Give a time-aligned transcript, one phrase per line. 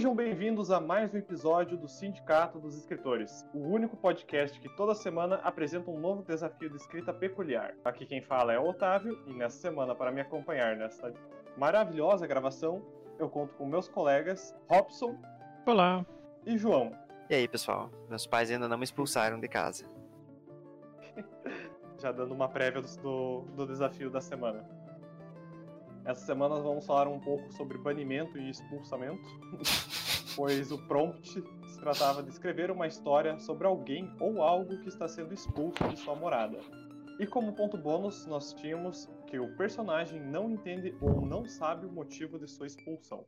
[0.00, 4.94] Sejam bem-vindos a mais um episódio do Sindicato dos Escritores, o único podcast que toda
[4.94, 7.74] semana apresenta um novo desafio de escrita peculiar.
[7.84, 11.12] Aqui quem fala é o Otávio e nessa semana, para me acompanhar nesta
[11.54, 12.82] maravilhosa gravação,
[13.18, 15.18] eu conto com meus colegas Robson.
[15.66, 16.06] Olá.
[16.46, 16.96] E João.
[17.28, 17.90] E aí, pessoal?
[18.08, 19.84] Meus pais ainda não me expulsaram de casa.
[22.00, 24.66] Já dando uma prévia do, do desafio da semana.
[26.10, 29.22] Essa semana vamos falar um pouco sobre banimento e expulsamento,
[30.34, 35.06] pois o prompt se tratava de escrever uma história sobre alguém ou algo que está
[35.06, 36.58] sendo expulso de sua morada.
[37.20, 41.92] E como ponto bônus, nós tínhamos que o personagem não entende ou não sabe o
[41.92, 43.24] motivo de sua expulsão.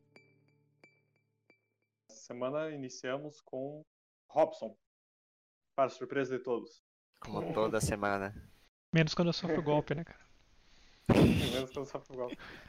[2.10, 3.84] Essa semana iniciamos com
[4.26, 4.76] Robson,
[5.76, 6.82] para surpresa de todos.
[7.20, 8.34] Como toda semana.
[8.92, 10.18] Menos quando eu sofro golpe, né, cara?
[10.18, 10.32] Menos quando sofre golpe.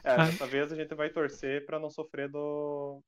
[0.04, 3.02] É, dessa vez a gente vai torcer para não sofrer do,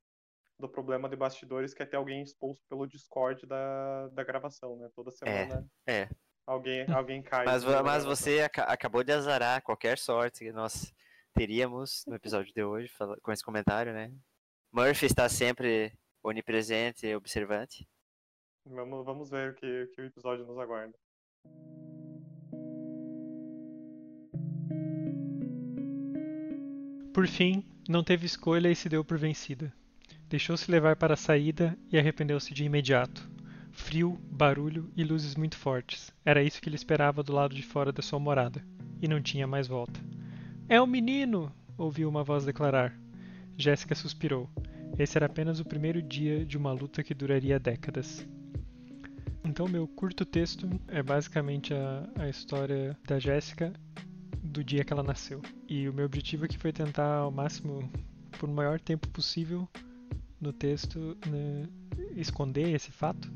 [0.59, 4.89] do problema de bastidores que é ter alguém expulso pelo Discord da, da gravação, né?
[4.95, 5.67] Toda semana.
[5.85, 6.01] É.
[6.01, 6.09] é.
[6.45, 7.43] Alguém, alguém cai.
[7.43, 10.93] Mas, mas você ac acabou de azarar qualquer sorte que nós
[11.33, 14.13] teríamos no episódio de hoje com esse comentário, né?
[14.71, 17.87] Murphy está sempre onipresente e observante.
[18.65, 20.97] Vamos, vamos ver o que, que o episódio nos aguarda.
[27.15, 29.71] Por fim, não teve escolha e se deu por vencida.
[30.27, 33.31] Deixou-se levar para a saída e arrependeu-se de imediato.
[33.71, 36.11] Frio, barulho e luzes muito fortes.
[36.25, 38.61] Era isso que ele esperava do lado de fora da sua morada.
[39.01, 39.97] E não tinha mais volta.
[40.67, 41.55] É um menino!
[41.77, 42.93] ouviu uma voz declarar.
[43.57, 44.49] Jéssica suspirou.
[44.99, 48.27] Esse era apenas o primeiro dia de uma luta que duraria décadas.
[49.41, 53.71] Então, meu curto texto é basicamente a, a história da Jéssica
[54.45, 55.41] do dia que ela nasceu.
[55.67, 57.89] E o meu objetivo aqui foi tentar ao máximo,
[58.39, 59.67] por maior tempo possível
[60.39, 61.67] no texto, né,
[62.15, 63.31] esconder esse fato.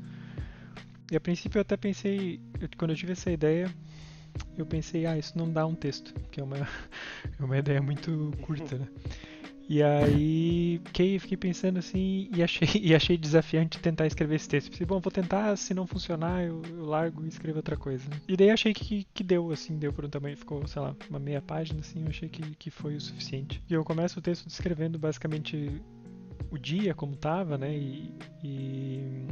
[1.10, 2.40] E a princípio eu até pensei,
[2.78, 3.74] quando eu tive essa ideia,
[4.56, 6.56] eu pensei, ah, isso não dá um texto, que é uma,
[7.38, 8.88] é uma ideia muito curta, né?
[9.70, 14.68] E aí fiquei, fiquei pensando assim e achei, e achei desafiante tentar escrever esse texto.
[14.68, 18.02] Pensei, bom, vou tentar, se não funcionar, eu, eu largo e escrevo outra coisa.
[18.26, 21.20] E daí achei que, que deu, assim, deu por um tamanho, ficou, sei lá, uma
[21.20, 23.62] meia página, assim, eu achei que, que foi o suficiente.
[23.70, 25.80] E eu começo o texto descrevendo basicamente
[26.50, 29.28] o dia como tava, né, e, e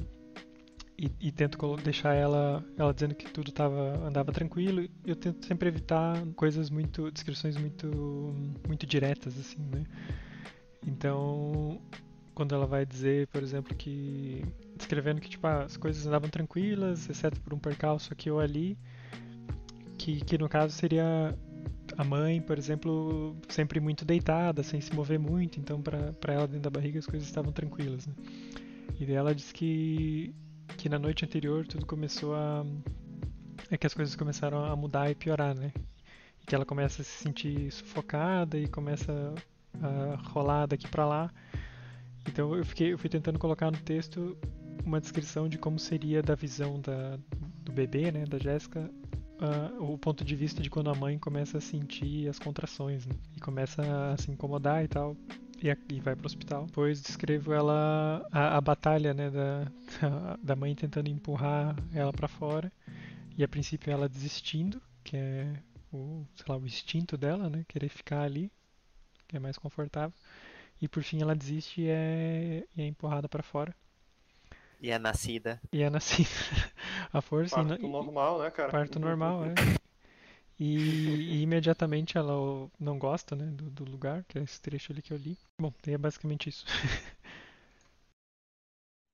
[1.00, 5.68] e, e, tento deixar ela ela dizendo que tudo tava andava tranquilo eu tento sempre
[5.68, 7.86] evitar coisas muito descrições muito
[8.66, 9.84] muito diretas assim né
[10.86, 11.80] então,
[12.34, 14.44] quando ela vai dizer, por exemplo, que
[14.76, 18.78] descrevendo que tipo as coisas andavam tranquilas, exceto por um percalço aqui ou ali,
[19.98, 21.36] que, que no caso seria
[21.96, 26.62] a mãe, por exemplo, sempre muito deitada, sem se mover muito, então para ela dentro
[26.62, 28.06] da barriga as coisas estavam tranquilas.
[28.06, 28.14] Né?
[29.00, 30.34] E daí ela diz que
[30.76, 32.64] que na noite anterior tudo começou a
[33.70, 35.72] é que as coisas começaram a mudar e piorar, né?
[36.40, 39.34] E que ela começa a se sentir sufocada e começa
[39.80, 41.30] uh, rolar daqui para lá.
[42.26, 44.36] Então eu, fiquei, eu fui tentando colocar no texto
[44.84, 47.18] uma descrição de como seria da visão da,
[47.62, 48.90] do bebê, né, da Jéssica,
[49.40, 53.14] uh, o ponto de vista de quando a mãe começa a sentir as contrações né,
[53.36, 55.16] e começa a se incomodar e tal.
[55.60, 56.66] E, a, e vai pro hospital.
[56.66, 59.66] Depois descrevo ela a, a batalha né, da,
[60.40, 62.72] da mãe tentando empurrar ela para fora
[63.36, 65.52] e a princípio ela desistindo, que é
[65.92, 68.52] o, sei lá, o instinto dela, né, querer ficar ali
[69.28, 70.12] que é mais confortável.
[70.80, 73.74] E por fim ela desiste e é, e é empurrada para fora.
[74.80, 75.60] E é nascida.
[75.72, 76.28] E é nascida.
[77.12, 77.56] a força.
[77.56, 78.70] Parto e, normal, né, cara?
[78.70, 79.54] Parto normal, é.
[80.60, 82.34] E, e, imediatamente ela
[82.80, 85.38] não gosta né, do, do, lugar, que é esse trecho ali que eu li.
[85.56, 86.66] Bom, é basicamente isso.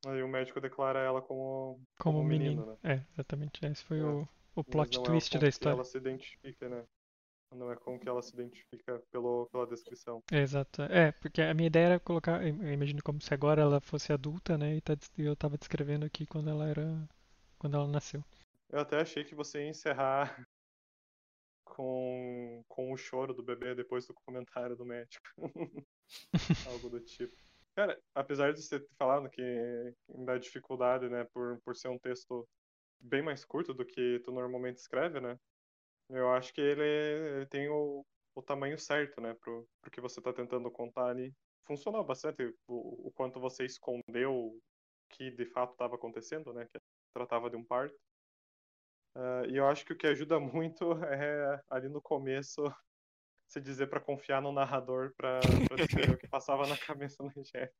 [0.07, 2.95] Aí o médico declara ela como, como, como menino, menino, né?
[2.95, 3.65] É, exatamente.
[3.67, 4.05] Esse foi é.
[4.05, 5.77] o, o plot twist é o da história.
[5.77, 6.83] ela se identifica, né?
[7.55, 10.23] Não é com que ela se identifica pelo, pela descrição.
[10.31, 10.83] Exato.
[10.83, 14.59] É, porque a minha ideia era colocar, eu imagino como se agora ela fosse adulta,
[14.59, 14.77] né?
[14.77, 17.09] E tá, eu tava descrevendo aqui quando ela era.
[17.59, 18.25] quando ela nasceu.
[18.71, 20.47] Eu até achei que você ia encerrar
[21.65, 25.25] com, com o choro do bebê depois do comentário do médico.
[26.69, 27.37] Algo do tipo.
[27.75, 32.47] Cara, apesar de você ter falado que dá dificuldade, né, por, por ser um texto
[33.01, 35.39] bem mais curto do que tu normalmente escreve, né?
[36.09, 38.05] Eu acho que ele, ele tem o,
[38.35, 41.33] o tamanho certo, né, pro, pro que você está tentando contar ali.
[41.67, 44.61] Funcionou bastante o, o quanto você escondeu o
[45.11, 46.79] que de fato estava acontecendo, né, que
[47.15, 47.97] tratava de um parto.
[49.17, 52.63] Uh, e eu acho que o que ajuda muito é ali no começo
[53.49, 55.41] se dizer para confiar no narrador para
[55.77, 57.73] descrever o que passava na cabeça da gente.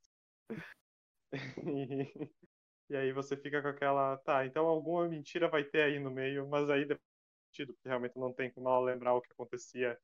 [1.67, 2.31] E,
[2.91, 6.49] e aí você fica com aquela, tá, então alguma mentira vai ter aí no meio,
[6.49, 6.87] mas aí
[7.55, 9.99] sentido, porque realmente não tem como ela lembrar o que acontecia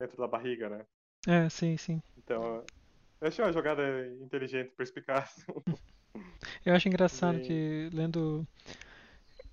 [0.00, 0.86] dentro da barriga, né?
[1.26, 2.02] É, sim, sim.
[2.16, 2.64] Então,
[3.20, 3.82] eu achei uma jogada
[4.22, 5.34] inteligente, perspicaz.
[6.64, 8.46] Eu acho engraçado Bem- que lendo.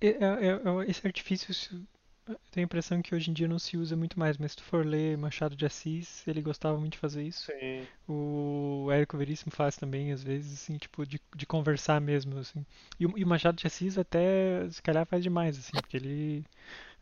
[0.02, 1.54] é- é- é- esse artifício,
[2.28, 4.58] eu tenho a impressão que hoje em dia não se usa muito mais, mas se
[4.58, 7.50] tu for ler Machado de Assis, ele gostava muito de fazer isso.
[7.50, 12.66] Sim, O Érico Veríssimo faz também, às vezes, assim, tipo, de, de conversar mesmo, assim.
[13.00, 16.46] E, o- e o Machado de Assis até, se calhar, faz demais, assim, porque ele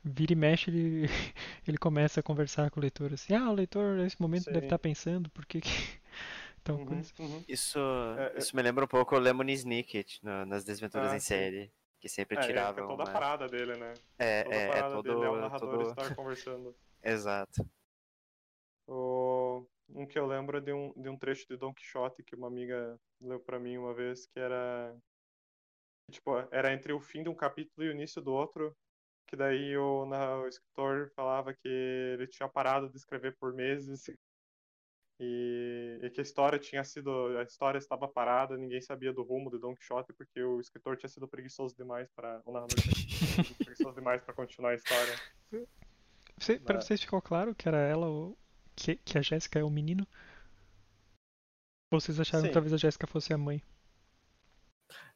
[0.06, 1.08] vira e mexe, ele,
[1.68, 4.66] ele começa a conversar com o leitor, assim, ah, o leitor nesse momento deve Sim.
[4.68, 5.70] estar pensando, por que que...
[6.64, 7.14] Tal uhum, coisa.
[7.20, 7.44] uhum.
[7.48, 7.80] Isso,
[8.18, 11.20] É, é- isso me lembra um pouco o Lemony Snicket no- nas Desventuras Ah, em
[11.20, 11.28] sim.
[11.28, 11.72] série.
[12.00, 13.14] Que sempre É, é, tirava é toda a uma...
[13.14, 13.94] parada dele, né?
[14.18, 15.04] É, Toda a é, é parada todo...
[15.04, 15.90] dele é o narrador todo...
[15.90, 16.76] estar conversando.
[17.04, 17.68] Exato.
[18.88, 19.66] O...
[19.90, 22.48] Um que eu lembro é de um, de um trecho de Don Quixote que uma
[22.48, 24.96] amiga leu pra mim uma vez, que era.
[26.12, 28.76] Tipo, era entre o fim de um capítulo e o início do outro,
[29.28, 34.08] que daí o, na- o escritor falava que ele tinha parado de escrever por meses
[35.20, 37.10] e, e que a história tinha sido.
[37.38, 41.10] A história estava parada, ninguém sabia do rumo de Don Quixote porque o escritor tinha
[41.10, 42.42] sido preguiçoso demais para.
[42.46, 45.16] O narrador tinha sido preguiçoso demais para continuar a história.
[46.38, 48.38] Você, pra Mas- vocês ficou claro que era ela, o,
[48.76, 50.06] que, que a Jéssica é o menino?
[51.94, 52.48] Ou vocês acharam Sim.
[52.50, 53.64] que talvez a Jéssica fosse a mãe?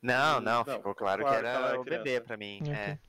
[0.02, 2.26] Não, não, não, ficou claro, claro que que era ela é o bebê criança.
[2.26, 2.60] pra mim.
[2.62, 2.72] Ok.
[2.74, 3.00] É.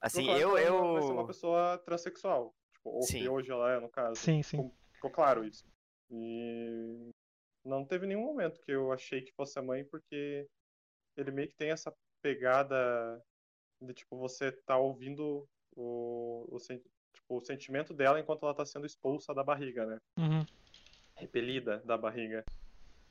[0.00, 1.26] Assim, claro eu, que ela vai ser uma eu...
[1.26, 2.54] pessoa transexual.
[2.72, 3.18] Tipo, ou Sim.
[3.20, 4.16] que hoje ela é, no caso.
[4.16, 4.70] Sim, sim.
[4.92, 5.64] Ficou, claro isso.
[6.10, 7.10] E
[7.64, 10.46] não teve nenhum momento que eu achei que fosse a mãe, porque
[11.16, 11.92] ele meio que tem essa
[12.22, 13.22] pegada
[13.80, 16.82] de, tipo, você tá ouvindo o, o, sen-
[17.14, 19.98] tipo, o sentimento dela enquanto ela tá sendo expulsa da barriga, né?
[20.18, 20.44] Uhum.
[21.16, 22.44] Repelida da barriga.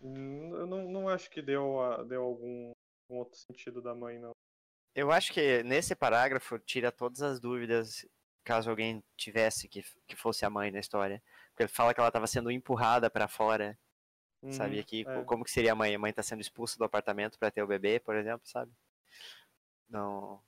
[0.02, 1.78] Eu não, não acho que deu,
[2.08, 2.72] deu algum,
[3.10, 4.32] algum outro sentido da mãe, não.
[4.96, 8.06] Eu acho que nesse parágrafo tira todas as dúvidas
[8.44, 11.22] caso alguém tivesse que, que fosse a mãe na história.
[11.50, 13.78] Porque ele fala que ela estava sendo empurrada pra fora,
[14.50, 14.76] sabe?
[14.76, 15.24] Uhum, Aqui, é.
[15.24, 15.94] como que seria a mãe?
[15.94, 18.72] A mãe tá sendo expulsa do apartamento pra ter o bebê, por exemplo, sabe?
[19.88, 20.42] Não,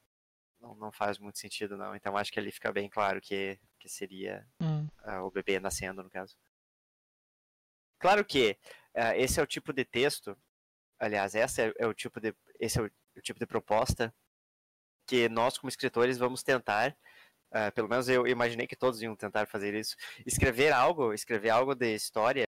[0.60, 1.96] não, não faz muito sentido, não.
[1.96, 4.88] Então acho que ali fica bem claro que, que seria Hum.
[5.04, 6.36] ah, o bebê nascendo, no caso.
[8.00, 8.58] Claro que
[8.96, 10.36] ah, esse é o tipo de texto,
[11.00, 14.14] aliás, essa é, é o tipo de, esse é o, o tipo de proposta
[15.12, 16.96] que nós, como escritores, vamos tentar,
[17.52, 21.76] ah, pelo menos eu imaginei que todos iam tentar fazer isso, escrever algo, escrever algo
[21.76, 22.46] de história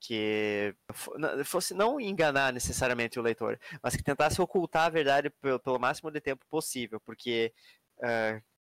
[0.00, 0.74] que
[1.44, 6.10] fosse não enganar necessariamente o leitor, mas que tentasse ocultar a verdade pelo, pelo máximo
[6.10, 7.52] de tempo possível, porque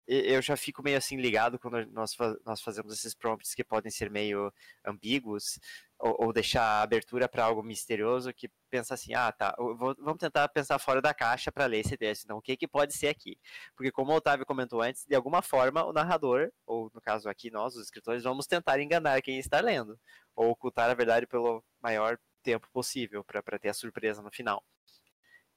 [0.06, 2.12] e- eu já fico meio assim ligado quando nós,
[2.44, 4.52] nós fazemos esses prompts que podem ser meio
[4.84, 5.58] ambíguos
[6.04, 10.46] ou, ou deixar abertura para algo misterioso que pensa assim, ah, tá, vou- vamos tentar
[10.48, 12.24] pensar fora da caixa para ler esse texto.
[12.24, 13.38] Então, o que que pode ser aqui?
[13.74, 17.50] Porque como o Otávio comentou antes, de alguma forma o narrador, ou no caso aqui
[17.50, 19.98] nós, os escritores, vamos tentar enganar quem está lendo
[20.36, 24.62] ou ocultar a verdade pelo maior tempo possível para ter a surpresa no final.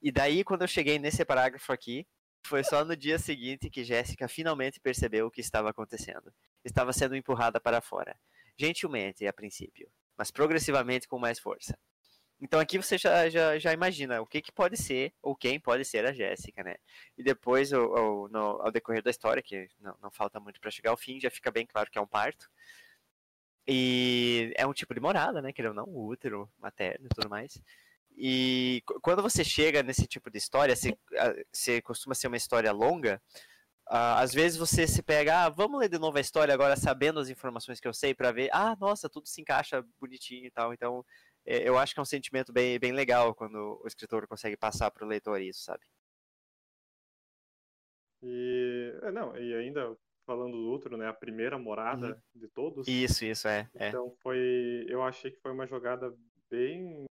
[0.01, 2.07] E daí, quando eu cheguei nesse parágrafo aqui,
[2.45, 6.31] foi só no dia seguinte que Jéssica finalmente percebeu o que estava acontecendo.
[6.63, 8.17] Estava sendo empurrada para fora.
[8.57, 11.77] Gentilmente, a princípio, mas progressivamente com mais força.
[12.39, 15.83] Então aqui você já, já, já imagina o que, que pode ser, ou quem pode
[15.83, 16.75] ser a Jéssica, né?
[17.17, 20.97] E depois, no- ao decorrer da história, que não, não falta muito para chegar ao
[20.97, 22.49] fim, já fica bem claro que é um parto.
[23.67, 25.51] E é um tipo de morada, né?
[25.51, 27.59] Querendo ou não, útero materno e tudo mais.
[28.15, 30.97] E qu- quando você chega nesse tipo de história, se,
[31.51, 33.21] se costuma ser uma história longa,
[33.89, 37.29] às vezes você se pega, ah, vamos ler de novo a história agora sabendo as
[37.29, 40.73] informações que eu sei para ver, ah, nossa, tudo se encaixa bonitinho e tal.
[40.73, 41.05] Então,
[41.45, 44.91] é, eu acho que é um sentimento bem, bem legal quando o escritor consegue passar
[44.91, 45.85] para o leitor isso, sabe?
[48.21, 52.21] E, é, não, e ainda falando do outro, né, a primeira morada Uhum.
[52.41, 52.87] de todos.
[52.87, 53.69] Isso, isso, é.
[53.75, 53.87] é.
[53.89, 56.13] Então foi, eu achei que foi uma jogada
[56.49, 57.05] bem,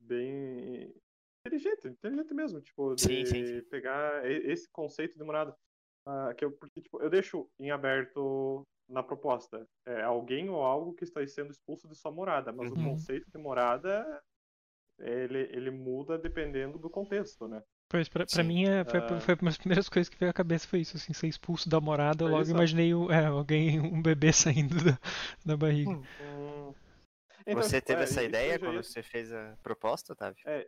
[0.00, 0.75] bem
[1.56, 3.62] inteligente, inteligente mesmo, tipo, de Sim, sim, sim.
[3.70, 5.56] pegar esse conceito de morada,
[6.06, 10.94] ah, que eu, porque, tipo, eu deixo em aberto na proposta, é alguém ou algo
[10.94, 12.72] que está sendo expulso de sua morada, mas Uhum.
[12.72, 14.22] o conceito de morada
[14.98, 17.62] ele, ele muda dependendo do contexto, né?
[17.88, 19.20] Pois, pra, pra mim, é, foi, Ah.
[19.20, 21.80] foi uma das primeiras coisas que veio à cabeça foi isso, assim, ser expulso da
[21.80, 22.50] morada, eu Foi logo isso?
[22.50, 24.98] imaginei o- é, alguém, um bebê saindo da,
[25.44, 25.96] da barriga.
[26.20, 26.74] Hum.
[27.46, 30.44] Então, você tipo, teve é, essa ideia quando você fez a proposta, Otávio?
[30.46, 30.64] Hum,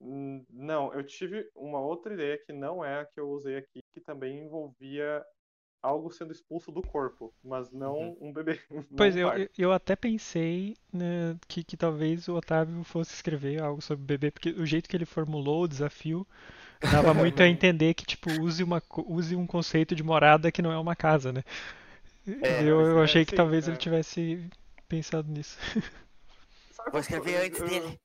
[0.00, 4.00] Não, eu tive uma outra ideia que não é a que eu usei aqui, que
[4.00, 5.24] também envolvia
[5.82, 8.60] algo sendo expulso do corpo, mas não um bebê.
[8.96, 9.48] Pois um eu, parto.
[9.56, 14.50] eu- até pensei né, que, que talvez o Otávio fosse escrever algo sobre bebê, porque
[14.50, 16.26] o jeito que ele formulou o desafio
[16.86, 20.62] dava muito a entender que, tipo, use, uma, co- use um conceito de morada que
[20.62, 21.44] não é uma casa, né?
[22.40, 23.68] É, eu, eu é, achei que sim, talvez é.
[23.68, 24.40] ele tivesse
[24.88, 25.58] pensado nisso.
[26.90, 27.98] Vou escrever antes dele.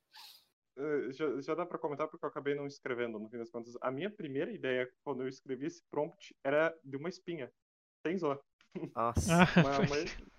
[0.78, 3.76] Eh, Já, já dá pra comentar porque eu acabei não escrevendo, no fim das contas.
[3.82, 7.52] A minha primeira ideia, quando eu escrevi esse prompt, era de uma espinha.
[8.06, 8.40] Sem zoar.
[8.96, 9.20] Nossa.
[9.58, 9.96] Uma- uma-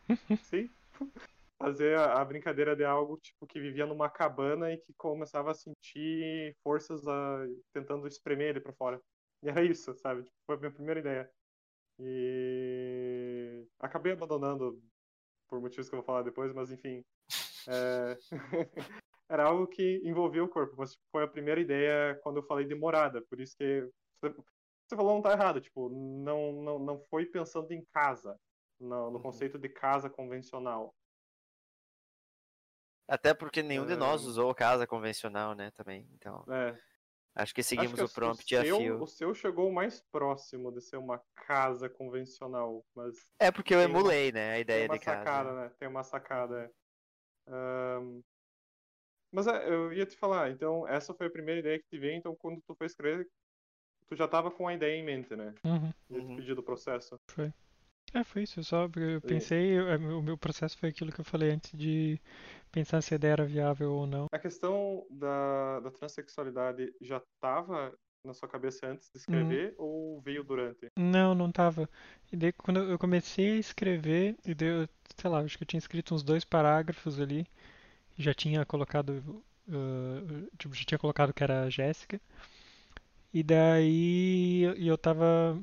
[0.44, 0.68] Sim.
[1.56, 5.54] Fazer a, a brincadeira de algo tipo que vivia numa cabana e que começava a
[5.54, 9.00] sentir forças a- tentando espremer ele pra fora.
[9.42, 10.24] E era isso, sabe?
[10.24, 11.30] Tipo, foi a minha primeira ideia.
[12.00, 14.82] E acabei abandonando
[15.48, 17.04] por motivos que eu vou falar depois, mas enfim.
[17.68, 18.18] É,
[19.28, 22.66] Era algo que envolvia o corpo, mas tipo, foi a primeira ideia quando eu falei
[22.66, 23.22] de morada.
[23.22, 23.88] Por isso que
[24.20, 24.34] você,
[24.94, 28.38] falou não tá errado, tipo, não, não, não foi pensando em casa,
[28.78, 29.22] no, no Uhum.
[29.22, 30.94] conceito de casa convencional.
[33.08, 36.08] Até porque nenhum de nós usou casa convencional, né, também.
[36.14, 36.78] Então, É.
[37.34, 39.02] acho que Acho seguimos que o prompt a seu, fio.
[39.02, 43.90] o seu chegou mais próximo de ser uma casa convencional, mas É porque eu tem
[43.90, 45.20] uma- emulei, né, a tem ideia uma de casa.
[45.20, 45.68] sacada, né?
[45.78, 46.70] Tem uma sacada.
[47.48, 48.33] é.
[49.34, 52.16] Mas é, eu ia te falar, então essa foi a primeira ideia que te veio,
[52.16, 53.28] então quando tu foi escrever,
[54.08, 55.52] tu já tava com a ideia em mente, né?
[55.64, 55.92] Uhum.
[56.10, 56.36] Uhum.
[56.36, 57.18] pedir do processo.
[58.14, 58.60] É, foi isso.
[58.60, 62.20] Eu só eu pensei, eu- o meu processo foi aquilo que eu falei antes de
[62.70, 64.26] pensar se a ideia era viável ou não.
[64.32, 67.92] A questão da, da transexualidade já estava
[68.24, 70.88] na sua cabeça antes de escrever ou veio durante?
[70.96, 71.88] Não, não tava.
[72.32, 75.68] E daí quando eu comecei a escrever, e daí eu, sei lá, acho que eu
[75.68, 77.46] tinha escrito uns dois parágrafos ali, e
[78.18, 82.20] já tinha colocado, uh, tipo, já tinha colocado que era a Jéssica.
[83.32, 85.60] E daí eu tava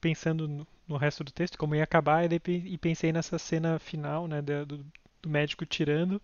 [0.00, 4.28] pensando no, resto do texto, como ia acabar, e, daí, e pensei nessa cena final,
[4.28, 4.66] né, do,
[5.22, 6.20] do médico tirando.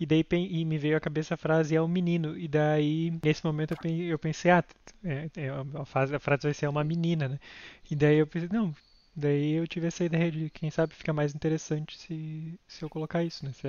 [0.00, 2.38] E daí e me veio à cabeça a frase é um menino.
[2.38, 4.64] E daí, nesse momento, eu pen- eu pensei, ah,
[5.04, 7.38] é, é, a, frase, a frase vai ser uma menina, né?
[7.90, 8.74] E daí eu pensei, não.
[9.16, 13.22] Daí eu tive essa ideia de, quem sabe, fica mais interessante se, se eu colocar
[13.24, 13.52] isso, né?
[13.52, 13.68] Se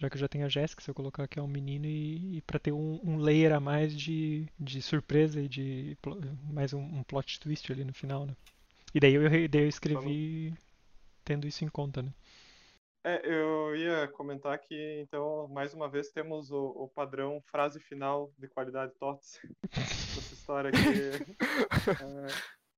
[0.00, 2.38] já que eu já tenho a Jéssica, se eu colocar que é um menino e,
[2.38, 5.96] e para ter um, um layer a mais de, de surpresa e de
[6.50, 8.34] mais um, um plot twist ali no final, né?
[8.94, 10.54] E daí eu, daí eu escrevi
[11.22, 12.10] tendo isso em conta, né?
[13.04, 18.32] É, eu ia comentar que, então, mais uma vez temos o, o padrão frase final
[18.38, 19.38] de qualidade TOTS
[19.70, 22.26] dessa história que é,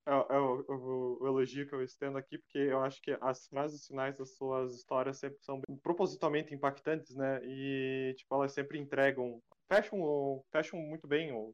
[0.05, 3.47] é é o, o- o elogio que eu estendo aqui, porque eu acho que as
[3.47, 7.39] frases finais das suas histórias sempre são propositalmente impactantes, né?
[7.45, 9.41] E, tipo, elas sempre entregam,
[9.71, 11.53] fecham, fecham muito bem o,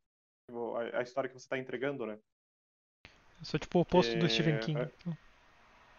[0.75, 2.17] a, a história que você está entregando, né?
[3.39, 4.79] Eu sou tipo o oposto do É, Stephen King.
[4.79, 4.83] é.
[4.99, 5.17] então.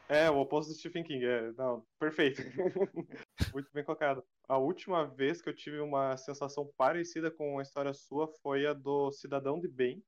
[0.08, 1.24] É, o oposto do Stephen King.
[1.24, 2.42] É, não, perfeito.
[3.54, 4.24] Muito bem colocado.
[4.48, 8.72] A última vez que eu tive uma sensação parecida com a história sua foi a
[8.72, 10.02] do Cidadão de Bem,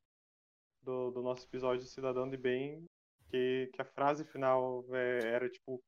[0.82, 2.84] do, do nosso episódio Cidadão de Bem,
[3.30, 5.82] que, que a frase final é, era, tipo,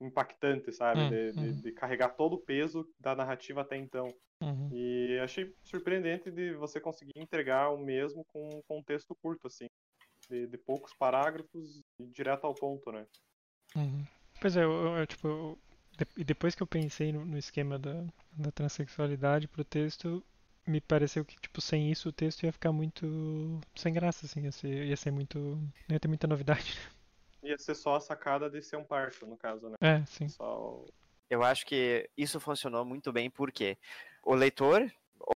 [0.00, 1.00] impactante, sabe?
[1.00, 1.60] Hum, de, de- uhum.
[1.60, 4.12] de carregar todo o peso da narrativa até então.
[4.42, 4.68] Uhum.
[4.72, 9.66] E achei surpreendente de você conseguir entregar o mesmo com, um texto curto, assim.
[10.28, 13.06] De, de poucos parágrafos e direto ao ponto, né?
[13.76, 14.04] Uhum.
[14.40, 15.58] Pois é, eu, eu- tipo, eu-
[15.96, 20.22] de- e depois que eu pensei no, no esquema da, da transexualidade pro texto,
[20.66, 24.52] me pareceu que, tipo, sem isso o texto ia ficar muito sem graça, assim, ia
[24.52, 26.76] ser, ia ser muito, não ia ter muita novidade.
[27.42, 29.76] Ia ser só a sacada de ser um parto, no caso, né?
[29.80, 30.26] É, sim.
[30.40, 30.84] O-
[31.30, 33.76] Eu acho que isso funcionou muito bem porque
[34.24, 34.88] o leitor,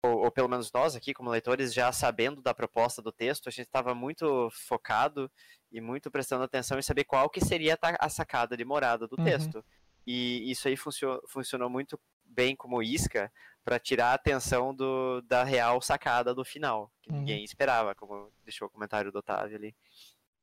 [0.04, 3.50] ou, ou pelo menos nós aqui como leitores, já sabendo da proposta do texto, a
[3.52, 5.30] gente estava muito focado
[5.70, 9.24] e muito prestando atenção em saber qual que seria a sacada de morada do Uhum.
[9.24, 9.64] texto.
[10.06, 13.30] E isso aí funcio- funcionou muito bem como isca
[13.64, 17.18] para tirar a atenção do, da real sacada do final, que Uhum.
[17.18, 19.74] ninguém esperava, como deixou o comentário do Otávio ali.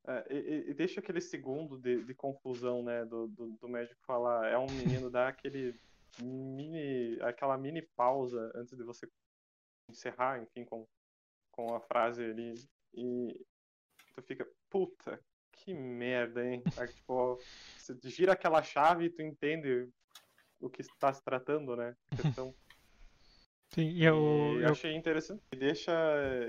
[0.07, 3.03] é, e, e- deixa aquele segundo de, de confusão, né?
[3.05, 5.75] Do, do, do médico falar, é um menino, dá aquele
[6.19, 9.07] mini, aquela mini pausa antes de você
[9.89, 10.87] encerrar, enfim, com,
[11.51, 12.53] com a frase ali.
[12.93, 13.45] E
[14.15, 15.19] tu fica, puta,
[15.51, 16.63] que merda, hein?
[16.77, 17.37] Aí, tipo,
[17.75, 19.89] você gira aquela chave e tu entende
[20.59, 21.95] o que está se tratando, né?
[22.13, 22.55] A questão.
[23.77, 25.43] Sim, e eu, E eu- achei interessante.
[25.53, 25.91] E deixa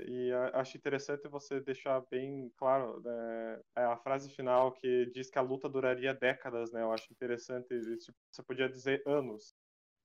[0.07, 5.41] e acho interessante você deixar bem claro né, a frase final que diz que a
[5.41, 6.81] luta duraria décadas, né?
[6.83, 7.67] Eu acho interessante.
[7.99, 9.55] tipo, Você podia dizer anos.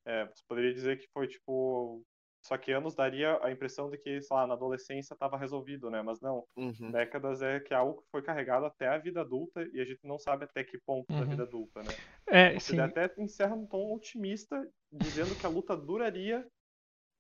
[0.07, 2.05] É, você poderia dizer que foi tipo
[2.45, 6.03] só que anos daria a impressão de que, sei lá, na adolescência estava resolvido, né?
[6.03, 6.47] Mas não.
[6.57, 6.97] Uhum.
[6.97, 10.01] Décadas é que é algo que foi carregado até a vida adulta e a gente
[10.07, 11.27] não sabe até que ponto da Uhum.
[11.27, 11.97] vida adulta, né?
[12.29, 12.81] É, Você sim.
[12.81, 16.47] até encerra num tom otimista, dizendo que a luta duraria,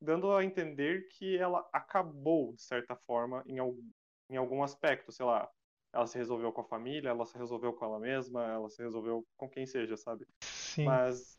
[0.01, 3.91] dando a entender que ela acabou, de certa forma, em algum,
[4.31, 5.49] em algum aspecto, sei lá.
[5.93, 9.25] Ela se resolveu com a família, ela se resolveu com ela mesma, ela se resolveu
[9.37, 10.27] com quem seja, sabe?
[10.41, 11.39] Sim, Mas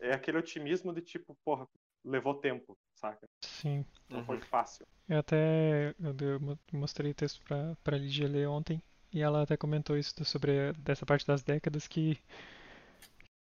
[0.00, 1.66] é aquele otimismo de tipo, porra,
[2.04, 3.28] levou tempo, saca?
[3.40, 3.84] sim.
[4.08, 4.24] Não Uhum.
[4.24, 4.86] foi fácil.
[5.08, 8.82] Eu até eu, eu mo- mostrei o texto pra, pra Lídia ler ontem
[9.12, 12.18] e ela até comentou isso sobre dessa parte das décadas que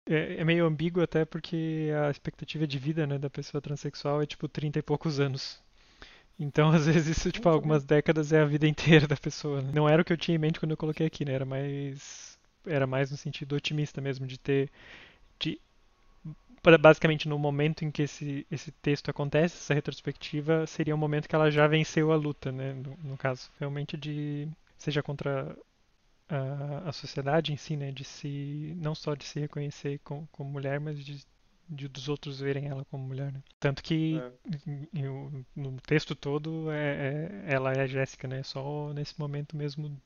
[0.09, 4.27] é, é meio ambíguo até porque a expectativa de vida, né, da pessoa transexual é
[4.27, 5.61] tipo 30 e poucos anos.
[6.39, 9.71] Então, às vezes, isso, tipo, algumas décadas é a vida inteira da pessoa, né?
[9.75, 11.33] Não era o que eu tinha em mente quando eu coloquei aqui, né?
[11.35, 14.71] Era mais era mais no sentido otimista mesmo de ter
[15.41, 15.61] de
[16.63, 21.29] ba- basicamente no momento em que esse, esse texto acontece, essa retrospectiva, seria um momento
[21.29, 22.75] que ela já venceu a luta, né?
[22.75, 24.49] No, no caso, realmente de
[24.79, 25.57] seja contra
[26.29, 27.93] a, a sociedade em si, né?
[27.93, 31.25] De se não só de se reconhecer com, como mulher, mas de,
[31.69, 33.43] de dos outros verem ela como mulher, né?
[33.61, 34.33] Tanto que É.
[35.55, 38.43] no texto todo é, é- ela é a Jéssica, né?
[38.43, 40.01] Só nesse momento mesmo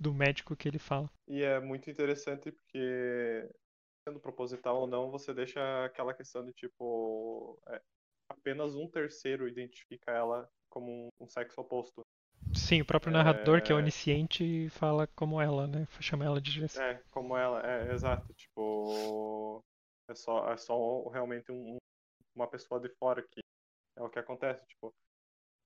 [0.00, 1.08] do médico que ele fala.
[1.28, 3.48] E é muito interessante porque,
[4.04, 7.58] sendo proposital ou não, você deixa aquela questão de tipo.
[7.68, 7.80] é,
[8.28, 12.04] apenas um terceiro identifica ela como um, um sexo oposto.
[12.68, 13.78] Sim, o próprio narrador, que é É.
[13.78, 15.86] onisciente, fala como ela, né?
[16.00, 16.84] Chama ela de Jéssica.
[16.84, 17.60] É, como ela.
[17.66, 18.32] É, exato.
[18.34, 19.62] Tipo.
[20.08, 21.78] É só, é só realmente um-
[22.34, 23.40] uma pessoa de fora que
[23.96, 24.64] é o que acontece.
[24.66, 24.92] Tipo.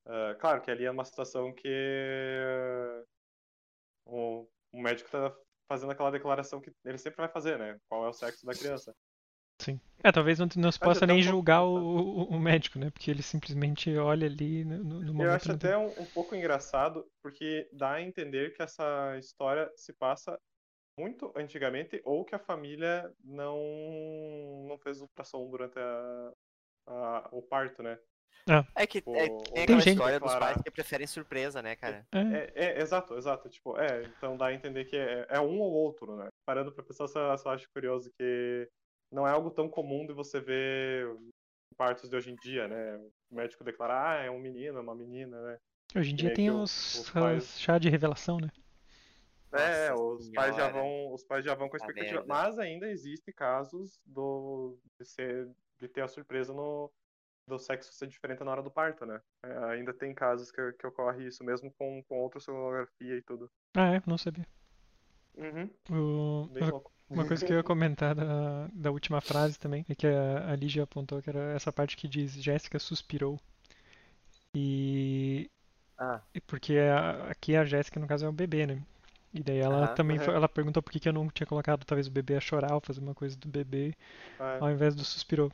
[0.06, 1.68] é, claro que ali é uma situação que.
[4.06, 5.34] O, o médico tá
[5.68, 7.78] fazendo aquela declaração que ele sempre vai fazer, né?
[7.88, 8.94] Qual é o sexo da criança.
[9.64, 9.80] Sim.
[10.02, 11.84] É, talvez não, não se possa nem um pouco julgar engraçado.
[11.86, 12.90] o, o- o médico, né?
[12.90, 15.30] Porque ele simplesmente olha ali no, no no Eu momento.
[15.30, 19.92] acho tem- até um, um pouco engraçado, porque dá a entender que essa história se
[19.94, 20.38] passa
[20.98, 23.58] muito antigamente, ou que a família não,
[24.68, 26.32] não fez ultrassom durante a,
[26.86, 27.98] a- o parto, né?
[28.76, 31.62] É que é, Tipo, tem ou aquela gente- história dos declarar- pais que preferem surpresa,
[31.62, 32.06] né, cara?
[32.12, 33.48] É, É, é, exato, exato.
[33.48, 36.28] Tipo, é, então dá a entender que é, é um ou outro, né?
[36.44, 38.68] Parando pra pensar, só, só acho curioso que
[39.10, 41.30] não é algo tão comum de você ver em
[41.76, 42.96] partos de hoje em dia, né?
[43.30, 45.58] O médico declarar, ah, é um menino, é uma menina, né?
[45.96, 48.50] Hoje em dia tem os, os pais- chá de revelação, né?
[49.52, 52.28] É, Nossa os pais já vão, os pais já vão com a Tá expectativa, merda.
[52.28, 56.90] mas ainda existe casos do de ser de ter a surpresa no
[57.48, 59.20] do sexo ser diferente na hora do parto, né?
[59.44, 63.50] É, ainda tem casos que, que ocorre isso mesmo com com outra sonografia e tudo.
[63.76, 64.02] Ah, é?
[64.06, 64.46] Não sabia.
[65.36, 66.92] Uhum, O- bem louco.
[67.08, 70.56] Uma coisa que eu ia comentar da, da última frase também é que a, a
[70.56, 73.40] Lígia apontou que era essa parte que diz Jéssica suspirou.
[74.54, 75.50] E.
[75.98, 76.22] Ah.
[76.46, 78.82] Porque a- aqui a Jéssica, no caso, é o bebê, né?
[79.34, 82.10] E daí ela também ela perguntou por que, que eu não tinha colocado talvez o
[82.10, 83.94] bebê a chorar ou fazer uma coisa do bebê
[84.38, 85.52] É, ao invés do suspirou.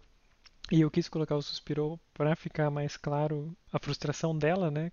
[0.72, 4.92] E eu quis colocar o suspirou para ficar mais claro a frustração dela, né?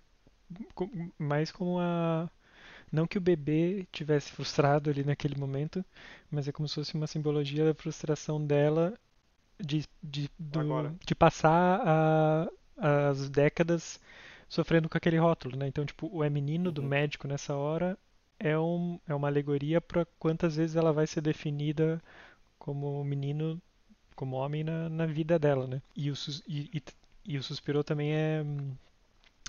[1.18, 2.30] Mais como a.
[2.92, 5.84] Não que o bebê tivesse frustrado ali naquele momento,
[6.30, 8.94] mas é como se fosse uma simbologia da frustração dela
[9.60, 12.48] de, de, do- de passar a-
[13.10, 14.00] as décadas
[14.48, 15.66] sofrendo com aquele rótulo, né?
[15.68, 16.84] Então, tipo, o é menino do Uhum.
[16.84, 17.98] médico nessa hora
[18.38, 22.02] é, um, é uma alegoria para quantas vezes ela vai ser definida
[22.58, 23.60] como menino,
[24.16, 25.82] como homem na, na vida dela, né?
[25.96, 26.14] E o,
[26.48, 26.82] e, e,
[27.34, 28.44] e o suspirou também é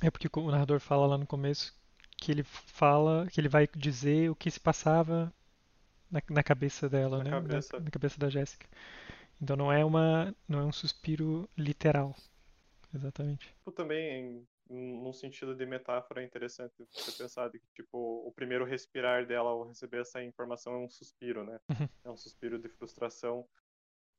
[0.02, 1.74] é porque o narrador fala lá no começo
[2.22, 5.34] que ele fala, que ele vai dizer o que se passava
[6.12, 7.32] na, na cabeça dela, Na né?
[7.32, 7.78] cabeça.
[7.78, 8.68] Na, na cabeça da Jéssica.
[9.42, 12.16] Então não é uma, não é um suspiro literal,
[12.96, 13.54] exatamente.
[13.58, 18.66] Tipo, também num sentido de metáfora é interessante você pensar de que tipo o primeiro
[18.66, 21.60] respirar dela ao receber essa informação é um suspiro, né?
[21.70, 21.90] Uhum.
[22.06, 23.48] É um suspiro de frustração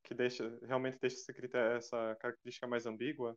[0.04, 3.36] que deixa realmente deixa critério, essa característica mais ambígua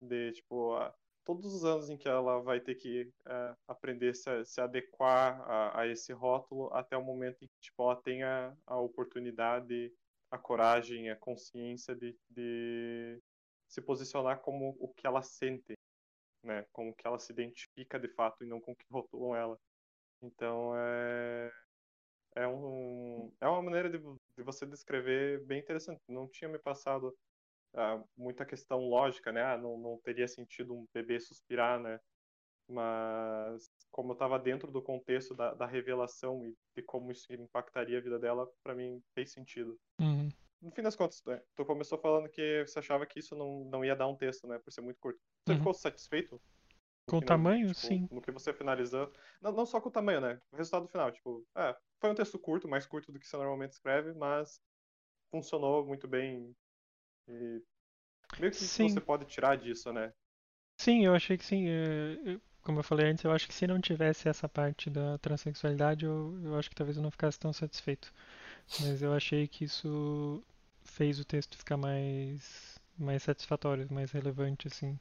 [0.00, 4.14] de tipo a- todos os anos em que ela vai ter que é, aprender a
[4.14, 8.56] se, se adequar a, a esse rótulo até o momento em que tipo ela tenha
[8.66, 9.92] a oportunidade,
[10.30, 13.20] a coragem, a consciência de, de
[13.68, 15.74] se posicionar como o que ela sente,
[16.44, 16.66] né?
[16.72, 19.58] Como que ela se identifica de fato e não com o que rotulam ela.
[20.22, 21.50] Então é
[22.34, 26.00] é um é uma maneira de, de você descrever bem interessante.
[26.08, 27.14] Não tinha me passado
[27.74, 29.42] ah, muita questão lógica, né?
[29.42, 31.98] Ah, não, não teria sentido um bebê suspirar, né?
[32.68, 37.98] Mas como eu estava dentro do contexto da, da revelação e de como isso impactaria
[37.98, 39.78] a vida dela, para mim fez sentido.
[40.00, 40.28] Uhum.
[40.60, 43.84] no fim das contas, né, tu começou falando que você achava que isso não, não
[43.84, 44.58] ia dar um texto, né?
[44.58, 45.20] Por ser muito curto.
[45.44, 45.58] Você Uhum.
[45.58, 46.40] ficou satisfeito?
[47.06, 48.08] Com o final, tamanho, tipo, sim.
[48.10, 49.12] No que você finalizou.
[49.40, 50.40] Não, não só com o tamanho, né?
[50.52, 53.72] O resultado final, tipo, é, foi um texto curto, mais curto do que você normalmente
[53.72, 54.60] escreve, mas
[55.30, 56.54] funcionou muito bem.
[57.28, 57.62] E
[58.38, 58.88] meio que Sim.
[58.88, 60.12] você pode tirar disso, né?
[60.76, 61.66] Sim, eu achei que sim.
[61.68, 66.04] é, como eu falei antes, eu acho que se não tivesse essa parte da transexualidade,
[66.04, 68.12] eu, eu acho que talvez eu não ficasse tão satisfeito.
[68.80, 70.42] Mas eu achei que isso
[70.84, 74.98] fez o texto ficar mais, mais satisfatório, mais relevante, assim.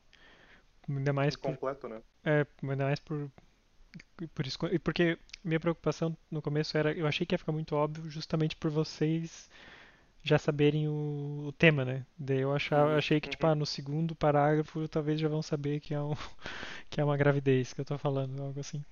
[0.90, 2.02] Ainda mais por, completo, né?
[2.26, 3.32] é, ainda mais por,
[4.34, 8.10] por isso, porque minha preocupação no começo era, eu achei que ia ficar muito óbvio
[8.10, 9.50] justamente por vocês
[10.24, 12.06] já saberem o, o tema, né?
[12.18, 15.80] Daí eu achava, Uhum, achei que tipo, ah, no segundo parágrafo talvez já vão saber
[15.80, 16.14] que é um,
[16.90, 18.84] que é uma gravidez que eu tô falando, algo assim.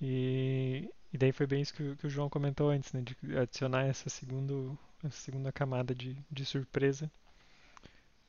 [0.00, 3.02] E, e daí foi bem isso que, o- que o João comentou antes, né?
[3.02, 7.10] De adicionar essa, segundo, essa segunda camada de, de surpresa.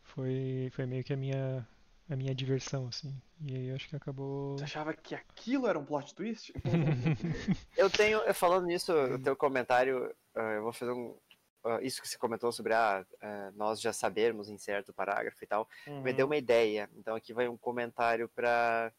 [0.03, 1.65] Foi, foi meio que a minha,
[2.09, 3.13] a minha diversão, assim.
[3.45, 4.57] E aí eu acho que acabou.
[4.57, 6.53] Você achava que aquilo era um plot twist?
[7.75, 11.15] Eu tenho, eu falando nisso, o teu comentário, ah, eu vou fazer um.
[11.63, 15.47] Ah, isso que você comentou sobre ah, ah, nós já sabermos em certo parágrafo e
[15.47, 16.15] tal, me Uhum.
[16.15, 16.89] deu uma ideia.
[16.95, 18.91] Então aqui vai um comentário para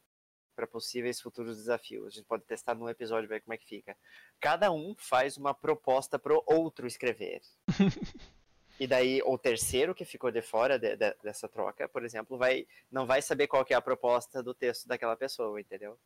[0.57, 2.07] para possíveis futuros desafios.
[2.09, 3.97] A gente pode testar num episódio ver como é que fica.
[4.39, 7.41] Cada um faz uma proposta pro outro escrever.
[8.79, 12.67] E daí o terceiro que ficou de fora de- de- dessa troca, por exemplo, vai
[12.91, 15.99] não vai saber qual que é a proposta do texto daquela pessoa, entendeu?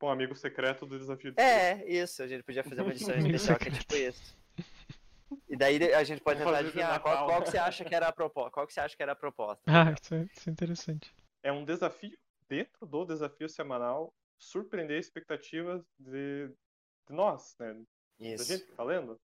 [0.00, 2.22] Tipo um amigo secreto do desafio de É, isso.
[2.22, 4.34] A gente podia fazer uma edição especial que é tipo isso.
[5.46, 8.12] E daí a gente pode tentar adivinhar qual, qual que você acha que era a
[8.12, 8.50] proposta.
[8.50, 9.62] Qual que você acha que era a proposta?
[9.66, 11.14] Ah, isso é, isso é interessante.
[11.42, 12.16] é um desafio
[12.48, 17.74] dentro do desafio semanal surpreender expectativas de, de nós, né?
[17.74, 17.84] Da
[18.26, 18.44] Isso.
[18.44, 19.20] gente que tá lendo.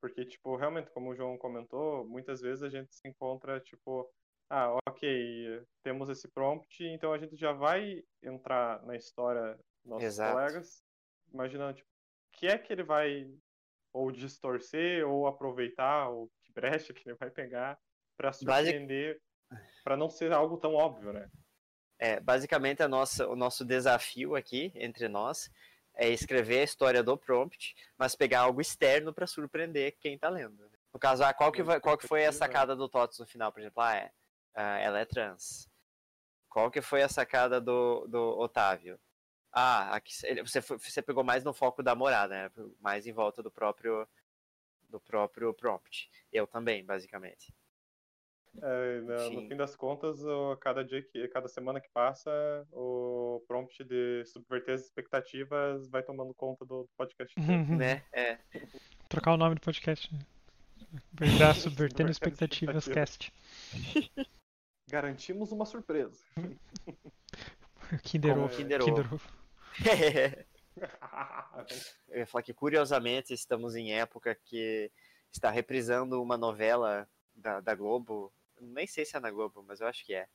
[0.00, 4.10] Porque, tipo, realmente, como o João comentou, muitas vezes a gente se encontra, tipo,
[4.48, 10.32] ah, ok, temos esse prompt, então a gente já vai entrar na história nossos Exato.
[10.32, 10.84] colegas,
[11.32, 13.30] imaginando, tipo, o que é que ele vai
[13.92, 17.78] ou distorcer, ou aproveitar, ou que brecha que ele vai pegar
[18.16, 19.20] pra surpreender,
[19.82, 21.28] pra não ser algo tão óbvio, né?
[21.98, 25.50] É, basicamente a nossa, o nosso desafio aqui entre nós
[25.94, 30.62] é escrever a história do prompt, mas pegar algo externo para surpreender quem tá lendo.
[30.68, 30.78] né?
[30.92, 32.52] No caso, ah, qual que, vai- qual que foi a Expectativa.
[32.52, 33.82] sacada do TOTS no final, por exemplo?
[33.82, 34.12] Ah, é,
[34.54, 35.68] ah, ela é trans.
[36.48, 38.98] Qual que foi a sacada do, do Otávio?
[39.52, 40.12] Ah, aqui,
[40.44, 42.50] você, você pegou mais no foco da morada, né?
[42.80, 44.06] Mais em volta do próprio
[44.88, 46.10] do próprio prompt.
[46.32, 47.54] Eu também, basicamente.
[48.60, 49.48] É, na- no Enfim.
[49.50, 52.30] fim das contas, o- cada dia que, cada semana que passa,
[52.72, 57.38] o prompt de subverter as expectativas vai tomando conta do podcast.
[57.38, 57.76] inteiro.
[57.76, 58.02] Né?
[58.12, 58.38] É.
[59.08, 60.12] Trocar o nome do podcast.
[60.12, 60.20] né?
[61.12, 63.32] Virar Subvertendo Subvertendo Expectativas Cast.
[64.90, 66.24] Garantimos uma surpresa.
[68.02, 68.56] Kinder Ovo.
[68.56, 69.39] Kinder Kinder Ovo.
[72.08, 74.90] Eu ia falar que curiosamente estamos em época que
[75.32, 78.32] está reprisando uma novela da, da Globo.
[78.60, 80.26] Nem sei se é na Globo, mas eu acho que é.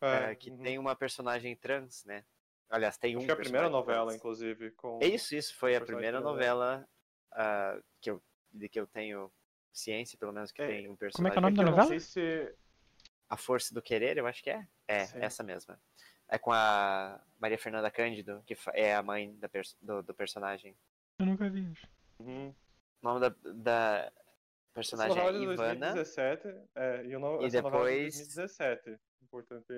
[0.00, 0.62] É, é, que uhum.
[0.62, 2.24] tem uma personagem trans, né?
[2.70, 4.16] Aliás, tem um Acho que é a primeira novela, trans.
[4.16, 4.70] inclusive.
[4.72, 5.00] Com...
[5.02, 6.20] É isso, isso foi a primeira é.
[6.20, 6.88] novela
[7.32, 8.22] ah, que eu,
[8.52, 9.32] de que eu tenho
[9.72, 11.16] ciência, pelo menos que É, tem um personagem.
[11.16, 11.88] Como é que é o nome da novela?
[11.88, 12.54] sei se.
[13.28, 14.66] A Força do Querer, eu acho que é.
[14.86, 15.18] É, Sim.
[15.20, 15.78] essa mesma.
[16.28, 20.76] É com a Maria Fernanda Cândido, que é a mãe da pers- do, do personagem.
[21.18, 21.66] Eu nunca vi.
[21.72, 21.86] acho.
[22.20, 22.48] Uhum.
[23.02, 24.12] O nome da, da
[24.74, 25.92] personagem é de Ivana.
[25.94, 26.48] 2017.
[26.74, 27.42] É, e, o no...
[27.42, 28.98] E é de depois- 2017.
[29.22, 29.72] Importante.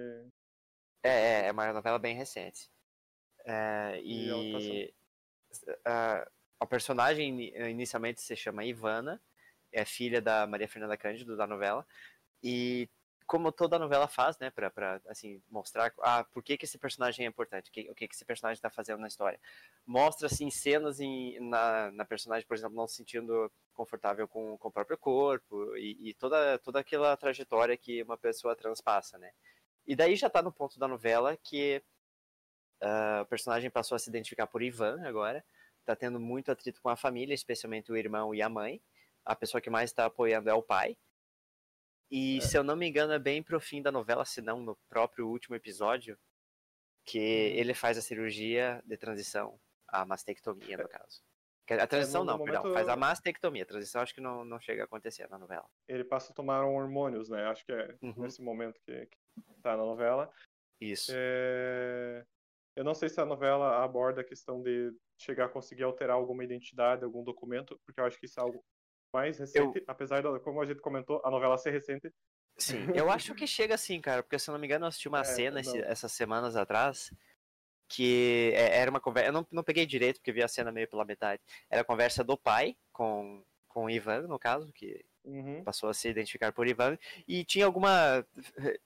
[1.02, 2.68] É, é, é uma novela bem recente.
[3.44, 4.92] É, E
[5.84, 6.28] a,
[6.60, 9.20] a personagem ini- inicialmente se chama Ivana,
[9.72, 11.86] é filha da Maria Fernanda Cândido da novela.
[12.42, 12.88] E
[13.30, 17.24] como toda novela faz, né, pra, pra assim, mostrar ah, por que, que esse personagem
[17.24, 19.38] é importante, que, o que, que esse personagem está fazendo na história.
[19.86, 24.66] Mostra, assim, cenas em, na, na personagem, por exemplo, não se sentindo confortável com, com
[24.66, 29.30] o próprio corpo e, e toda, toda aquela trajetória que uma pessoa trans passa, né.
[29.86, 31.80] E daí já tá no ponto da novela que
[32.80, 35.44] ah, o personagem passou a se identificar por Ivan agora,
[35.84, 38.82] tá tendo muito atrito com a família, especialmente o irmão e a mãe.
[39.24, 40.96] A pessoa que mais está apoiando é o pai.
[42.10, 44.76] E se eu não me engano, é bem pro fim da novela, se não no
[44.88, 46.18] próprio último episódio,
[47.04, 51.22] que ele faz a cirurgia de transição, a mastectomia, no caso.
[51.66, 53.62] Quer- A transição no não, perdão, momento- faz a mastectomia.
[53.62, 55.68] A transição acho que não, não chega a acontecer na novela.
[55.86, 57.44] Ele passa a tomar hormônios, né?
[57.46, 58.14] Acho que é Uhum.
[58.16, 59.16] nesse momento que, que
[59.62, 60.32] tá na novela.
[60.80, 61.12] Isso.
[61.14, 62.24] É,
[62.76, 66.42] Eu não sei se a novela aborda a questão de chegar a conseguir alterar alguma
[66.42, 68.64] identidade, algum documento, porque eu acho que isso é algo
[69.12, 72.12] mais recente, apesar da, como a gente comentou, a novela ser recente.
[72.56, 75.08] Sim, eu acho que chega assim, cara, porque se eu não me engano, eu assisti
[75.08, 77.10] uma É, cena esse- essas semanas atrás
[77.88, 79.28] que é- era uma conversa.
[79.28, 81.42] Eu não, não peguei direito, porque vi a cena meio pela metade.
[81.68, 85.62] Era a conversa do pai com, com o Ivan, no caso, que Uhum.
[85.62, 88.26] passou a se identificar por Ivan, e tinha alguma.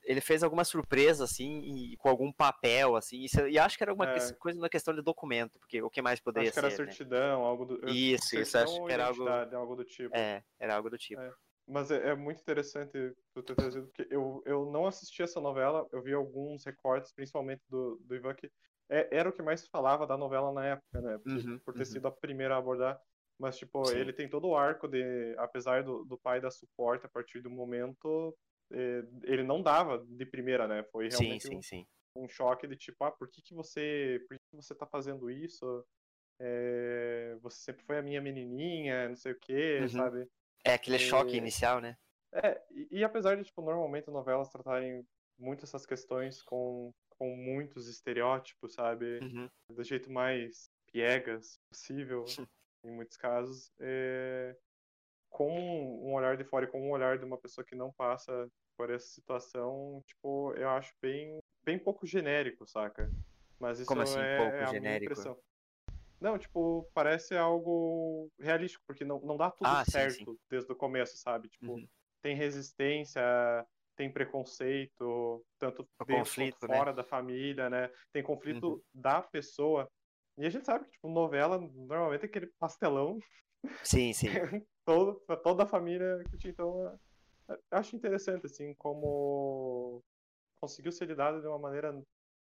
[0.03, 3.93] Ele fez alguma surpresa, assim, e, com algum papel, assim, e, e acho que era
[3.93, 4.33] alguma É.
[4.39, 6.93] coisa na questão de documento, porque o que mais poderia Acho que era ser, né?
[6.93, 7.89] certidão, algo do.
[7.89, 10.17] Isso, isso, certidão acho ou que era algo- identidade, algo do tipo.
[10.17, 11.21] É, era algo do tipo.
[11.21, 11.33] É.
[11.67, 12.93] Mas é, é muito interessante
[13.33, 17.63] tu ter trazido, porque eu, eu não assisti essa novela, eu vi alguns recortes, principalmente
[17.71, 18.51] do, do Ivan, que
[18.91, 21.17] é- era o que mais falava da novela na época, né?
[21.19, 21.85] Por, Uhum, por ter uhum.
[21.87, 23.01] sido a primeira a abordar.
[23.39, 23.99] Mas, tipo, Sim.
[23.99, 25.35] ele tem todo o arco de.
[25.39, 28.37] Apesar do, do pai dar suporte a partir do momento,
[28.73, 30.85] eh, ele não dava de primeira, né?
[30.85, 31.87] Foi realmente sim, um, sim.
[32.17, 34.21] um choque de tipo, ah, por que, que você.
[34.29, 35.85] Por que, que você tá fazendo isso?
[36.41, 39.89] Eh, você sempre foi a minha menininha, não sei o quê, Uhum.
[39.89, 40.29] sabe?
[40.65, 41.39] É aquele choque É.
[41.39, 41.97] inicial, né?
[42.33, 45.07] É, e, e apesar de, tipo, normalmente novelas tratarem
[45.39, 49.21] muito essas questões com, com muitos estereótipos, sabe?
[49.21, 49.49] Uhum.
[49.71, 52.25] Do jeito mais piegas possível,
[52.85, 54.57] em muitos casos, é,
[55.31, 58.49] com um olhar de fora e com um olhar de uma pessoa que não passa
[58.77, 63.11] por essa situação, tipo, eu acho bem, bem pouco genérico, saca?
[63.59, 65.15] Mas isso Como assim, é, pouco é genérico?
[65.15, 65.39] impressão.
[66.21, 70.39] Não, tipo, parece algo realístico, porque não, não dá tudo Ah, sim, certo sim.
[70.49, 71.49] desde o começo, sabe?
[71.49, 71.89] Tipo, Uhum.
[72.23, 73.23] tem resistência,
[73.97, 76.77] tem preconceito, tanto O dentro conflito, quanto né?
[76.77, 77.91] fora da família, né?
[78.13, 78.83] Tem conflito Uhum.
[78.95, 79.89] da pessoa.
[80.37, 83.19] E a gente sabe que, tipo, novela normalmente é aquele pastelão
[83.83, 84.29] Sim, sim.
[84.85, 86.23] todo, pra toda a família.
[86.45, 86.89] Então,
[87.49, 90.01] é- eu acho interessante, assim, como
[90.61, 92.03] conseguiu ser lidado de uma maneira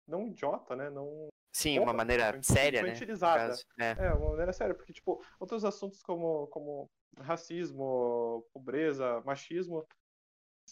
[0.07, 0.89] não idiota, né?
[0.89, 2.93] Não Sim, uma Pouca, maneira séria, né?
[3.19, 3.63] caso.
[3.79, 3.91] É.
[4.05, 9.85] É, uma maneira séria, porque, tipo, outros assuntos como, como racismo, pobreza, machismo,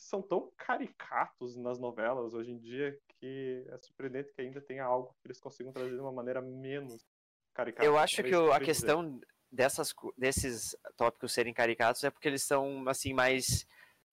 [0.07, 5.13] são tão caricatos nas novelas hoje em dia que é surpreendente que ainda tenha algo
[5.21, 7.05] que eles consigam trazer de uma maneira menos
[7.53, 7.85] caricata.
[7.85, 9.19] Eu acho que eu a questão
[9.51, 13.65] dessas, desses tópicos serem caricatos é porque eles são assim mais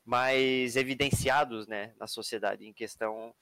[0.04, 3.34] mais evidenciados, né, na sociedade em questão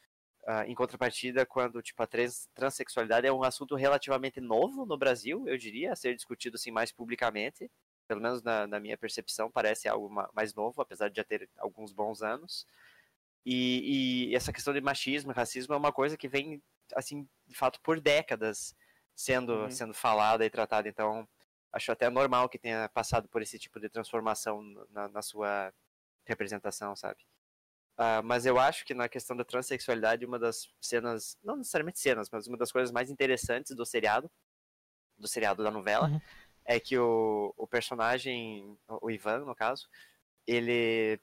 [0.46, 5.48] ah, em contrapartida quando tipo a trans, transexualidade é um assunto relativamente novo no Brasil,
[5.48, 7.70] eu diria, a ser discutido assim mais publicamente,
[8.12, 11.48] pelo menos na, na minha percepção parece algo ma- mais novo, apesar de já ter
[11.56, 12.66] alguns bons anos.
[13.44, 16.62] E, e essa questão de machismo e racismo é uma coisa que vem
[16.94, 18.76] assim de fato por décadas
[19.16, 19.70] sendo Uhum.
[19.70, 21.26] sendo falada e tratada então
[21.72, 25.72] acho até normal que tenha passado por esse tipo de transformação na, na sua
[26.26, 27.24] representação sabe
[27.96, 32.28] Ah, mas eu acho que na questão da transexualidade uma das cenas não necessariamente cenas
[32.30, 34.30] mas uma das coisas mais interessantes do seriado
[35.18, 36.20] do seriado da novela Uhum.
[36.64, 39.88] É que o, o personagem o Ivan no caso
[40.46, 41.20] ele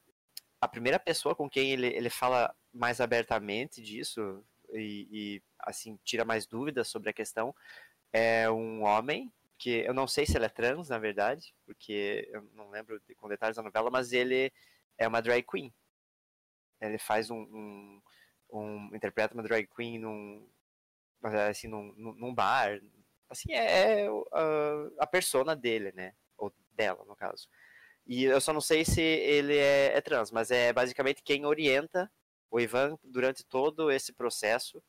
[0.61, 6.25] a primeira pessoa com quem ele, ele fala mais abertamente disso e, e, assim tira
[6.25, 7.55] mais dúvidas sobre a questão
[8.11, 12.41] é um homem que eu não sei se ele é trans na verdade porque eu
[12.53, 14.51] não lembro de, com detalhes da novela mas ele
[14.99, 15.73] é uma drag queen.
[16.81, 18.01] Ele faz um, um,
[18.51, 20.47] um interpreta uma drag queen num
[21.49, 22.79] assim num, num bar
[23.29, 27.47] assim é, é a, a persona dele né ou dela no caso
[28.09, 32.11] e eu só não sei se ele é, é trans, mas é basicamente quem orienta
[32.49, 34.81] o Ivan durante todo esse processo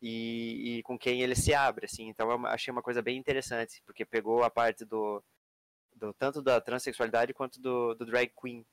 [0.00, 2.08] e, e com quem ele se abre, assim.
[2.08, 5.20] Então eu achei uma coisa bem interessante, porque pegou a parte do,
[5.96, 8.64] do tanto da transexualidade quanto do, do drag queen,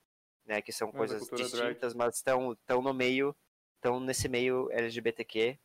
[0.46, 1.70] né, que são da coisas cultura drag.
[1.70, 3.36] distintas, mas estão estão no meio,
[3.78, 5.58] estão nesse meio LGBTQ.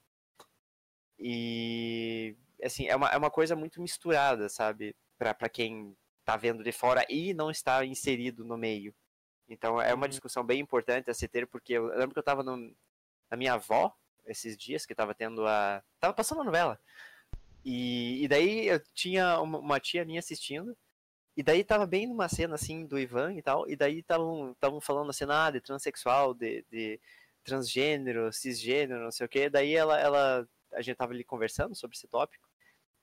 [1.18, 4.94] E assim, é uma, é uma coisa muito misturada, sabe?
[5.18, 8.94] Pra quem tá vendo de fora e não está inserido no meio.
[9.48, 10.10] Então é uma Uhum.
[10.10, 12.56] discussão bem importante a se ter, porque eu lembro que eu tava no,
[13.30, 13.94] na minha avó
[14.26, 15.82] esses dias, que tava tendo a.
[16.00, 16.80] Tava passando a novela.
[17.64, 20.76] E, e daí eu tinha uma, uma tia minha assistindo.
[21.36, 23.68] E daí tava bem numa cena assim do Ivan e tal.
[23.68, 27.00] E daí estavam falando assim, ah, de transexual, de, de
[27.44, 29.50] transgênero, cisgênero, não sei o que.
[29.50, 30.48] Daí ela, ela.
[30.72, 32.45] A gente tava ali conversando sobre esse tópico.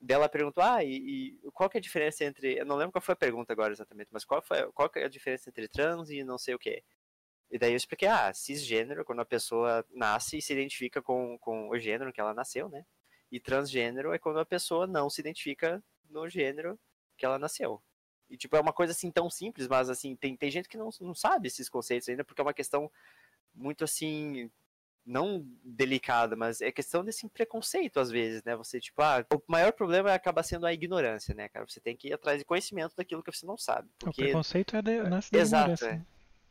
[0.06, 2.58] Daí ela perguntou, ah, e, e qual que é a diferença entre.
[2.58, 5.04] Eu não lembro qual foi a pergunta agora exatamente, mas qual, foi, qual que é
[5.06, 6.84] a diferença entre trans e não sei o que?
[7.50, 11.70] E daí eu expliquei, ah, cisgênero, quando a pessoa nasce e se identifica com, com
[11.70, 12.84] o gênero que ela nasceu, né?
[13.32, 16.78] E transgênero é quando a pessoa não se identifica no gênero
[17.16, 17.82] que ela nasceu.
[18.28, 20.90] E, tipo, é uma coisa assim tão simples, mas, assim, tem, tem gente que não,
[21.00, 22.90] não sabe esses conceitos ainda, porque é uma questão
[23.54, 24.50] muito, assim,
[25.06, 28.56] não delicada, mas é questão desse preconceito às vezes, né?
[28.56, 31.66] Você, tipo, ah, o maior problema acaba sendo a ignorância, né, cara?
[31.68, 33.88] Você tem que ir atrás de conhecimento daquilo que você não sabe.
[33.98, 34.22] Porque...
[34.22, 35.86] O preconceito é de, nasce da Exato, ignorância.
[35.86, 35.92] é.
[35.96, 36.06] né?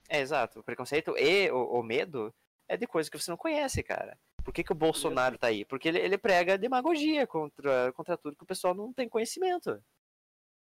[0.09, 0.59] É, exato.
[0.59, 2.33] O preconceito e o, o medo
[2.67, 4.17] é de coisa que você não conhece, cara.
[4.43, 5.63] Por que, que o Bolsonaro tá aí?
[5.65, 9.81] Porque ele, ele prega demagogia contra, contra tudo que o pessoal não tem conhecimento.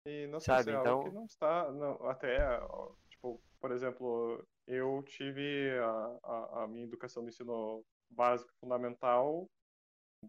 [0.07, 1.73] E não sei Sabe, se é então- não está.
[1.73, 2.61] Não, até,
[3.09, 9.49] tipo, por exemplo, eu tive a, a, a minha educação do ensino básico e fundamental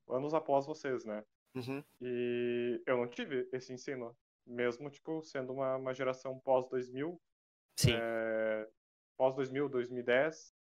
[0.10, 1.24] anos após vocês, né?
[1.56, 1.84] Uhum.
[2.02, 4.16] E eu não tive esse ensino.
[4.46, 7.18] Mesmo, tipo, sendo uma, uma geração pós-2000,
[7.78, 7.94] Sim.
[7.96, 8.68] é,
[9.18, 10.54] pós-2000, 2010,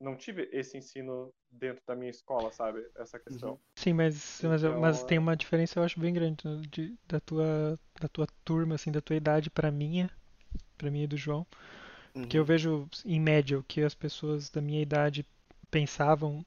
[0.00, 2.86] não tive esse ensino dentro da minha escola, sabe?
[2.96, 3.58] Essa questão.
[3.76, 7.20] Sim, mas, Então, mas é- tem uma diferença eu acho bem grande né, de- da
[7.20, 10.10] tua da tua turma assim, da tua idade pra minha,
[10.78, 11.46] pra minha e do João,
[12.28, 12.46] que eu Uhum.
[12.46, 15.26] vejo em média o que as pessoas da minha idade
[15.70, 16.44] pensavam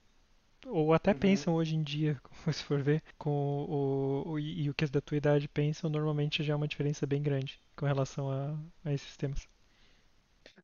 [0.68, 1.14] ou até Uhum.
[1.14, 2.22] pensam hoje em dia,
[2.54, 6.44] se for ver, com o, o- e, o que as da tua idade pensam, normalmente
[6.44, 9.48] já é uma diferença bem grande com relação a, a esses temas.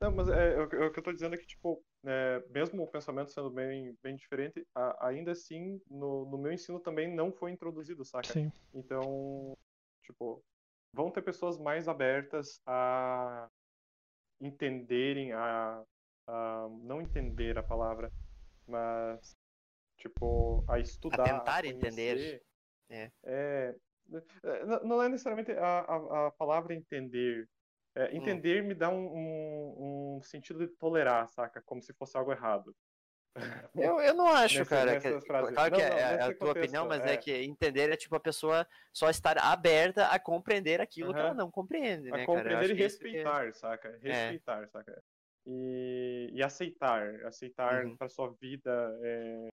[0.01, 2.83] Não, mas é, o, que- o que eu tô dizendo é que, tipo, é, mesmo
[2.83, 7.31] o pensamento sendo bem, bem diferente, a- ainda assim, no, no meu ensino também não
[7.31, 8.35] foi introduzido, saca?
[8.35, 8.51] Sim.
[8.73, 9.55] Então,
[10.03, 10.43] tipo,
[10.93, 13.49] vão ter pessoas mais abertas a
[14.47, 15.83] entenderem, a,
[16.27, 18.11] a não entender a palavra,
[18.67, 19.37] mas,
[19.97, 22.15] tipo, a estudar, tentar entender.
[22.15, 22.45] conhecer.
[22.89, 23.11] É.
[23.25, 23.75] É,
[24.43, 27.49] é, não- é necessariamente a, a, a palavra entender.
[27.95, 28.17] É, Hum.
[28.17, 31.61] entender me dá um, um, um sentido de tolerar, saca?
[31.61, 32.75] Como se fosse algo errado.
[33.75, 34.99] Eu, eu não acho, Nessa- cara.
[35.01, 37.13] que- claro que Não, é, não, é a tua contexto, opinião, mas é.
[37.13, 37.17] é.
[37.17, 41.49] que entender é tipo a pessoa só estar aberta a compreender aquilo que ela não
[41.49, 42.25] compreende, A né, cara?
[42.25, 43.97] Compreender acho e que que é- respeitar, saca?
[44.01, 45.03] Respeitar, saca?
[45.47, 47.25] E, e aceitar.
[47.25, 47.97] Aceitar Uhum.
[47.97, 48.99] pra sua vida.
[49.03, 49.47] é,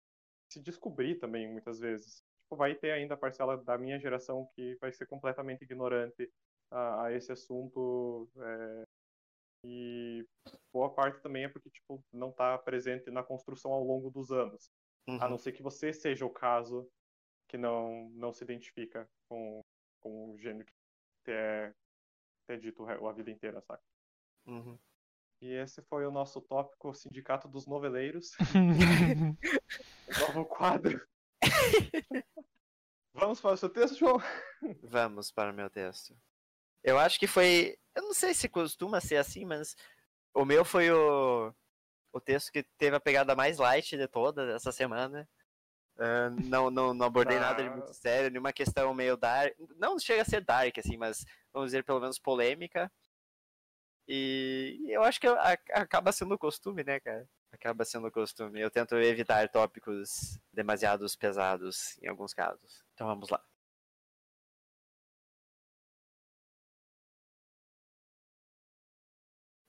[0.53, 2.23] se descobrir também, muitas vezes.
[2.43, 6.29] Tipo, vai ter ainda a parcela da minha geração que vai ser completamente ignorante
[6.71, 8.29] a, a esse assunto.
[9.65, 10.27] E
[10.73, 14.71] boa parte também é porque, tipo, não tá presente na construção ao longo dos anos.
[15.07, 15.31] A Uhum.
[15.31, 16.89] não ser que você seja o caso
[17.49, 19.61] que não, não se identifica com,
[20.01, 20.67] com o gênero
[21.25, 21.75] que é,
[22.49, 23.83] é dito a vida inteira, saca?
[24.47, 24.79] Uhum.
[25.43, 28.33] E esse foi o nosso tópico Sindicato dos Noveleiros,
[30.21, 31.01] novo quadro.
[33.13, 34.19] Vamos para o seu texto, João?
[34.83, 36.17] Vamos para o meu texto.
[36.85, 37.77] Eu acho que foi.
[38.01, 39.77] Eu não sei se costuma ser assim, mas
[40.33, 41.53] o meu foi o,
[42.13, 45.29] o texto que teve a pegada mais light de toda essa semana.
[45.99, 47.43] Ah, não, não, não abordei Tá.
[47.43, 49.55] nada de muito sério, nenhuma questão meio dark.
[49.77, 52.91] Não chega a ser dark, assim, mas vamos dizer pelo menos polêmica.
[54.09, 55.27] E eu acho que
[55.73, 57.29] acaba sendo o costume, né, cara?
[57.53, 58.61] Acaba sendo o costume.
[58.61, 62.83] Eu tento evitar tópicos demasiados pesados em alguns casos.
[62.95, 63.45] Então vamos lá.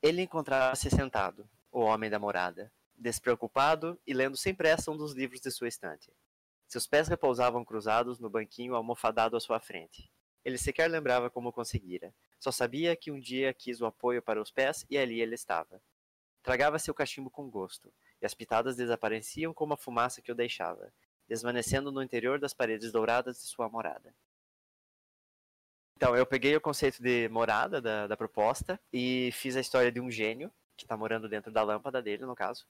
[0.01, 5.39] Ele encontrava-se sentado, o homem da morada, despreocupado e lendo sem pressa um dos livros
[5.39, 6.11] de sua estante.
[6.67, 10.11] Seus pés repousavam cruzados no banquinho almofadado à sua frente.
[10.43, 12.11] Ele sequer lembrava como conseguira.
[12.39, 15.79] Só sabia que um dia quis o apoio para os pés e ali ele estava.
[16.41, 20.91] Tragava seu cachimbo com gosto, e as pitadas desapareciam como a fumaça que o deixava,
[21.27, 24.15] desvanecendo no interior das paredes douradas de sua morada.
[26.01, 30.01] Então, eu peguei o conceito de morada da, da proposta e fiz a história de
[30.01, 32.65] um gênio, que está morando dentro da lâmpada dele, no caso.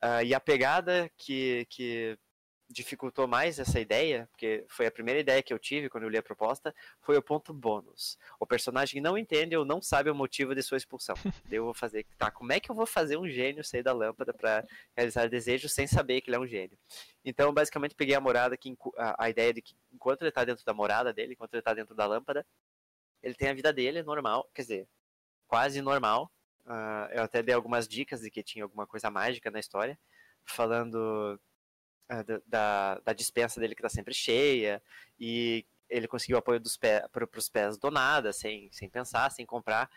[0.00, 2.18] Ah, e a pegada que, que
[2.68, 6.18] dificultou mais essa ideia, porque foi a primeira ideia que eu tive quando eu li
[6.18, 8.18] a proposta, foi o ponto bônus.
[8.38, 11.14] O personagem não entende ou não sabe o motivo de sua expulsão.
[11.50, 14.34] Eu vou fazer, tá, como é que eu vou fazer um gênio sair da lâmpada
[14.34, 16.78] para realizar desejos sem saber que ele é um gênio?
[17.24, 20.64] Então, basicamente, peguei a morada, que a, a ideia de que enquanto ele tá dentro
[20.64, 22.46] da morada dele, enquanto ele tá dentro da lâmpada,
[23.22, 24.88] ele tem a vida dele normal, quer dizer,
[25.46, 26.30] quase normal.
[26.66, 29.98] Ah, eu até dei algumas dicas de que tinha alguma coisa mágica na história,
[30.44, 31.40] falando
[32.08, 34.82] da, da, da dispensa dele que tá sempre cheia,
[35.18, 39.46] e ele conseguiu apoio dos pés, para os pés do nada, sem, sem pensar, sem
[39.46, 39.90] comprar,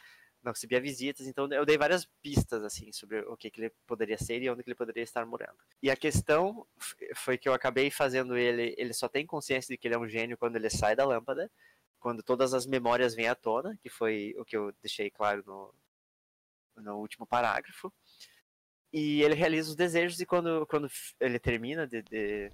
[0.44, 4.18] não recebia visitas, então eu dei várias pistas assim sobre o que, que ele poderia
[4.18, 5.58] ser e onde ele poderia estar morando.
[5.82, 6.66] E a questão
[7.16, 10.08] foi que eu acabei fazendo ele, ele só tem consciência de que ele é um
[10.08, 11.50] gênio quando ele sai da lâmpada,
[12.00, 15.74] quando todas as memórias vêm à tona, que foi o que eu deixei claro no,
[16.82, 17.94] no último parágrafo.
[18.94, 20.90] E ele realiza os desejos e quando, quando
[21.20, 22.52] ele termina de, de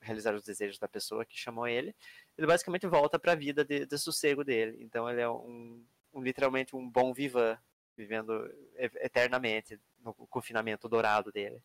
[0.00, 1.94] realizar os desejos da pessoa que chamou ele,
[2.36, 4.78] ele basicamente volta para a vida de, de sossego dele.
[4.80, 7.56] Então ele é um, um literalmente um bom vivan,
[7.96, 11.62] vivendo eternamente no confinamento dourado dele.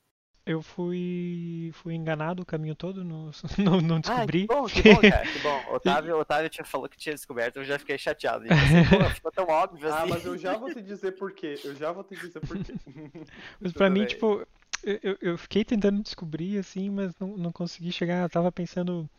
[0.50, 4.41] Eu fui, fui enganado o caminho todo, não, não, não Ah, descobri.
[4.41, 5.64] que bom, que bom, cara, que bom.
[5.76, 8.45] Otávio, Otávio tinha falou que tinha descoberto, eu já fiquei chateado.
[8.45, 10.10] E pensei, pô, ficou tão óbvio Ah, assim.
[10.10, 11.60] mas eu já vou te dizer por quê.
[11.64, 12.74] Eu já vou te dizer por quê.
[13.60, 14.08] Mas pra mim, bem.
[14.08, 14.48] tipo,
[14.84, 18.22] eu, eu- fiquei tentando descobrir, assim, mas não, não consegui chegar.
[18.24, 19.10] Eu tava pensando.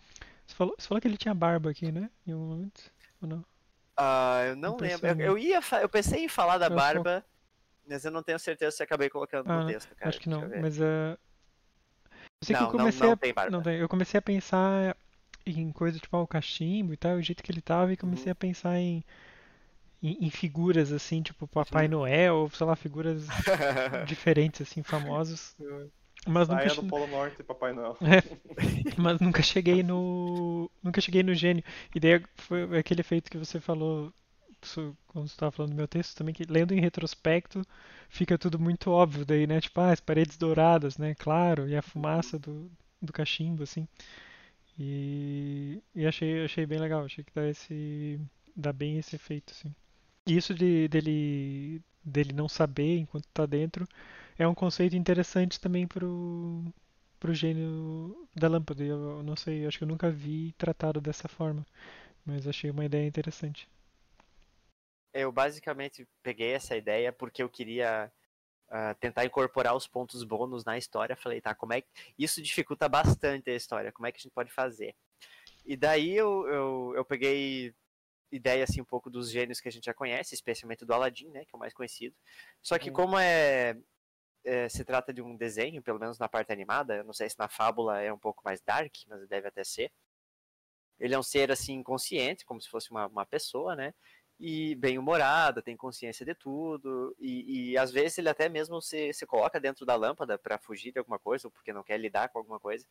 [0.46, 2.08] Você falou, você falou que ele tinha barba aqui, né?
[2.26, 2.80] Em um momento?
[3.20, 3.44] Ou não?
[3.96, 5.06] Ah, eu não Não lembro.
[5.08, 7.24] Eu, eu ia, eu pensei em falar da eu- barba,
[7.88, 10.10] mas eu não tenho certeza se acabei colocando Ah, no texto, cara.
[10.10, 10.80] Acho que não, eu mas.
[10.80, 11.18] ah,
[12.40, 13.16] eu sei que Não, eu não- comecei não a.
[13.16, 13.52] tem barba.
[13.52, 13.78] Não tem.
[13.78, 14.96] Eu comecei a pensar
[15.46, 18.30] em coisas tipo ah, o cachimbo e tal, o jeito que ele tava, e comecei
[18.30, 18.32] Uhum.
[18.32, 19.02] a pensar em,
[20.02, 21.88] em, em figuras, assim, tipo Papai Uhum.
[21.88, 23.24] Noel, ou sei lá, figuras
[24.02, 25.56] diferentes, assim, famosos.
[26.26, 27.96] Mas nunca, Saia che- do Polo Norte, Papai Noel.
[28.96, 30.70] mas nunca cheguei no.
[30.82, 31.64] Nunca cheguei no gênio.
[31.94, 34.12] E daí foi aquele efeito que você falou
[35.06, 37.62] quando você estava falando do meu texto também, que lendo em retrospecto
[38.08, 39.60] fica tudo muito óbvio daí, né?
[39.60, 41.14] Tipo, ah, as paredes douradas, né?
[41.14, 43.86] Claro, e a fumaça do, do cachimbo, assim.
[44.78, 48.20] E, e achei, achei bem legal, achei que dá esse.
[48.56, 49.74] dá bem esse efeito, assim.
[50.26, 53.86] E isso de, dele, dele não saber enquanto tá dentro
[54.38, 56.64] é um conceito interessante também pro,
[57.20, 58.84] pro gênio da lâmpada.
[58.84, 61.66] Eu não sei, acho que eu nunca vi tratado dessa forma,
[62.26, 63.68] mas achei uma ideia interessante.
[65.18, 68.12] Eu basicamente peguei essa ideia porque eu queria
[68.70, 71.16] ah, tentar incorporar os pontos bônus na história.
[71.16, 71.88] Falei, tá, como é que.
[72.18, 74.94] Isso dificulta bastante a história, como é que a gente pode fazer?
[75.64, 77.74] E daí eu, eu, eu peguei
[78.30, 81.44] ideia assim um pouco dos gênios que a gente já conhece, especialmente do Aladdin, né,
[81.44, 82.14] que é o mais conhecido.
[82.62, 82.94] Só que Uhum.
[82.94, 83.76] como é,
[84.44, 87.38] é, se trata de um desenho, pelo menos na parte animada, eu não sei se
[87.38, 89.90] na fábula é um pouco mais dark, mas deve até ser.
[90.98, 93.94] Ele é um ser assim consciente, como se fosse uma, uma pessoa, né?
[94.40, 99.12] E bem humorado, tem consciência de tudo, e, e às vezes ele até mesmo se,
[99.12, 102.28] se coloca dentro da lâmpada para fugir de alguma coisa, ou porque não quer lidar
[102.28, 102.86] com alguma coisa.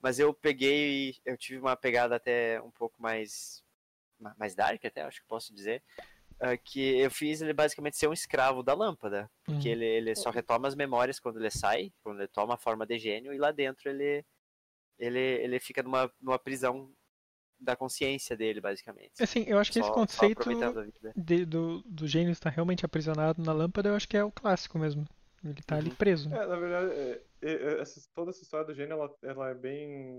[0.00, 3.64] Mas eu peguei, eu tive uma pegada até um pouco mais
[4.20, 5.82] ma- mais dark até, acho que posso dizer,
[6.40, 9.74] ah, que eu fiz ele basicamente ser um escravo da lâmpada, porque Uhum.
[9.74, 12.98] ele, ele só retoma as memórias quando ele sai, quando ele toma a forma de
[12.98, 14.24] gênio, e lá dentro ele
[14.98, 16.94] ele, ele fica numa, numa prisão
[17.62, 19.22] da consciência dele, basicamente.
[19.22, 20.74] Assim, eu acho que esse Só- só conceito a
[21.14, 24.78] de- do, do gênio estar realmente aprisionado na lâmpada, eu acho que é o clássico
[24.78, 25.04] mesmo.
[25.44, 25.96] Ele tá ali Uhum.
[25.96, 26.28] preso.
[26.28, 26.36] né?
[26.42, 29.54] É, na verdade, é, é, é, essa- toda essa história do gênio, ela, ela é
[29.54, 30.18] bem,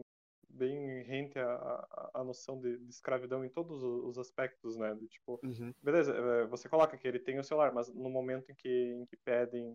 [0.49, 4.93] bem rente à, à, à noção de, de escravidão em todos os os aspectos, né?
[4.93, 5.73] Do tipo, Uhum.
[5.81, 9.05] beleza, é, você coloca que ele tem o celular, mas no momento em que, em
[9.05, 9.73] que pedem,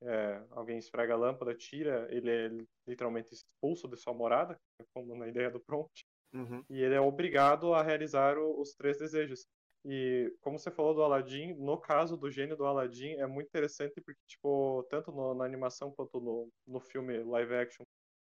[0.00, 2.50] é, alguém esfrega a lâmpada, tira, ele é
[2.86, 4.56] literalmente expulso de sua morada,
[4.94, 6.62] como na ideia do prompt, Uhum.
[6.68, 9.46] e ele é obrigado a realizar o- os três desejos.
[9.84, 14.00] E como você falou do Aladdin, no caso do gênio do Aladdin, é muito interessante
[14.04, 17.84] porque, tipo, tanto no- na animação quanto no, no filme live action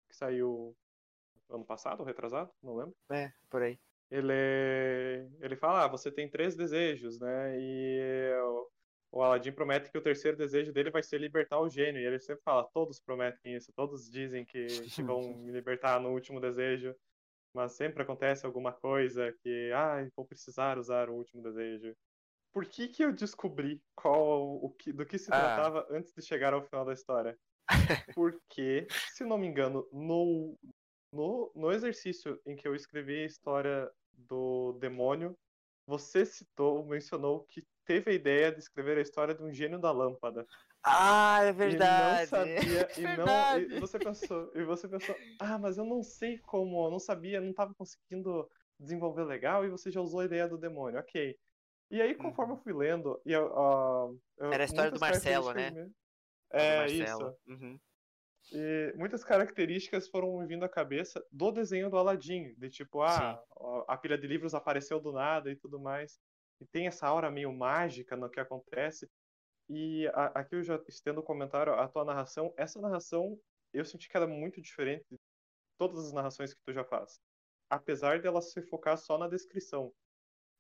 [0.09, 0.75] que saiu
[1.49, 2.95] ano passado, retrasado, não lembro.
[3.11, 3.77] É, por aí.
[4.09, 4.33] Ele,
[5.41, 7.59] ele fala, ah, você tem três desejos, né?
[7.59, 8.67] E o,
[9.13, 12.01] o Aladdin promete que o terceiro desejo dele vai ser libertar o gênio.
[12.01, 16.11] E ele sempre fala, todos prometem isso, todos dizem que, que vão me libertar no
[16.11, 16.95] último desejo.
[17.55, 21.95] Mas sempre acontece alguma coisa que, ah, vou precisar usar o último desejo.
[22.53, 25.31] Por que que eu descobri qual o que, do que se Ah.
[25.31, 27.37] tratava antes de chegar ao final da história?
[28.15, 30.57] Porque, se não me engano, no,
[31.13, 35.37] no, no exercício em que eu escrevi a história do demônio,
[35.87, 39.91] você citou, mencionou que teve a ideia de escrever a história de um gênio da
[39.91, 40.45] lâmpada.
[40.87, 42.21] Ah, é E verdade.
[42.21, 43.25] não sabia, e não.
[43.25, 43.75] Verdade.
[43.75, 47.41] E você pensou, e você pensou, ah, mas eu não sei como, eu não sabia,
[47.41, 48.47] não estava conseguindo
[48.79, 51.35] desenvolver legal, e você já usou a ideia do demônio, ok.
[51.89, 54.53] E aí, conforme eu fui lendo, e eu, ah, eu- Uhum.
[54.53, 55.91] Era a história do Marcelo, me- Do
[56.51, 57.29] É, Marcelo.
[57.29, 57.37] isso.
[57.47, 57.79] Uhum.
[58.51, 63.41] E muitas características foram me vindo à cabeça do desenho do Aladdin, de tipo, ah,
[63.87, 66.19] a pilha de livros apareceu do nada e tudo mais.
[66.61, 69.09] E tem essa aura meio mágica no que acontece.
[69.69, 73.39] E a- aqui eu já estendo o comentário, a tua narração, essa narração
[73.73, 75.17] eu senti que era muito diferente de
[75.79, 77.19] todas as narrações que tu já faz.
[77.69, 79.93] Apesar dela se focar só na descrição.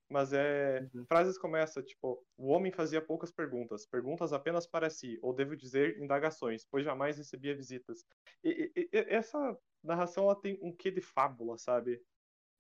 [0.09, 1.07] Mas é Uhum.
[1.07, 5.55] frases como essa, tipo, o homem fazia poucas perguntas, perguntas apenas para si, ou devo
[5.55, 8.05] dizer, indagações, pois jamais recebia visitas.
[8.43, 12.01] E, e- e- essa narração ela tem um quê de fábula, sabe?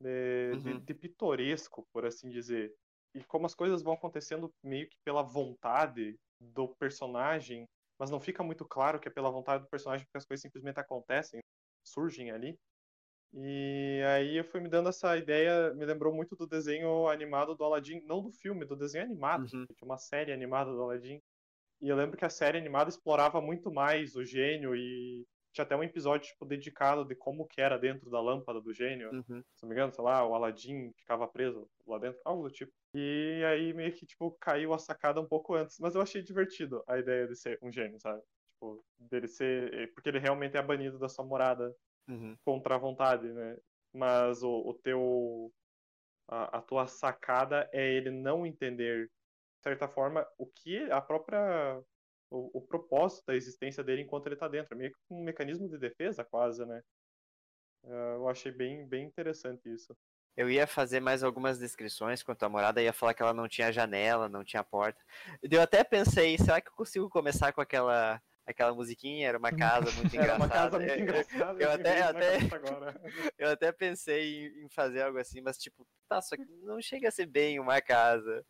[0.01, 0.81] De, de- Uhum.
[0.81, 2.75] de pitoresco, por assim dizer.
[3.15, 7.65] E como as coisas vão acontecendo meio que pela vontade do personagem,
[7.99, 10.79] mas não fica muito claro que é pela vontade do personagem, porque as coisas simplesmente
[10.79, 11.41] acontecem,
[11.83, 12.57] surgem ali.
[13.33, 17.63] E aí eu fui me dando essa ideia, me lembrou muito do desenho animado do
[17.65, 19.67] Aladdin, não do filme, do desenho animado, Uhum.
[19.77, 21.19] tinha uma série animada do Aladdin.
[21.81, 25.25] E eu lembro que a série animada explorava muito mais o gênio e
[25.55, 29.09] tinha até um episódio tipo, dedicado de como que era dentro da lâmpada do gênio.
[29.11, 29.41] Uhum.
[29.55, 32.71] Se não me engano, sei lá, o Aladdin ficava preso lá dentro, algo do tipo.
[32.93, 35.77] E aí meio que, tipo, caiu a sacada um pouco antes.
[35.79, 38.21] Mas eu achei divertido a ideia de ser um gênio, sabe?
[38.53, 39.93] Tipo, dele ser.
[39.93, 41.73] Porque ele realmente é banido da sua morada
[42.07, 42.35] Uhum.
[42.45, 43.57] contra a vontade, né?
[43.93, 45.51] Mas o, o teu.
[46.27, 51.81] A, a tua sacada é ele não entender, de certa forma, o que a própria.
[52.29, 54.73] O, o propósito da existência dele enquanto ele tá dentro.
[54.73, 56.81] É meio que um mecanismo de defesa, quase, né?
[57.85, 59.95] Ah, eu achei bem, bem interessante isso.
[60.35, 63.71] Eu ia fazer mais algumas descrições quanto à morada, ia falar que ela não tinha
[63.71, 65.01] janela, não tinha porta.
[65.41, 69.27] Eu até pensei, será que eu consigo começar com aquela aquela musiquinha?
[69.29, 70.49] Era uma casa muito Era uma engraçada.
[70.49, 71.63] casa muito Eu- eu- engraçada.
[71.63, 72.39] eu me até- até-.
[73.39, 77.07] Eu até pensei em, em fazer algo assim, mas tipo, tá, só que não chega
[77.07, 78.45] a ser bem uma casa.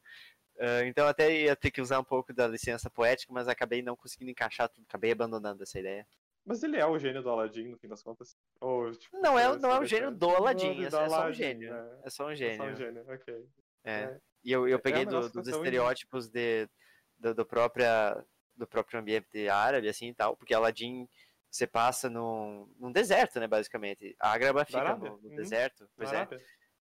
[0.60, 3.96] Ah, então até ia ter que usar um pouco da licença poética, mas acabei não
[3.96, 6.08] conseguindo encaixar tudo, acabei abandonando essa ideia.
[6.46, 8.38] Mas ele é o gênio do Aladdin, no fim das contas.
[8.62, 11.34] Ou, tipo, Não é, não é o gênio é- do Aladdin, é só, é um
[11.34, 11.74] gênio.
[11.74, 12.00] né?
[12.04, 12.58] É só um É gênio.
[12.58, 13.46] só um gênio, ok.
[13.84, 13.92] É.
[14.04, 14.20] É.
[14.44, 16.70] E eu, eu É peguei um do- dos estereótipos de,
[17.18, 18.24] do, do, própria,
[18.56, 21.10] do próprio ambiente árabe, assim e tal, porque Aladdin
[21.50, 24.16] você passa num, num deserto, né, basicamente.
[24.20, 25.36] A Agraba fica no, no Uhum.
[25.36, 26.28] deserto, pois é.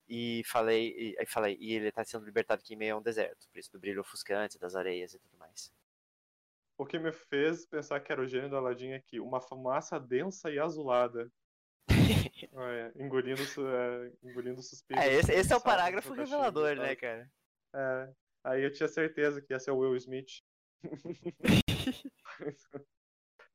[0.08, 3.02] E falei, e, aí falei, e ele tá sendo libertado aqui em meio a um
[3.02, 5.72] deserto, por isso do brilho ofuscante, das areias e tudo mais.
[6.78, 10.00] O que me fez pensar que era o gênio do Aladdin é que uma fumaça
[10.00, 11.32] densa e azulada.
[12.56, 15.04] É, engolindo, é, engolindo suspiros.
[15.04, 17.28] É, esse, esse é o cansados parágrafo revelador, né, cara?
[17.74, 20.44] É, aí eu tinha certeza que ia ser o Will Smith.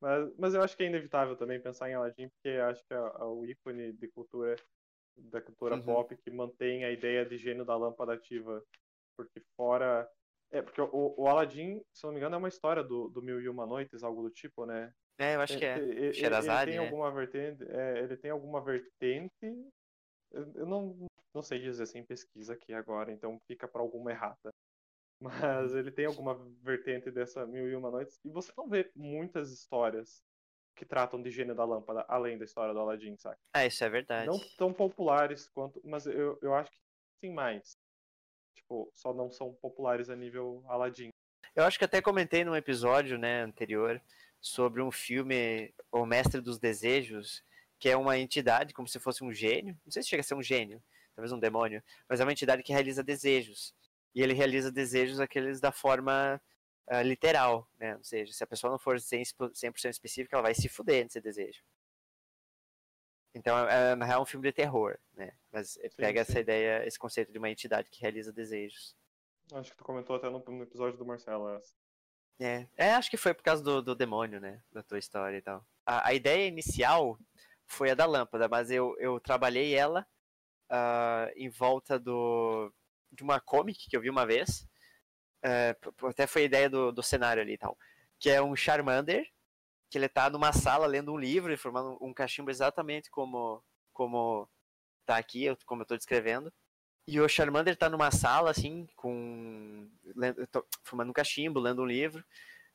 [0.00, 2.96] mas, mas eu acho que é inevitável também pensar em Aladdin, porque acho que é,
[2.96, 4.56] é o ícone de cultura,
[5.18, 5.82] da cultura Uhum.
[5.82, 8.62] pop que mantém a ideia de gênio da lâmpada ativa.
[9.16, 10.08] Porque fora.
[10.50, 13.40] É, porque o, o Aladdin, se não me engano, é uma história do, do Mil
[13.40, 14.92] e Uma Noites, algo do tipo, né?
[15.18, 15.76] É, eu acho que é.
[15.78, 16.86] Ele- ele- Sherazade, ele tem né?
[16.86, 19.32] alguma vertente, é, ele tem alguma vertente.
[20.32, 24.50] Eu não, não sei dizer sem pesquisa aqui agora, então fica para alguma errata.
[25.20, 25.78] Mas Uhum.
[25.78, 30.22] ele tem alguma vertente dessa Mil e Uma Noites e você não vê muitas histórias
[30.78, 33.38] que tratam de gênio da lâmpada além da história do Aladdin, saca?
[33.52, 34.26] Ah, isso é verdade.
[34.26, 36.78] Não tão populares quanto, mas eu, eu acho que
[37.20, 37.76] tem mais.
[38.54, 41.10] Tipo, só não são populares a nível Aladdin.
[41.54, 44.00] Eu acho que até comentei num episódio, né, anterior,
[44.40, 47.42] sobre um filme, O Mestre dos Desejos,
[47.78, 49.76] que é uma entidade, como se fosse um gênio.
[49.84, 50.82] Não sei se chega a ser um gênio,
[51.16, 53.74] talvez um demônio, mas é uma entidade que realiza desejos.
[54.14, 56.40] E ele realiza desejos aqueles da forma
[56.88, 57.96] ah, literal, né?
[57.96, 61.20] Ou seja, se a pessoa não for 100%, 100% específica, ela vai se fuder nesse
[61.20, 61.62] desejo.
[63.34, 65.32] Então, é, na real, é um filme de terror, né?
[65.52, 66.30] Mas pega sim.
[66.30, 68.96] essa ideia, esse conceito de uma entidade que realiza desejos.
[69.52, 71.74] Acho que tu comentou até no, no episódio do Marcelo essa.
[72.40, 74.62] É, é, acho que foi por causa do, do demônio, né?
[74.72, 75.64] Da tua história e tal.
[75.84, 77.18] A, a ideia inicial
[77.66, 80.06] foi a da lâmpada, mas eu, eu trabalhei ela
[80.70, 82.72] ah, em volta do,
[83.12, 84.66] de uma comic que eu vi uma vez.
[85.74, 87.76] P- até foi a ideia do, do cenário ali e tal.
[88.18, 89.26] Que é um Charmander,
[89.90, 93.62] que ele tá numa sala lendo um livro e formando um cachimbo exatamente como,
[93.92, 94.48] como
[95.06, 96.52] tá aqui, como eu tô descrevendo.
[97.06, 99.88] E o Charmander tá numa sala, assim, com.
[100.84, 102.22] fumando um cachimbo, lendo um livro,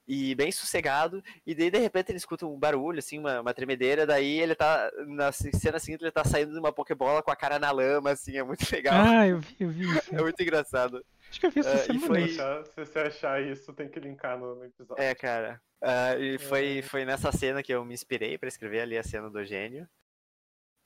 [0.08, 4.08] e bem sossegado, e daí de repente ele escuta um barulho, assim, uma, uma tremedeira,
[4.08, 4.92] daí ele tá.
[5.06, 8.36] Na cena seguinte ele tá saindo de uma Pokébola com a cara na lama, assim,
[8.36, 8.96] é muito legal.
[8.96, 10.10] Ah, eu vi, eu vi isso.
[10.18, 11.06] É muito engraçado.
[11.34, 12.06] Acho que eu vi essa e semana.
[12.08, 15.04] foi- Se achar- Se você achar isso, tem que linkar no, no episódio.
[15.04, 15.60] É, cara.
[15.82, 19.30] Ah, e foi, foi nessa cena que eu me inspirei pra escrever ali a cena
[19.32, 19.90] do gênio.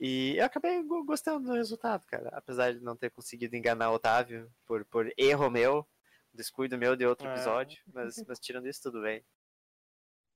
[0.00, 2.30] E eu acabei go- gostando do resultado, cara.
[2.32, 5.86] Apesar de não ter conseguido enganar o Otávio por, por erro meu,
[6.32, 7.32] descuido meu de outro É.
[7.32, 7.78] episódio.
[7.92, 9.22] Mas, mas tirando isso, tudo bem.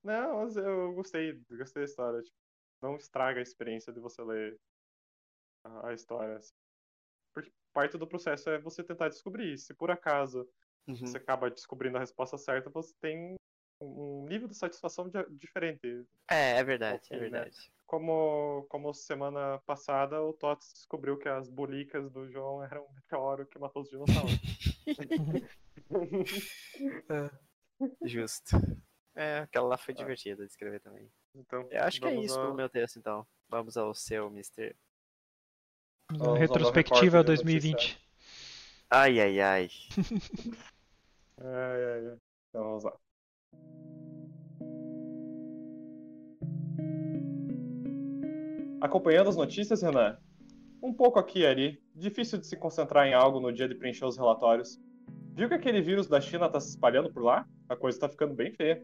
[0.03, 2.21] Não, mas eu gostei, gostei da história.
[2.21, 2.37] Tipo,
[2.81, 4.59] não estraga a experiência de você ler
[5.63, 6.37] a, a história.
[6.37, 6.53] assim.
[7.33, 9.57] Porque parte do processo é você tentar descobrir.
[9.57, 10.47] Se por acaso
[10.87, 10.95] Uhum.
[10.97, 13.35] você acaba descobrindo a resposta certa, você tem
[13.81, 16.05] um nível de satisfação di- diferente.
[16.29, 17.21] É, é verdade, é Ok, né?
[17.29, 17.71] verdade.
[17.85, 23.45] Como, como semana passada o Tots descobriu que as bolicas do João eram um meteoro
[23.45, 24.39] que matou os dinossauros.
[28.03, 28.57] Justo.
[29.15, 31.09] É, aquela lá foi divertida de escrever também.
[31.35, 33.25] Então, Eu acho que é isso ao- pro meu texto, então.
[33.47, 34.75] Vamos ao seu, Mr.
[36.19, 37.99] Ao retrospectiva recorte de 2020.
[38.89, 39.69] Ai, ai, ai.
[41.41, 42.17] Ai, ai, ai.
[42.49, 42.93] Então vamos lá.
[48.79, 50.17] Acompanhando as notícias, Renan?
[50.81, 51.81] Um pouco aqui e ali.
[51.95, 54.79] Difícil de se concentrar em algo no dia de preencher os relatórios.
[55.35, 57.45] Viu que aquele vírus da China tá se espalhando por lá?
[57.67, 58.83] A coisa tá ficando bem feia.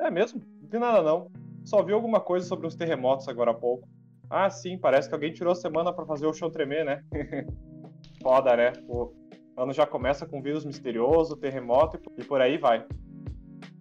[0.00, 0.42] É mesmo?
[0.62, 1.30] Vi nada não.
[1.64, 3.88] Só vi alguma coisa sobre os terremotos agora há pouco.
[4.30, 7.02] Ah, sim, parece que alguém tirou a semana para fazer o chão tremer, né?
[8.22, 8.72] Foda, né?
[8.86, 9.12] O
[9.56, 12.86] ano já começa com vírus misterioso, terremoto e por aí vai.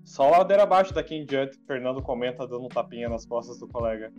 [0.03, 4.11] Só ladeira abaixo daqui em diante, Fernando comenta dando um tapinha nas costas do colega.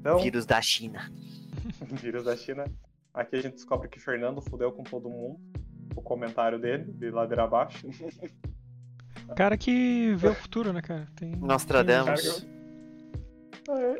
[0.00, 1.08] Então, vírus da China.
[2.02, 2.64] vírus da China.
[3.14, 5.38] Aqui a gente descobre que Fernando fudeu com todo mundo.
[5.94, 7.86] O comentário dele, de ladeira abaixo.
[9.36, 11.06] Cara que vê o futuro, né, cara?
[11.14, 12.44] Tem, Nostradamus.
[12.44, 12.57] É,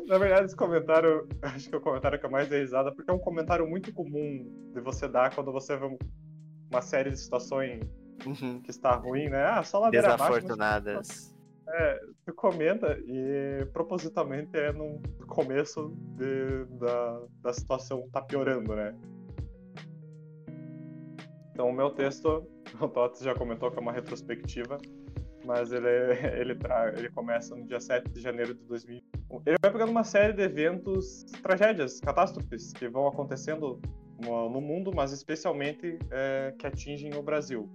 [0.06, 3.10] na verdade, esse comentário, acho que é o comentário que eu mais dei risada, porque
[3.10, 5.98] é um comentário muito comum de você dar quando você vê
[6.70, 7.82] uma série de situações
[8.26, 8.60] uhum.
[8.60, 9.44] que está ruim, né?
[9.44, 10.96] Ah, só ladeira Desafortunadas.
[10.98, 11.38] Abaixo,
[11.70, 18.94] é, tu comenta e propositalmente é no começo de, da, da situação tá piorando, né?
[21.52, 22.46] Então o meu texto,
[22.80, 24.78] o Tots já comentou que é uma retrospectiva,
[25.48, 25.88] mas ele,
[26.38, 26.58] ele,
[26.98, 29.42] ele começa no dia 7 de janeiro de 2001.
[29.46, 33.80] Ele vai pegando uma série de eventos, tragédias, catástrofes que vão acontecendo
[34.20, 37.66] no mundo, mas especialmente é, que atingem o Brasil.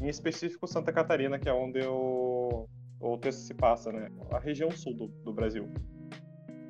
[0.00, 2.66] Em específico Santa Catarina, que é onde o,
[2.98, 4.08] o texto se passa, né?
[4.30, 5.68] A região sul do, do Brasil.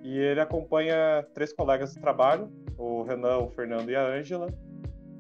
[0.02, 4.48] E ele acompanha três colegas de trabalho, o Renan, o Fernando e a Ângela,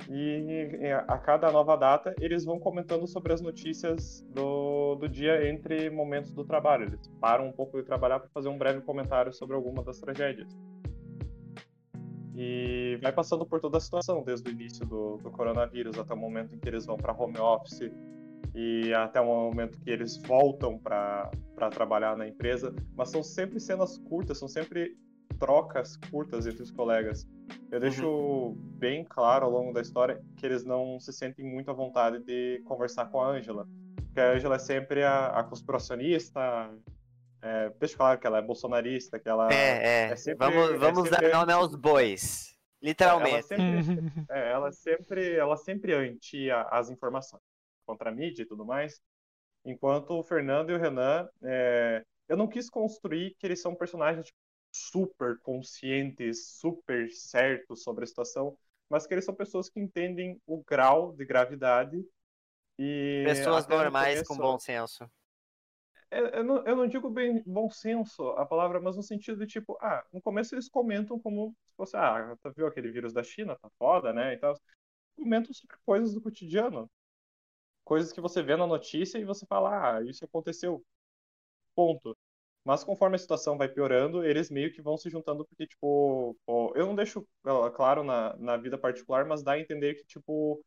[0.08, 5.90] e a cada nova data eles vão comentando sobre as notícias do, do dia entre
[5.90, 6.84] momentos do trabalho.
[6.84, 10.56] Eles param um pouco de trabalhar para fazer um breve comentário sobre alguma das tragédias.
[12.36, 16.16] E vai passando por toda a situação, desde o início do, do coronavírus até o
[16.16, 17.90] momento em que eles vão para home office
[18.54, 21.30] e até o momento que eles voltam para
[21.70, 22.74] trabalhar na empresa.
[22.96, 24.96] Mas são sempre cenas curtas, são sempre
[25.38, 27.26] trocas curtas entre os colegas.
[27.70, 28.54] Eu deixo uhum.
[28.54, 32.62] bem claro ao longo da história que eles não se sentem muito à vontade de
[32.64, 33.66] conversar com a Ângela.
[33.96, 36.40] Porque a Ângela é sempre a, a conspiracionista,
[37.40, 40.08] é, deixa claro que ela é bolsonarista, que ela é.
[40.08, 40.10] é.
[40.10, 41.30] é sempre, vamos é vamos sempre...
[41.30, 42.56] dar nome aos bois.
[42.82, 43.34] Literalmente.
[43.34, 47.42] Ela sempre, é, ela sempre, ela sempre anti as informações
[47.86, 49.00] contra a mídia e tudo mais.
[49.64, 54.26] Enquanto o Fernando e o Renan, é, eu não quis construir que eles são personagens
[54.26, 54.38] tipo,
[54.86, 58.56] super conscientes, super certos sobre a situação,
[58.88, 62.04] mas que eles são pessoas que entendem o grau de gravidade
[62.78, 65.10] e pessoas normais com bom senso.
[66.10, 69.46] É, eu não, eu não, digo bem bom senso a palavra, mas no sentido de
[69.46, 73.22] tipo, ah, no começo eles comentam como se fosse, ah, tá viu aquele vírus da
[73.22, 74.58] China, tá foda, né, e tal.
[75.16, 76.90] Comentam sobre coisas do cotidiano.
[77.84, 80.82] Coisas que você vê na notícia e você fala, ah, isso aconteceu.
[81.74, 82.16] Ponto.
[82.68, 86.36] Mas conforme a situação vai piorando, eles meio que vão se juntando, porque, tipo,
[86.76, 87.26] eu não deixo
[87.74, 90.62] claro na, na vida particular, mas dá a entender que, tipo,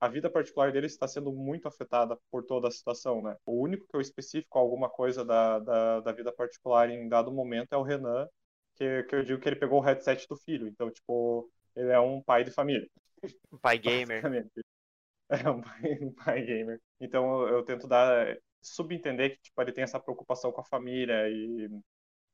[0.00, 3.36] a vida particular deles está sendo muito afetada por toda a situação, né?
[3.46, 7.72] O único que eu especifico alguma coisa da, da, da vida particular em dado momento
[7.72, 8.28] é o Renan,
[8.74, 10.66] que, que eu digo que ele pegou o headset do filho.
[10.66, 12.88] Então, tipo, ele é um pai de família.
[13.52, 14.24] Um pai gamer.
[15.30, 16.80] É um pai, um pai gamer.
[16.98, 21.28] Então eu, eu tento dar subentender que tipo, ele tem essa preocupação com a família
[21.28, 21.68] e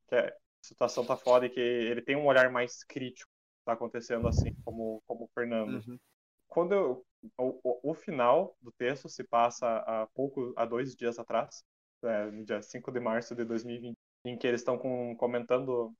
[0.07, 3.29] que a situação tá foda e que ele tem um olhar mais crítico
[3.65, 5.83] tá acontecendo assim como, como o Fernando.
[5.87, 5.99] Uhum.
[6.47, 7.05] Quando eu,
[7.37, 11.63] o, o, final do texto se passa há pouco, há dois dias atrás,
[12.03, 15.91] é, no dia 5 de março de 2020, em que eles estão com, comentando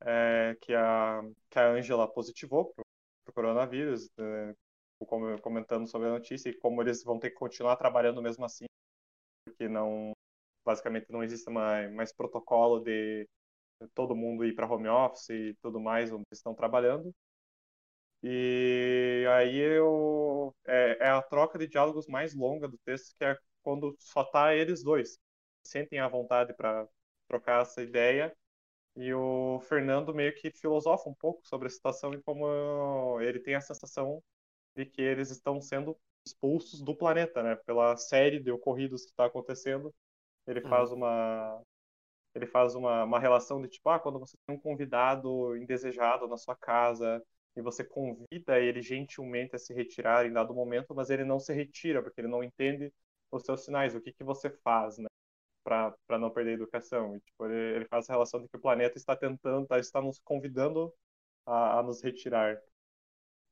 [0.00, 2.84] é, que a que a Angela positivou pro,
[3.24, 4.54] pro coronavírus, é,
[5.42, 8.64] comentando sobre a notícia e como eles vão ter que continuar trabalhando mesmo assim
[9.56, 10.12] porque não
[10.64, 13.28] basicamente não existe mais, mais protocolo de
[13.94, 17.14] todo mundo ir para home office e tudo mais onde estão trabalhando.
[18.22, 23.36] E aí eu é, é, a troca de diálogos mais longa do texto que é
[23.62, 25.18] quando só tá eles dois
[25.62, 26.88] sentem a vontade para
[27.28, 28.34] trocar essa ideia
[28.96, 33.54] e o Fernando meio que filosofa um pouco sobre a situação e como ele tem
[33.56, 34.22] a sensação
[34.76, 35.96] de que eles estão sendo
[36.26, 37.56] expulsos do planeta, né?
[37.66, 39.94] Pela série de ocorridos que está acontecendo.
[40.46, 40.68] Ele uhum.
[40.68, 41.62] faz uma
[42.34, 46.36] ele faz uma, uma relação de tipo, ah, quando você tem um convidado indesejado na
[46.36, 47.22] sua casa
[47.56, 51.54] e você convida ele gentilmente a se retirar em dado momento, mas ele não se
[51.54, 52.92] retira porque ele não entende
[53.32, 55.06] os seus sinais, o que que você faz, né?
[55.64, 57.16] Para não perder a educação.
[57.16, 60.02] E, tipo, ele, ele, faz a relação de que o planeta está tentando, tá, está
[60.02, 60.92] nos convidando
[61.46, 62.60] a, a nos retirar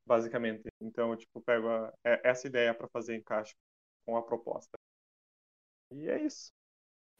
[0.07, 0.69] basicamente.
[0.81, 3.55] Então, eu, tipo, pego a, é, essa ideia para fazer encaixe
[4.07, 4.77] com a proposta.
[5.91, 6.53] E é isso.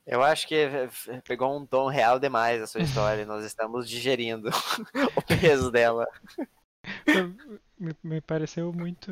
[0.07, 0.55] Eu acho que
[1.27, 4.51] pegou um tom real demais a sua história e nós estamos digerindo
[5.17, 6.07] o peso dela.
[7.79, 9.11] Me, me pareceu muito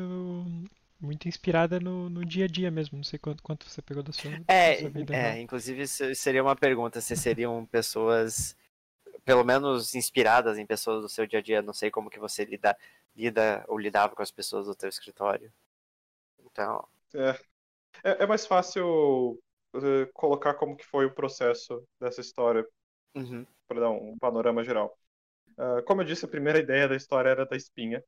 [0.99, 2.97] muito inspirada no, no dia a dia mesmo.
[2.97, 5.15] Não sei quanto, quanto você pegou da sua, É, da sua vida.
[5.15, 5.41] é, real.
[5.41, 8.55] inclusive seria uma pergunta se seriam pessoas
[9.25, 11.61] pelo menos inspiradas em pessoas do seu dia a dia.
[11.61, 12.77] Não sei como que você lida,
[13.15, 15.51] lida ou lidava com as pessoas do teu escritório.
[16.45, 17.29] Então, É,
[18.11, 19.39] é, é mais fácil
[19.75, 22.65] eh, colocar como que foi o processo dessa história
[23.15, 24.97] uhum, para dar um panorama geral.
[25.57, 28.03] Ah, como eu disse, a primeira ideia da história era da espinha,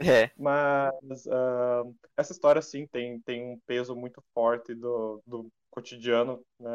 [0.00, 1.84] é, mas ah,
[2.16, 6.42] essa história sim tem, tem um peso muito forte do, do cotidiano.
[6.60, 6.70] né?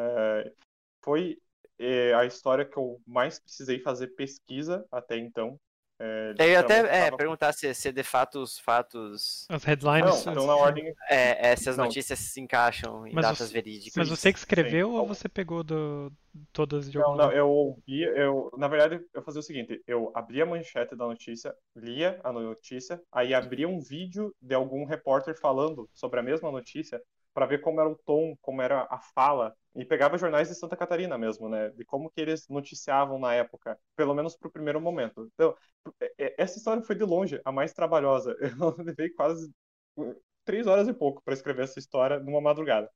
[1.02, 1.38] Foi
[1.78, 5.58] eh, a história que eu mais precisei fazer pesquisa até então.
[6.00, 9.70] Eh, eu ia até é, tava- perguntar se, se de fato os fatos, As Não,
[9.70, 10.26] headlines.
[10.26, 11.84] então na ordem é, é, se as Não.
[11.84, 13.96] notícias se encaixam em Mas datas você- verídicas.
[13.96, 14.94] Mas você que escreveu Sim.
[14.98, 16.12] ou você pegou do,
[16.52, 17.38] todas de Não, algum não, lugar?
[17.38, 21.54] eu ouvia, eu, na verdade, eu fazia o seguinte, eu abria a manchete da notícia,
[21.76, 27.00] lia a notícia, aí abria um vídeo de algum repórter falando sobre a mesma notícia,
[27.34, 30.76] para ver como era o tom, como era a fala, e pegava jornais de Santa
[30.76, 35.28] Catarina mesmo, né, de como que eles noticiavam na época, pelo menos pro primeiro momento.
[35.34, 35.56] Então,
[36.00, 38.36] é- é- essa história foi de longe a mais trabalhosa.
[38.62, 39.52] Eu levei quase
[39.96, 42.90] uh, três horas e pouco para escrever essa história numa madrugada.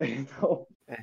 [0.00, 0.96] Então, É.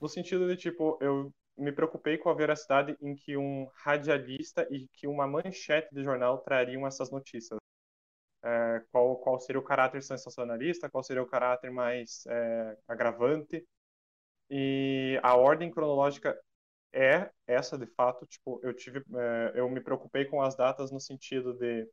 [0.00, 4.88] no sentido de tipo, eu me preocupei com a veracidade em que um radialista e
[4.88, 7.58] que uma manchete de jornal trariam essas notícias.
[8.46, 13.66] É, qual, qual seria o caráter sensacionalista, qual seria o caráter mais é, agravante.
[14.50, 16.38] E a ordem cronológica
[16.92, 18.26] é essa, de fato.
[18.26, 21.88] Tipo, eu tive, é, eu me preocupei com as datas no sentido de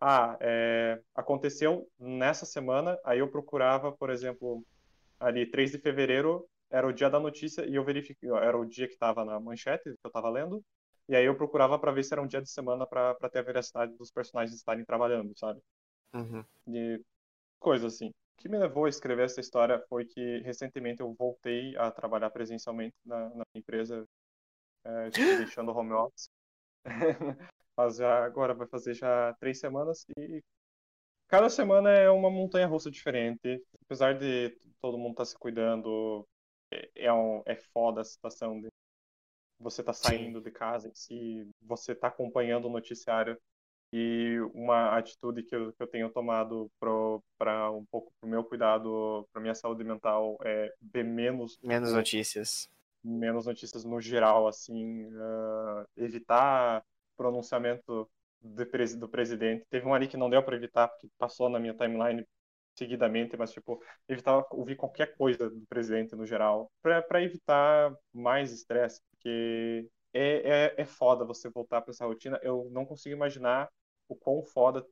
[0.00, 4.64] ah, é, aconteceu nessa semana, aí eu procurava, por exemplo,
[5.20, 8.86] ali 3 de fevereiro era o dia da notícia e eu verifiquei, era o dia
[8.88, 10.62] que estava na manchete que eu estava lendo,
[11.08, 13.42] e aí eu procurava para ver se era um dia de semana para ter a
[13.42, 15.60] veracidade dos personagens estarem trabalhando, sabe?
[16.14, 16.44] Uhum.
[16.68, 17.00] E
[17.58, 18.08] coisa assim.
[18.08, 22.30] O que me levou a escrever essa história foi que recentemente eu voltei a trabalhar
[22.30, 24.04] presencialmente na, na empresa,
[24.84, 25.10] é,
[25.46, 26.28] deixando o home office.
[27.76, 30.42] Mas já, agora vai fazer já três semanas e
[31.26, 33.62] cada semana é uma montanha russa diferente.
[33.84, 34.50] Apesar de
[34.80, 36.26] todo mundo estar se cuidando,
[36.70, 38.68] é, é, um, é foda a situação de
[39.58, 43.38] você tá saindo de casa em si, você tá acompanhando o noticiário
[43.94, 46.70] e uma atitude que eu, que eu tenho tomado
[47.38, 51.92] para um pouco pro meu cuidado, para minha saúde mental é ver menos Menos o-
[51.92, 52.68] notícias.
[53.02, 56.82] menos notícias no geral, assim, ah, evitar
[57.16, 58.08] pronunciamento
[58.40, 59.64] do, pres- do presidente.
[59.70, 62.26] Teve um ali que não deu para evitar, porque passou na minha timeline
[62.76, 69.00] seguidamente, mas, tipo, evitar ouvir qualquer coisa do presidente no geral, para evitar mais estresse,
[69.12, 72.38] porque é, é, é foda você voltar para essa rotina.
[72.42, 73.68] Eu não consigo imaginar
[74.08, 74.86] o quão foda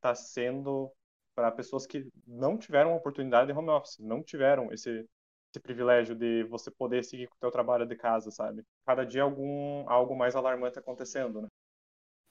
[0.00, 0.92] tá sendo
[1.34, 5.06] para pessoas que não tiveram oportunidade de home office, não tiveram esse
[5.54, 8.62] esse privilégio de você poder seguir com o teu trabalho de casa, sabe?
[8.86, 11.48] Cada dia algum algo mais alarmante acontecendo, né?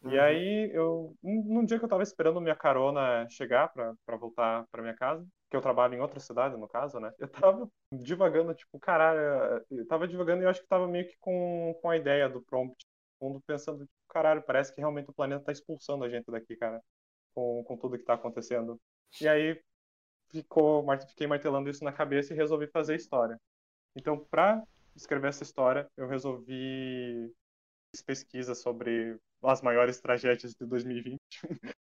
[0.03, 0.20] E Uhum.
[0.20, 4.95] aí eu num dia que eu tava esperando minha carona chegar para voltar para minha
[4.95, 7.11] casa, que eu trabalho em outra cidade, no caso, né?
[7.18, 11.18] Eu tava divagando, tipo, caralho, eu tava divagando e eu acho que tava meio que
[11.20, 12.86] com, com a ideia do prompt,
[13.20, 16.82] fundo, pensando, caralho, parece que realmente o planeta tá expulsando a gente daqui, cara,
[17.34, 18.80] com, com tudo que tá acontecendo.
[19.22, 19.61] E aí
[20.32, 23.38] ficou, fiquei martelando isso na cabeça e resolvi fazer história.
[23.95, 24.63] Então, para
[24.95, 27.34] escrever essa história, eu resolvi
[28.05, 31.22] pesquisa sobre as maiores tragédias de 2020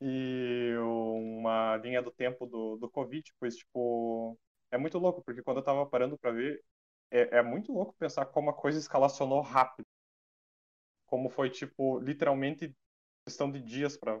[0.00, 4.38] e uma linha do tempo do, do Covid, pois, tipo,
[4.72, 6.62] é muito louco, porque quando eu tava parando para ver,
[7.10, 9.85] é, é muito louco pensar como a coisa escalacionou rápido.
[11.06, 12.74] Como foi, tipo, literalmente
[13.24, 14.20] questão de dias para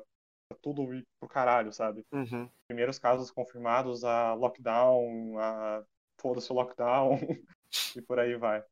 [0.62, 2.04] tudo ir pro caralho, sabe?
[2.12, 2.48] Uhum.
[2.68, 5.84] primeiros casos confirmados a lockdown, a
[6.20, 7.18] foda-se o lockdown
[7.96, 8.64] e por aí vai.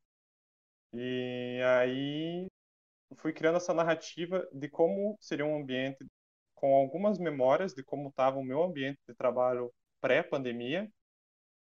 [0.93, 2.47] E aí
[3.17, 6.05] fui criando essa narrativa de como seria um ambiente
[6.55, 10.91] com algumas memórias de como estava o meu ambiente de trabalho pré-pandemia,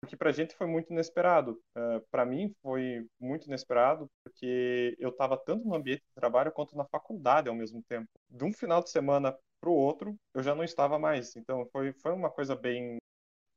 [0.04, 1.62] porque pra gente foi muito inesperado.
[1.78, 6.76] Uh, para mim foi muito inesperado porque eu estava tanto no ambiente de trabalho quanto
[6.76, 8.10] na faculdade ao mesmo tempo.
[8.30, 11.34] De um final de semana pro outro, eu já não estava mais.
[11.38, 12.98] Então foi foi uma coisa bem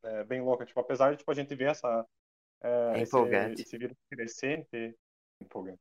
[0.05, 0.65] é, bem louca.
[0.65, 2.07] Tipo, apesar de tipo, a gente ver essa
[2.63, 4.97] é, esse, esse vírus crescente,
[5.43, 5.81] empolgante.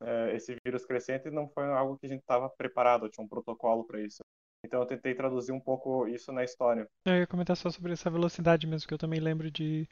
[0.00, 3.84] É, esse vírus crescente não foi algo que a gente estava preparado, tinha um protocolo
[3.84, 4.20] para isso.
[4.64, 6.88] Então eu tentei traduzir um pouco isso na história.
[7.04, 9.88] Eu ia comentar só sobre essa velocidade mesmo, que eu também lembro de.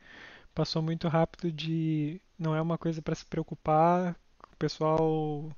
[0.55, 2.21] Passou muito rápido de.
[2.39, 4.17] Não é uma coisa para se preocupar.
[4.53, 5.51] O pessoal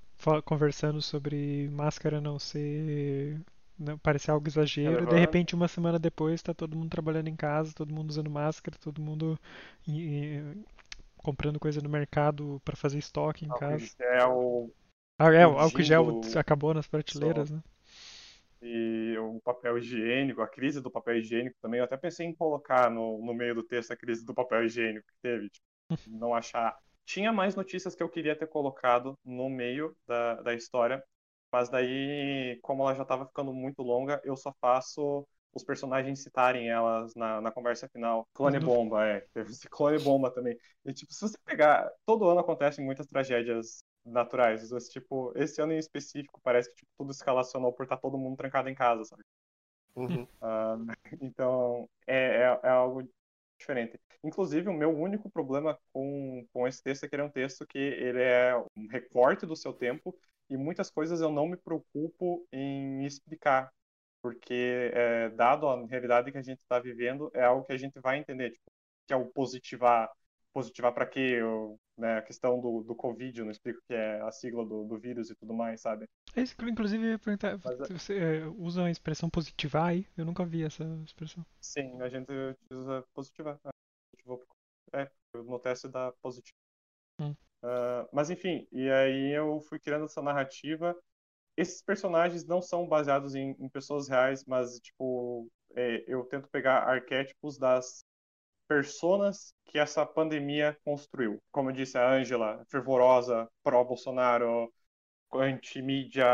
[0.45, 3.41] conversando sobre máscara não ser
[3.79, 5.07] Não, Parece algo exagero.
[5.07, 8.77] De repente, uma semana depois, tá todo mundo trabalhando em casa, todo mundo usando máscara,
[8.81, 9.39] todo mundo
[11.19, 13.87] comprando coisa no mercado pra fazer estoque em Álcool casa.
[13.99, 14.71] gel
[15.19, 17.63] Ah, é, o álcool gel acabou nas prateleiras, né?
[18.63, 21.79] E o papel higiênico, a crise do papel higiênico também.
[21.79, 25.07] Eu até pensei em colocar no, no meio do texto a crise do papel higiênico
[25.07, 25.67] que teve, tipo,
[26.07, 26.77] não achar.
[27.05, 31.03] Tinha mais notícias que eu queria ter colocado no meio da, da história,
[31.53, 36.69] mas daí, como ela já estava ficando muito longa, eu só faço os personagens citarem
[36.71, 38.27] elas na, na conversa final.
[38.33, 38.65] Clone Uhum.
[38.65, 39.21] Bomba, é.
[39.35, 40.57] Teve esse Clone Bomba também.
[40.85, 41.91] E, tipo, se você pegar...
[42.07, 44.71] Todo ano acontecem muitas tragédias naturais.
[44.71, 48.19] Mas, tipo, esse ano em específico, parece que tipo, tudo se relacionou por estar todo
[48.19, 49.23] mundo trancado em casa, sabe?
[49.95, 50.27] Uhum.
[50.41, 50.77] Ah,
[51.21, 53.09] então, é, é, é algo
[53.59, 53.99] diferente.
[54.25, 57.67] Inclusive, o meu único problema com, com esse texto é que ele é um texto
[57.67, 60.17] que ele é um recorte do seu tempo
[60.49, 63.73] e muitas coisas eu não me preocupo em explicar,
[64.21, 67.99] porque é, dado a realidade que a gente está vivendo, é algo que a gente
[68.01, 68.71] vai entender, tipo,
[69.07, 70.11] que é o positivar.
[70.53, 71.43] Positivar para quê?
[71.43, 74.65] O- né, a questão do, do Covid, eu não explico o que é a sigla
[74.67, 76.07] do, do vírus e tudo mais, sabe?
[76.37, 79.87] É isso que, inclusive, eu ia perguntar, Mas é- você é, usa a expressão positivar
[79.89, 80.07] aí?
[80.17, 81.45] Eu nunca vi essa expressão.
[81.61, 83.59] Sim, a gente utiliza positivar.
[84.25, 84.47] Pro-
[84.95, 86.57] É, no teste dá positivo.
[87.19, 87.37] Hum.
[87.63, 90.97] Ah, mas enfim, e aí eu fui criando essa narrativa.
[91.57, 96.85] Esses personagens não são baseados em, em pessoas reais, mas tipo, é, eu tento pegar
[96.85, 98.05] arquétipos das
[98.73, 101.39] personas que essa pandemia construiu.
[101.51, 104.73] Como eu disse, a Ângela, fervorosa, pró-Bolsonaro,
[105.33, 106.27] anti-mídia,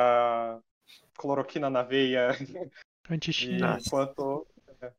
[1.19, 2.29] cloroquina na veia,
[3.11, 3.79] Anti-China.
[3.85, 4.47] Enquanto.
[4.81, 4.93] é.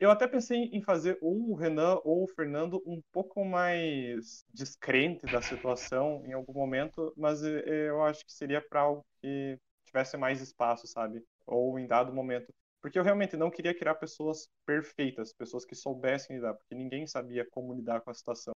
[0.00, 5.26] Eu até pensei em fazer ou o Renan ou o Fernando um pouco mais descrente
[5.26, 10.16] da situação em algum momento, mas eh, eu acho que seria para algo que tivesse
[10.16, 11.22] mais espaço, sabe?
[11.46, 12.54] Ou em dado momento.
[12.82, 17.46] Porque eu realmente não queria criar pessoas perfeitas, pessoas que soubessem lidar, porque ninguém sabia
[17.50, 18.54] como lidar com a situação.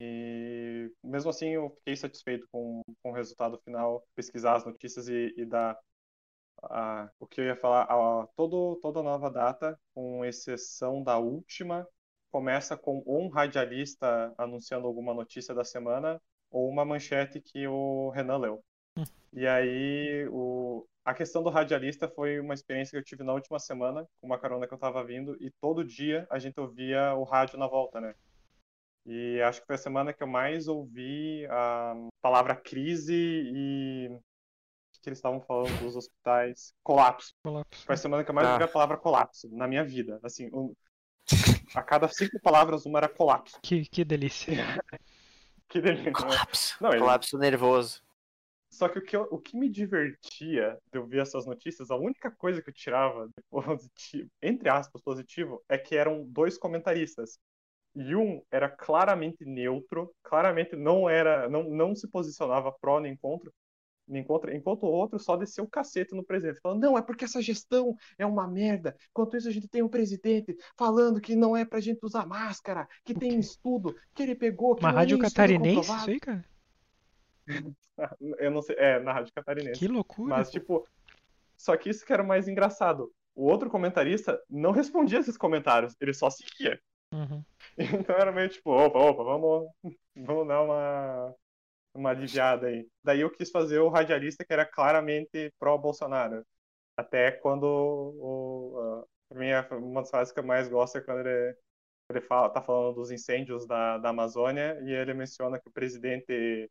[0.00, 5.32] E mesmo assim eu fiquei satisfeito com, com o resultado final, pesquisar as notícias e,
[5.36, 5.78] e dar
[6.64, 11.86] a- o que eu ia falar, a, todo, toda nova data, com exceção da última,
[12.32, 16.20] começa com um radialista anunciando alguma notícia da semana
[16.50, 18.64] ou uma manchete que o Renan leu.
[18.96, 19.06] Hum.
[19.32, 23.58] E aí, o, a questão do radialista foi uma experiência que eu tive na última
[23.58, 27.24] semana, com uma carona que eu tava vindo, e todo dia a gente ouvia o
[27.24, 28.14] rádio na volta, né?
[29.04, 34.20] E acho que foi a semana que eu mais ouvi a palavra crise e o
[34.92, 36.72] que que eles estavam falando dos hospitais?
[36.84, 37.32] Colapso.
[37.42, 37.84] Colapso.
[37.84, 38.52] Foi a semana que eu mais Ah.
[38.52, 40.20] ouvi a palavra colapso na minha vida.
[40.22, 40.72] Assim, um-
[41.74, 43.58] a cada cinco palavras, uma era colapso.
[43.62, 44.52] Que, que delícia.
[45.68, 46.04] Que delícia.
[46.04, 46.12] né?
[46.12, 46.76] Colapso.
[46.82, 48.02] Não, ele- Colapso nervoso.
[48.72, 51.96] Só que o que, eu- o que me divertia de eu ver essas notícias, a
[51.96, 57.38] única coisa que eu tirava de positivo, entre aspas, positivo, é que eram dois comentaristas.
[57.94, 63.50] E um era claramente neutro, claramente não era, não, não se posicionava pró nem contra,
[64.08, 67.24] nem contra, enquanto o outro só desceu o cacete no presidente, falando, não, é porque
[67.24, 68.96] essa gestão é uma merda.
[69.10, 72.88] Enquanto isso, a gente tem um presidente falando que não é pra gente usar máscara,
[73.04, 76.44] que tem estudo, que ele pegou, que Uma é rádio estudo catarinense, isso aí, cara?
[78.38, 79.78] Eu não sei, é, na rádio catarinense.
[79.78, 80.36] Que loucura.
[80.36, 80.86] Mas, tipo,
[81.56, 83.12] só que isso que era o mais engraçado.
[83.34, 86.80] O outro comentarista não respondia esses comentários, ele só seguia.
[87.12, 87.44] Uhum.
[87.78, 89.70] Então era meio tipo, opa, opa, vamos,
[90.14, 91.34] vamos dar uma,
[91.94, 92.86] uma aliviada aí.
[93.02, 96.44] Daí eu quis fazer o radialista que era claramente pró-Bolsonaro.
[96.96, 99.06] Até quando o.
[99.28, 101.56] Pra mim, é uma das frases que eu mais gosto é quando ele,
[102.10, 106.70] ele fala, tá falando dos incêndios da, da Amazônia e ele menciona que o presidente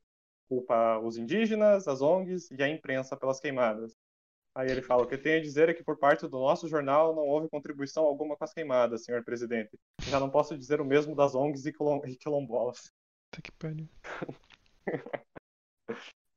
[0.52, 3.96] culpa os indígenas, as ONGs e a imprensa pelas queimadas.
[4.54, 6.68] Aí ele fala: o que eu tenho a dizer é que por parte do nosso
[6.68, 9.80] jornal não houve contribuição alguma com as queimadas, senhor presidente.
[10.02, 12.92] Já não posso dizer o mesmo das ONGs e quilom- e quilombolas.
[13.32, 13.88] Puta que pariu.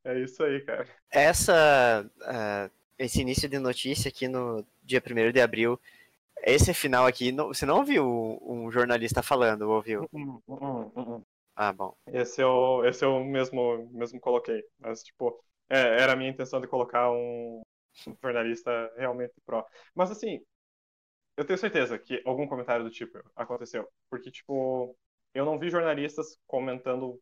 [0.06, 0.86] É isso aí, cara.
[1.10, 5.80] Essa, ah, esse início de notícia aqui no dia 1 de abril,
[6.42, 8.04] esse final aqui, não- você não ouviu
[8.46, 10.06] um jornalista falando, ouviu?
[11.56, 11.96] Ah, bom.
[12.06, 14.62] Esse eu, esse eu mesmo, mesmo coloquei.
[14.78, 15.38] Mas, tipo,
[15.68, 17.62] é, era a minha intenção de colocar um
[18.22, 19.64] jornalista realmente pró.
[19.94, 20.40] Mas, assim,
[21.36, 23.88] eu tenho certeza que algum comentário do tipo aconteceu.
[24.10, 24.96] Porque, tipo,
[25.34, 27.20] eu não vi jornalistas comentando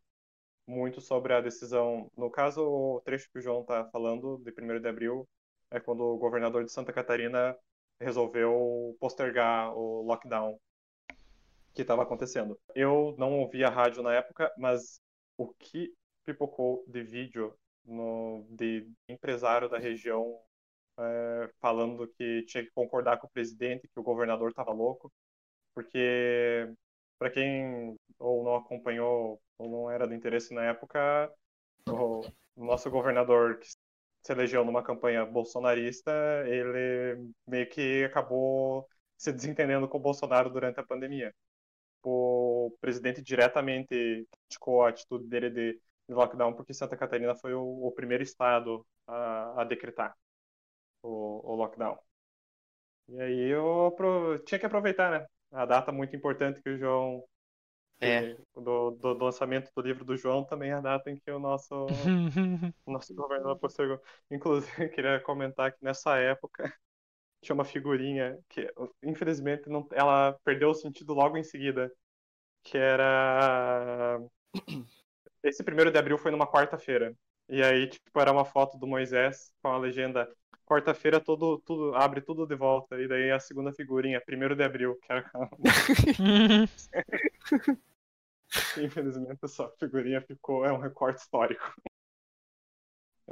[0.66, 2.10] muito sobre a decisão.
[2.16, 5.28] No caso, o trecho que o João tá falando, de 1 de abril,
[5.70, 7.56] é quando o governador de Santa Catarina
[8.00, 10.58] resolveu postergar o lockdown
[11.74, 12.58] que estava acontecendo.
[12.74, 15.00] Eu não ouvi a rádio na época, mas
[15.36, 15.92] o que
[16.24, 17.54] pipocou de vídeo
[17.84, 20.38] no, de empresário da região
[20.98, 25.12] é, falando que tinha que concordar com o presidente, que o governador estava louco,
[25.74, 26.68] porque
[27.18, 31.32] para quem ou não acompanhou ou não era do interesse na época,
[31.88, 32.22] o
[32.56, 36.12] nosso governador que se elegeu numa campanha bolsonarista,
[36.46, 41.34] ele meio que acabou se desentendendo com o Bolsonaro durante a pandemia.
[42.04, 45.72] O presidente diretamente criticou a atitude dele de,
[46.08, 50.14] de lockdown porque Santa Catarina foi o, o primeiro estado a, a decretar
[51.02, 51.98] o, o, lockdown.
[53.08, 53.94] E aí eu
[54.44, 55.26] tinha que aproveitar, né?
[55.52, 57.22] A data muito importante que o João
[58.02, 58.34] é.
[58.54, 61.38] Do, do, do, lançamento do livro do João também é a data em que o
[61.38, 61.86] nosso,
[62.84, 64.00] nosso governador postergou.
[64.28, 66.74] Inclusive, queria comentar que nessa época
[67.42, 68.72] tinha uma figurinha que,
[69.02, 71.92] infelizmente, não, ela perdeu o sentido logo em seguida,
[72.62, 74.18] que era...
[75.42, 77.14] Esse primeiro de abril foi numa quarta-feira.
[77.48, 80.28] E aí, tipo, era uma foto do Moisés com a legenda
[80.64, 83.00] quarta-feira tudo, tudo abre tudo de volta.
[83.00, 85.30] E daí a segunda figurinha, primeiro de abril, que era
[88.78, 91.74] Infelizmente essa figurinha ficou, é um recorte histórico.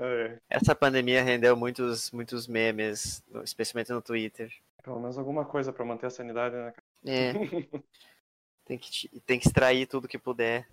[0.02, 0.38] É.
[0.48, 4.50] Essa pandemia rendeu muitos, muitos memes, especialmente no Twitter.
[4.82, 6.72] Pelo menos alguma coisa para manter a sanidade, né?
[7.04, 7.32] É.
[8.64, 10.66] tem, que, tem que extrair tudo que puder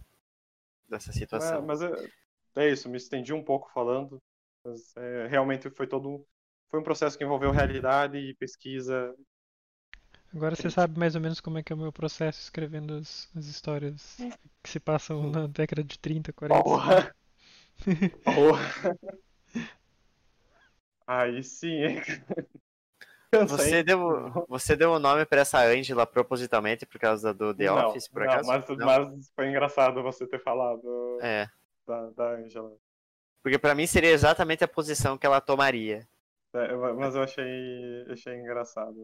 [0.88, 1.58] dessa situação.
[1.58, 1.92] É, mas é,
[2.56, 4.22] é, isso, me estendi um pouco falando.
[4.64, 6.26] Mas é, realmente foi todo
[6.70, 9.16] foi um processo que envolveu realidade e pesquisa
[10.34, 13.30] Agora você sabe mais ou menos como é que é o meu processo escrevendo as,
[13.36, 14.18] as histórias
[14.62, 16.64] que se passam na década de 30, 40.
[16.64, 17.16] Porra!
[18.24, 18.98] Porra!
[21.06, 22.02] Aí sim, hein?
[23.48, 27.88] Você deu, você deu o nome pra essa Angela propositalmente por causa do The não,
[27.90, 28.50] Office, por não, acaso?
[28.50, 31.48] Mas, não, mas foi engraçado você ter falado é.
[31.86, 32.74] da, da Angela.
[33.44, 36.08] Porque pra mim seria exatamente a posição que ela tomaria.
[36.54, 39.02] É, mas eu achei, achei engraçado.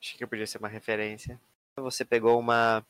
[0.00, 1.40] Acho que podia ser uma referência.
[1.76, 2.84] Você pegou uma,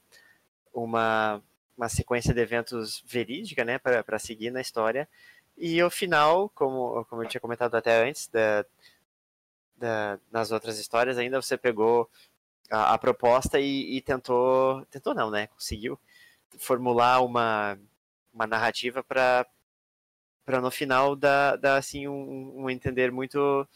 [0.73, 1.41] uma,
[1.77, 5.09] uma sequência de eventos verídica, né, para seguir na história.
[5.57, 8.65] E o final, como, como eu tinha comentado até antes, da,
[9.77, 12.09] da, nas outras histórias ainda, você pegou
[12.71, 15.99] a, a proposta e, e, tentou, tentou não, né, conseguiu
[16.59, 17.79] formular uma,
[18.33, 19.47] uma narrativa para
[20.45, 23.67] para no final dar, dar assim um, um entender muito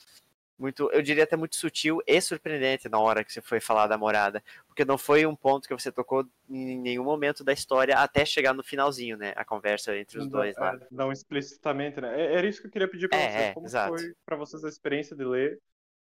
[0.59, 3.99] muito, eu diria até muito sutil e surpreendente na hora que você foi falar da
[3.99, 8.25] morada, porque não foi um ponto que você tocou em nenhum momento da história até
[8.25, 10.75] chegar no finalzinho, né, a conversa entre os não, dois lá.
[10.75, 12.21] É, não explicitamente, né?
[12.21, 13.99] É, era isso que eu queria pedir para é, vocês, é, como exato.
[13.99, 15.61] foi para vocês a experiência de ler,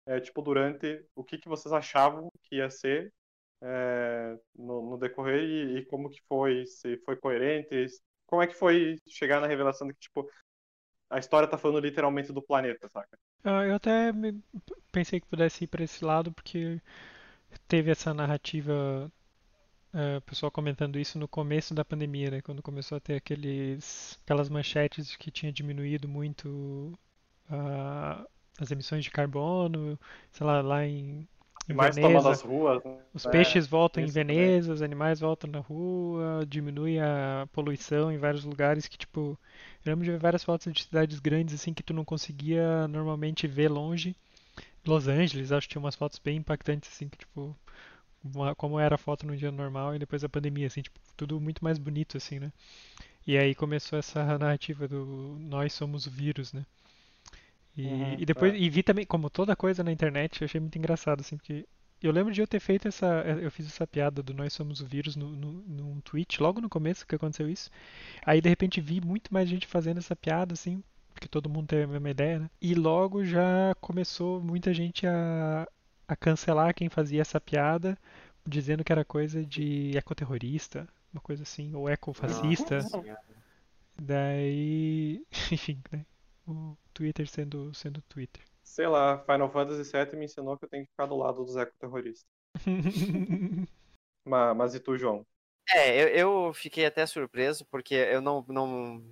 [0.06, 3.12] é, tipo durante o que que vocês achavam que ia ser
[3.60, 7.86] é, no, no, decorrer e, e, como que foi, se foi coerente,
[8.26, 10.28] como é que foi chegar na revelação de que tipo
[11.10, 13.18] a história tá falando literalmente do planeta, saca?
[13.44, 14.12] Ah, eu até
[14.92, 16.80] pensei que pudesse ir para esse lado porque
[17.66, 19.10] teve essa narrativa,
[19.94, 24.48] uh, pessoal comentando isso no começo da pandemia, né, quando começou a ter aqueles, aquelas
[24.48, 26.92] manchetes que tinha diminuído muito
[27.50, 28.26] uh,
[28.58, 29.98] as emissões de carbono,
[30.32, 31.26] sei lá, lá em
[31.74, 32.82] mais tomando as ruas.
[32.82, 32.96] Né?
[33.12, 34.74] Os é, peixes voltam em Veneza, também.
[34.74, 39.38] os animais voltam na rua, diminui a poluição em vários lugares que, tipo,
[39.84, 43.46] eu lembro de ver várias fotos de cidades grandes, assim, que tu não conseguia normalmente
[43.46, 44.16] ver longe.
[44.86, 47.56] Los Angeles, acho que tinha umas fotos bem impactantes, assim, que, tipo,
[48.24, 51.40] uma, como era a foto no dia normal e depois da pandemia, assim, tipo, tudo
[51.40, 52.52] muito mais bonito, assim, né?
[53.26, 56.64] E aí começou essa narrativa do nós somos o vírus, né?
[57.76, 58.58] E, uhum, e depois, é.
[58.58, 61.66] e vi também, como toda coisa na internet, eu achei muito engraçado, assim, porque
[62.02, 63.06] eu lembro de eu ter feito essa.
[63.40, 66.68] Eu fiz essa piada do Nós Somos o Vírus no, no, num tweet, logo no
[66.68, 67.70] começo que aconteceu isso.
[68.24, 70.82] Aí de repente vi muito mais gente fazendo essa piada, assim,
[71.12, 72.50] porque todo mundo tem a mesma ideia, né?
[72.60, 75.66] E logo já começou muita gente a,
[76.06, 77.98] a cancelar quem fazia essa piada,
[78.46, 82.78] dizendo que era coisa de ecoterrorista, uma coisa assim, ou ecofascista.
[84.00, 85.24] Daí.
[85.50, 86.04] Enfim, né?
[86.48, 88.42] o Twitter sendo, sendo Twitter.
[88.68, 91.56] Sei lá, Final Fantasy VII me ensinou que eu tenho que ficar do lado dos
[91.56, 92.28] ecoterroristas.
[94.24, 95.26] mas, mas e tu, João?
[95.74, 99.02] É, eu, eu fiquei até surpreso, porque eu não, não.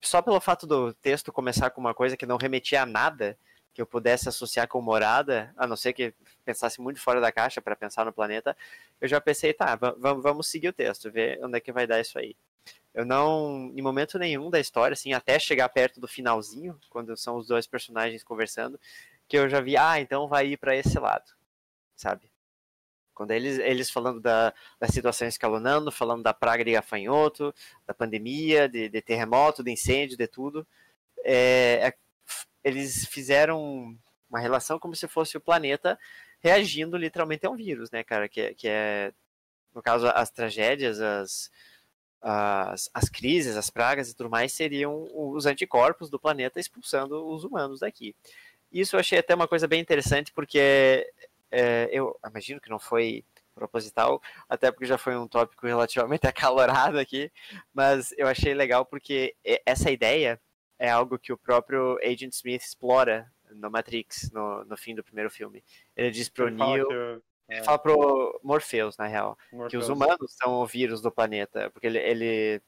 [0.00, 3.36] Só pelo fato do texto começar com uma coisa que não remetia a nada
[3.72, 6.14] que eu pudesse associar com morada, a não ser que
[6.44, 8.54] pensasse muito fora da caixa para pensar no planeta,
[9.00, 12.18] eu já pensei, tá, vamos seguir o texto, ver onde é que vai dar isso
[12.18, 12.36] aí.
[12.94, 17.36] Eu não, em momento nenhum da história, assim, até chegar perto do finalzinho, quando são
[17.36, 18.78] os dois personagens conversando,
[19.26, 21.32] que eu já vi, ah, então vai ir para esse lado,
[21.96, 22.30] sabe?
[23.14, 27.54] Quando eles, eles falando da, da situação escalonando, falando da praga de gafanhoto,
[27.86, 30.66] da pandemia, de, de terremoto, de incêndio, de tudo,
[31.24, 31.94] é, é,
[32.64, 33.96] eles fizeram
[34.28, 35.98] uma relação como se fosse o planeta
[36.40, 38.28] reagindo literalmente a um vírus, né, cara?
[38.28, 39.12] Que, que é,
[39.74, 41.50] no caso, as tragédias, as,
[42.22, 47.42] as, as crises, as pragas e tudo mais seriam os anticorpos do planeta expulsando os
[47.42, 48.14] humanos daqui.
[48.72, 51.12] Isso eu achei até uma coisa bem interessante, porque
[51.50, 56.98] é, eu imagino que não foi proposital, até porque já foi um tópico relativamente acalorado
[56.98, 57.30] aqui,
[57.74, 59.34] mas eu achei legal porque
[59.66, 60.40] essa ideia
[60.78, 65.30] é algo que o próprio Agent Smith explora no Matrix, no, no fim do primeiro
[65.30, 65.62] filme.
[65.94, 67.22] Ele diz pro Neo...
[67.46, 67.64] Fala ele é.
[67.64, 69.70] fala pro Morpheus, na real, Morpheus.
[69.70, 72.62] que os humanos são o vírus do planeta, porque ele, ele,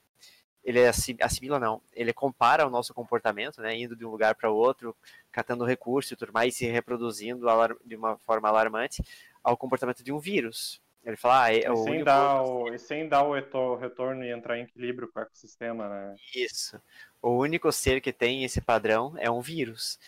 [0.65, 0.81] ele
[1.21, 4.95] assimila, não, ele compara o nosso comportamento, né, indo de um lugar para outro,
[5.31, 7.47] catando recursos e tudo mais, e se reproduzindo
[7.85, 9.03] de uma forma alarmante,
[9.43, 10.83] ao comportamento de um vírus.
[11.05, 14.59] Ele fala, ah, é e, sem dar o, e sem dar o retorno e entrar
[14.59, 16.17] em equilíbrio com o ecossistema, né?
[16.35, 16.81] Isso.
[17.21, 19.99] O único ser que tem esse padrão é um vírus.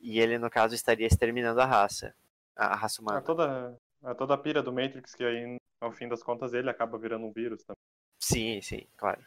[0.00, 2.14] E ele, no caso, estaria exterminando a raça.
[2.56, 3.18] A raça humana.
[3.18, 6.70] É toda, é toda a pira do Matrix, que aí, ao fim das contas, ele
[6.70, 7.76] acaba virando um vírus também.
[8.18, 9.20] Sim, sim, claro.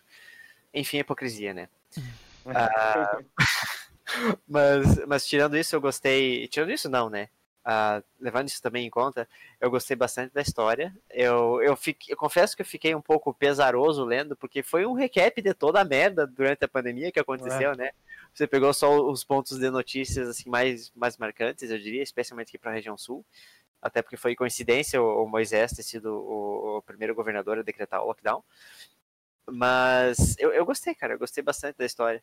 [0.73, 1.69] Enfim, hipocrisia, né?
[2.45, 3.19] ah,
[4.47, 6.47] mas, mas tirando isso, eu gostei.
[6.47, 7.29] Tirando isso, não, né?
[7.65, 9.27] Uh, levando isso também em conta,
[9.59, 10.95] eu gostei bastante da história.
[11.09, 14.93] Eu, eu, fiquei, eu confesso que eu fiquei um pouco pesaroso lendo, porque foi um
[14.93, 17.77] recap de toda a merda durante a pandemia que aconteceu, é.
[17.77, 17.91] né?
[18.33, 22.57] Você pegou só os pontos de notícias assim mais, mais marcantes, eu diria, especialmente aqui
[22.57, 23.25] para a região sul.
[23.81, 28.07] Até porque foi coincidência o, Moisés ter sido o, o, primeiro governador a decretar o
[28.07, 28.43] lockdown.
[29.47, 32.21] Mas eu, eu gostei, cara, eu gostei bastante da história.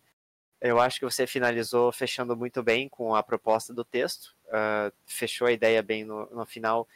[0.60, 5.46] Eu acho que você finalizou fechando muito bem com a proposta do texto, uh, fechou
[5.46, 6.88] a ideia bem no, no final,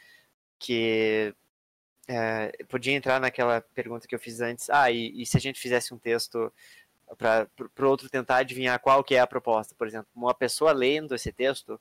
[0.57, 1.33] que
[2.09, 4.69] uh, podia entrar naquela pergunta que eu fiz antes.
[4.69, 6.51] Ah, e, e se a gente fizesse um texto
[7.17, 7.47] para
[7.79, 9.75] o outro tentar adivinhar qual que é a proposta?
[9.75, 11.79] Por exemplo, uma pessoa lendo esse texto,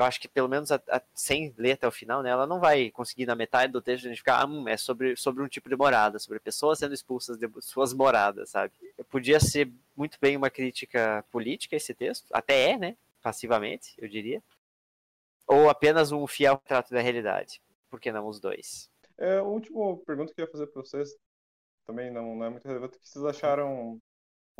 [0.00, 2.58] eu acho que pelo menos a, a, sem ler até o final, né, ela não
[2.58, 5.76] vai conseguir na metade do texto identificar, ah, hum, é sobre, sobre um tipo de
[5.76, 8.72] morada, sobre pessoas sendo expulsas de suas moradas, sabe?
[9.10, 14.42] Podia ser muito bem uma crítica política esse texto, até é, né, passivamente, eu diria,
[15.46, 17.60] ou apenas um fiel retrato da realidade.
[17.90, 18.90] Por que não os dois?
[19.18, 21.14] É, a última pergunta que eu ia fazer para vocês
[21.86, 22.96] também não, não é muito relevante.
[22.96, 24.00] O que vocês acharam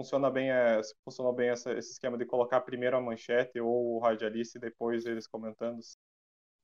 [0.01, 3.99] funciona bem, é, funcionou bem essa, esse esquema de colocar primeiro a manchete ou o
[3.99, 5.79] radialista e depois eles comentando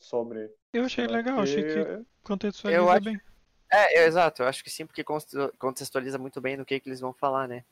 [0.01, 0.51] sobre.
[0.73, 3.05] Eu achei legal, achei que contextualiza eu acho...
[3.05, 3.21] bem.
[3.71, 5.05] É, é, exato, eu acho que sim, porque
[5.59, 7.65] contextualiza muito bem no que, que eles vão falar, né?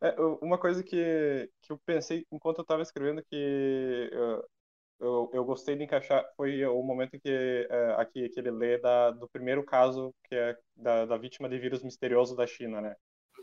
[0.00, 4.48] É, uma coisa que, que eu pensei enquanto eu estava escrevendo que eu,
[4.98, 8.78] eu, eu, gostei de encaixar foi o momento em que é, aqui que ele lê
[8.78, 12.96] da, do primeiro caso que é da, da vítima de vírus misterioso da China, né?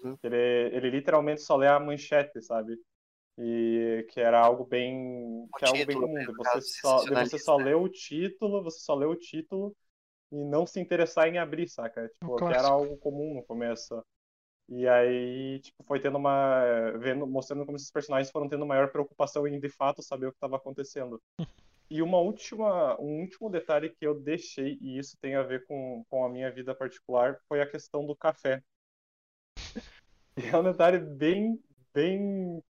[0.03, 0.17] Uhum.
[0.23, 2.77] Ele, ele literalmente só lê a manchete, sabe?
[3.37, 5.47] E que era algo bem.
[5.57, 6.13] que é algo bem comum.
[6.13, 9.75] Né, você só, você só lê o título, você só lê o título
[10.31, 12.09] e não se interessar em abrir, saca?
[12.09, 14.03] Tipo, que era algo comum no começo.
[14.67, 16.91] E aí, tipo, foi tendo uma.
[16.99, 20.37] Vendo, mostrando como esses personagens foram tendo maior preocupação em de fato saber o que
[20.37, 21.21] estava acontecendo.
[21.91, 26.05] E uma última, um último detalhe que eu deixei, e isso tem a ver com,
[26.07, 28.61] com a minha vida particular, foi a questão do café.
[30.39, 31.61] E é um detalhe bem,
[31.93, 32.63] bem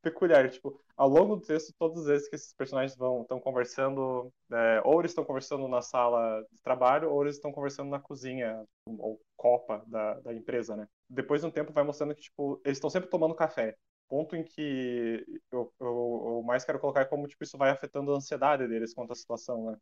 [0.00, 0.48] peculiar.
[0.48, 4.80] Tipo, ao longo do texto, todas as vezes que esses personagens vão estão conversando, é,
[4.82, 9.20] ou eles estão conversando na sala de trabalho, ou eles estão conversando na cozinha ou
[9.36, 10.88] copa da, da empresa, né?
[11.08, 13.76] Depois de um tempo vai mostrando que tipo eles estão sempre tomando café.
[14.08, 18.12] Ponto em que eu, eu, eu, mais quero colocar é como tipo isso vai afetando
[18.12, 19.76] a ansiedade deles quanto à situação, né?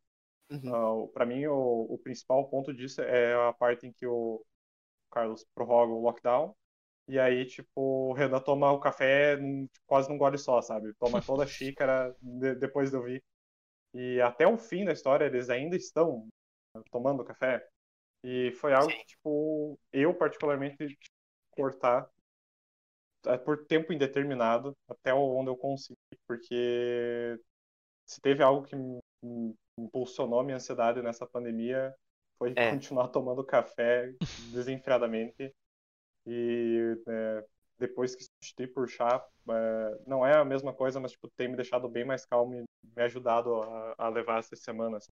[0.51, 1.05] Uhum.
[1.05, 4.44] Uh, para mim o, o principal ponto disso é a parte em que o
[5.11, 6.55] Carlos prorroga o lockdown
[7.09, 7.71] e aí, tipo,
[8.11, 10.93] o Renan toma o café tipo, quase num gole só, sabe?
[10.95, 13.22] Toma toda a xícara de, depois de eu vir.
[13.95, 16.29] E até o fim da história, eles ainda estão
[16.91, 17.67] tomando café.
[18.22, 18.99] E foi algo Sim.
[18.99, 20.99] que, tipo, eu particularmente
[21.51, 22.09] cortar
[23.26, 27.41] é, por tempo indeterminado, até onde eu consegui, porque
[28.07, 28.76] se teve algo que
[29.79, 31.95] impulsionou minha ansiedade nessa pandemia,
[32.39, 32.71] foi é.
[32.71, 34.13] continuar tomando café
[34.53, 35.55] desenfreadamente.
[36.29, 37.45] E é,
[37.79, 41.57] depois que substituí por chá, é, não é a mesma coisa, mas tipo, tem me
[41.57, 42.64] deixado bem mais calmo e
[42.96, 45.09] me ajudado a, a levar essas semanas.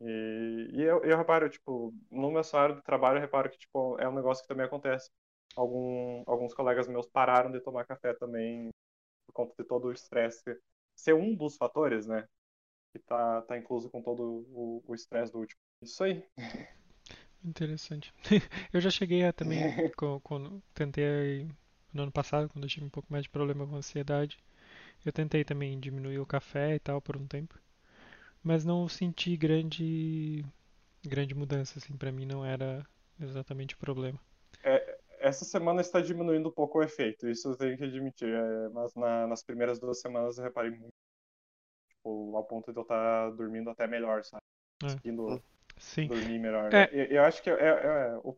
[0.00, 3.98] E, e eu, eu, reparo, tipo, no meu salário de trabalho, eu reparo que tipo,
[4.00, 5.10] é um negócio que também acontece.
[5.54, 8.70] Algum, alguns colegas meus pararam de tomar café também
[9.26, 10.58] por conta de todo o estresse.
[10.96, 12.26] Ser um dos fatores, né?
[12.92, 14.44] Que tá, tá incluso com todo
[14.86, 15.60] o estresse do último.
[15.82, 16.24] Isso aí.
[17.44, 18.12] Interessante.
[18.72, 19.74] Eu já cheguei a também,
[20.22, 21.48] quando tentei
[21.92, 24.38] no ano passado, quando eu tive um pouco mais de problema com ansiedade,
[25.04, 27.58] Eu tentei também diminuir o café e tal por um tempo,
[28.42, 30.44] mas não senti grande
[31.04, 32.86] grande mudança assim, para mim não era
[33.20, 34.20] exatamente o problema.
[34.62, 38.68] É, essa semana está diminuindo um pouco o efeito, isso eu tenho que admitir, é,
[38.70, 40.92] mas na, nas primeiras duas semanas eu reparei muito,
[41.88, 44.42] tipo, ao ponto de eu estar dormindo até melhor, sabe?
[44.82, 45.00] É.
[45.80, 46.06] Sim.
[46.08, 46.72] dormir melhor.
[46.74, 46.88] É.
[46.92, 48.36] Eu, eu acho que é, é o,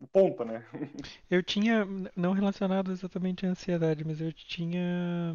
[0.00, 0.64] o ponto, né?
[1.30, 5.34] Eu tinha, não relacionado exatamente à ansiedade, mas eu tinha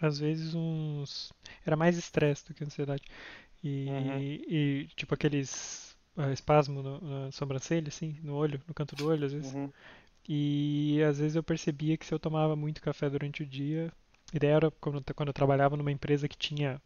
[0.00, 1.32] às vezes uns.
[1.66, 3.02] Era mais estresse do que ansiedade.
[3.62, 4.18] E, Uhum.
[4.20, 9.26] e, tipo aqueles ah, espasmo no, na sobrancelha, assim, no olho, no canto do olho,
[9.26, 9.52] às vezes.
[9.54, 9.70] Uhum.
[10.28, 13.92] E às vezes eu percebia que se eu tomava muito café durante o dia,
[14.32, 16.80] e daí era quando, quando eu trabalhava numa empresa que tinha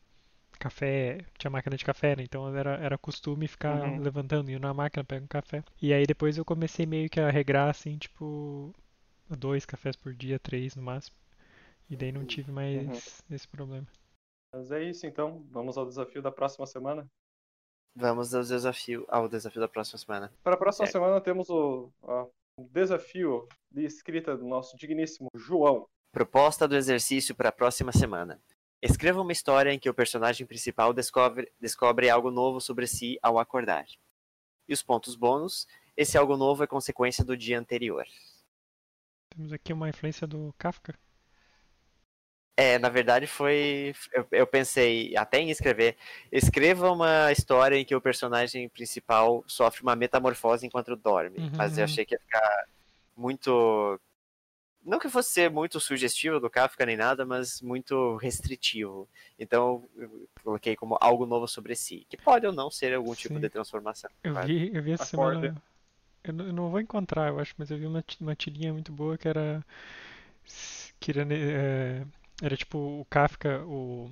[0.59, 2.22] café, tinha máquina de café, né?
[2.24, 4.01] Então era, era costume ficar Uhum.
[4.01, 5.62] levantando, indo na máquina, pega um café.
[5.80, 8.74] E aí depois eu comecei meio que a regrar, assim, tipo,
[9.28, 11.16] dois cafés por dia, três no máximo.
[11.90, 13.86] E daí não tive mais esse problema.
[14.52, 17.06] Mas é isso então, vamos ao desafio da próxima semana.
[17.94, 20.32] Vamos ao desafio, ao desafio da próxima semana.
[20.43, 20.93] Para a próxima Certo.
[20.93, 25.86] semana temos o, ó, o desafio de escrita do nosso digníssimo João.
[26.12, 28.40] Proposta do exercício para a próxima semana.
[28.80, 33.38] Escreva uma história em que o personagem principal descobre, descobre algo novo sobre si ao
[33.38, 33.84] acordar.
[34.68, 38.06] E os pontos bônus: esse algo novo é consequência do dia anterior.
[39.30, 40.94] Temos aqui uma influência do Kafka.
[42.56, 43.94] É, na verdade foi.
[44.12, 45.96] Eu, eu pensei até em escrever.
[46.30, 51.38] Escreva uma história em que o personagem principal sofre uma metamorfose enquanto dorme.
[51.38, 51.84] Uhum, Mas eu uhum.
[51.84, 52.64] achei que ia ficar
[53.16, 54.00] muito.
[54.89, 59.06] Não que fosse ser muito sugestivo do Kafka nem nada, mas muito restritivo.
[59.39, 62.06] Então eu coloquei como algo novo sobre si.
[62.09, 63.40] Que pode ou não ser algum tipo Sim.
[63.40, 64.10] de transformação.
[64.24, 64.48] Eu claro.
[64.48, 65.40] vi, eu vi essa Acorda.
[65.40, 65.62] semana.
[66.24, 68.90] Eu não, eu não vou encontrar, eu acho, mas eu vi uma, uma tirinha muito
[68.90, 69.62] boa que era.
[70.98, 72.02] Que era, é,
[72.43, 74.10] era tipo o Kafka, o.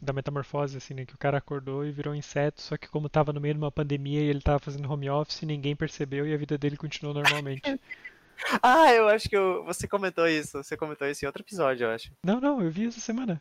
[0.00, 1.04] Da metamorfose, assim, né?
[1.04, 3.70] Que o cara acordou e virou inseto, só que como tava no meio de uma
[3.70, 7.62] pandemia e ele tava fazendo home office, ninguém percebeu e a vida dele continuou normalmente.
[8.62, 10.62] Ah, eu acho que eu- você comentou isso.
[10.62, 12.12] Você comentou isso em outro episódio, eu acho.
[12.24, 13.40] Não, não, eu vi essa semana.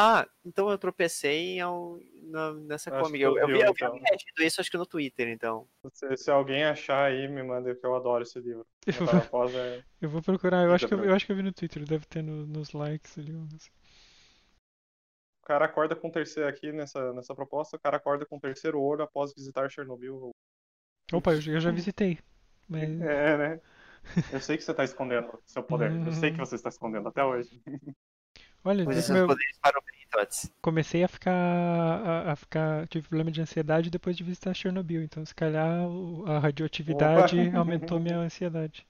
[0.00, 3.24] Ah, então eu tropecei em al- na- nessa Acho comigo.
[3.24, 3.92] Eu, eu eu vi, vi, eu vi então.
[3.94, 5.66] reagindo isso, acho que no Twitter, então.
[5.92, 8.64] Se, se alguém achar aí, me manda que eu adoro esse livro.
[8.86, 11.42] Eu vou, é- eu vou procurar, eu acho, que eu, eu acho que eu vi
[11.42, 13.32] no Twitter, deve ter no- nos likes ali.
[13.56, 13.70] assim.
[15.42, 18.40] O cara acorda com o terceiro aqui nessa, nessa proposta, o cara acorda com o
[18.40, 20.30] terceiro olho após visitar Chernobyl.
[21.12, 22.18] Opa, eu, já- eu já visitei.
[22.68, 23.60] Mas É, né?
[24.32, 25.90] Eu sei que você tá escondendo seu poder.
[26.06, 27.60] Eu sei que você está escondendo até hoje.
[28.64, 30.50] olha, seus meu- poderes para o bem, Tots.
[30.62, 35.24] comecei a ficar, a, a ficar, tive problema de ansiedade depois de visitar Chernobyl, então
[35.24, 35.82] se calhar
[36.26, 37.58] a radioatividade Opa.
[37.58, 38.86] aumentou minha ansiedade.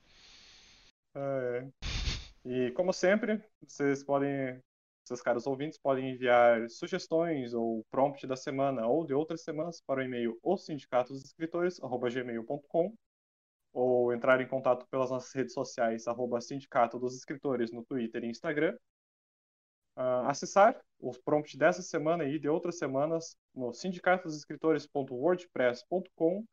[1.14, 1.66] É.
[2.44, 4.60] E como sempre, vocês podem,
[5.04, 10.00] seus caros ouvintes, podem enviar sugestões ou prompt da semana ou de outras semanas para
[10.00, 12.94] o e-mail osindicatodosescritores@gmail.com
[13.72, 18.28] ou entrar em contato pelas nossas redes sociais arroba Sindicato dos Escritores no Twitter e
[18.28, 18.76] Instagram.
[19.96, 26.44] Ah, acessar os prompts dessa semana e de outras semanas no sindicatodosescritores.wordpress.com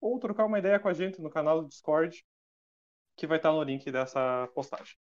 [0.00, 2.24] ou trocar uma ideia com a gente no canal do Discord
[3.16, 4.96] que vai estar no link dessa postagem.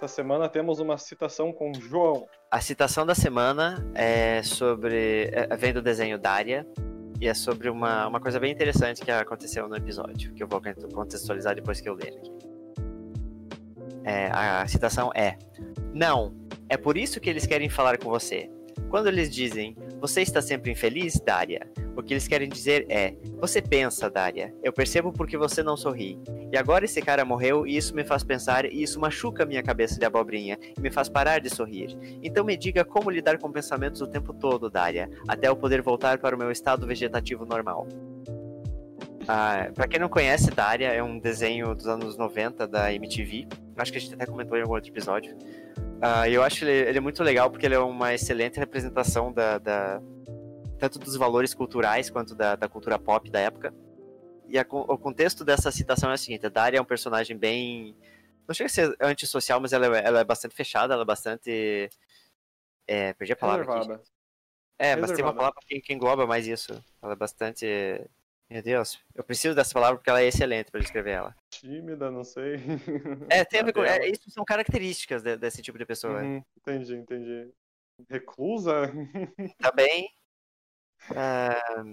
[0.00, 2.26] Essa semana temos uma citação com João.
[2.50, 5.28] A citação da semana é sobre.
[5.30, 6.66] é- vem do desenho Daria.
[7.20, 10.58] E é sobre uma, uma coisa bem interessante que aconteceu no episódio, que eu vou
[10.94, 12.30] contextualizar depois que eu ler aqui.
[14.02, 15.36] É, a citação é:
[15.92, 16.34] Não,
[16.66, 18.50] é por isso que eles querem falar com você.
[18.90, 21.60] Quando eles dizem, você está sempre infeliz, Daria,
[21.96, 26.18] o que eles querem dizer é, você pensa, Daria, eu percebo porque você não sorri.
[26.52, 29.96] E agora esse cara morreu e isso me faz pensar e isso machuca minha cabeça
[29.96, 31.96] de abobrinha e me faz parar de sorrir.
[32.20, 36.18] Então me diga como lidar com pensamentos o tempo todo, Daria, até eu poder voltar
[36.18, 37.86] para o meu estado vegetativo normal.
[39.28, 43.46] Ah, para quem não conhece, Daria é um desenho dos anos 90 da MTV.
[43.76, 45.36] Acho que a gente até comentou em algum outro episódio.
[46.28, 50.00] E eu acho ele, ele muito legal porque ele é uma excelente representação da, da-
[50.78, 53.74] tanto dos valores culturais quanto da, da cultura pop da época.
[54.48, 57.94] E a o contexto dessa citação é o seguinte: a Daria é um personagem bem.
[58.48, 61.88] Não chega a ser antissocial, mas ela, é- ela é bastante fechada, ela é bastante.
[62.86, 63.74] É, perdi a palavra aqui.
[63.74, 64.02] Reservada.
[64.78, 65.36] É, mas tem uma Reservada.
[65.36, 66.72] palavra que, que engloba mais isso.
[67.02, 67.66] Ela é bastante.
[68.50, 71.36] Meu Deus, eu preciso dessa palavra porque ela é excelente para descrever ela.
[71.50, 72.56] Tímida, não sei.
[73.30, 73.84] É, tem a com.
[73.84, 76.20] É, isso são características de- desse tipo de pessoa.
[76.20, 77.48] Uhum, entendi, entendi.
[78.08, 78.90] Reclusa?
[79.58, 80.10] Também.
[81.14, 81.84] ah,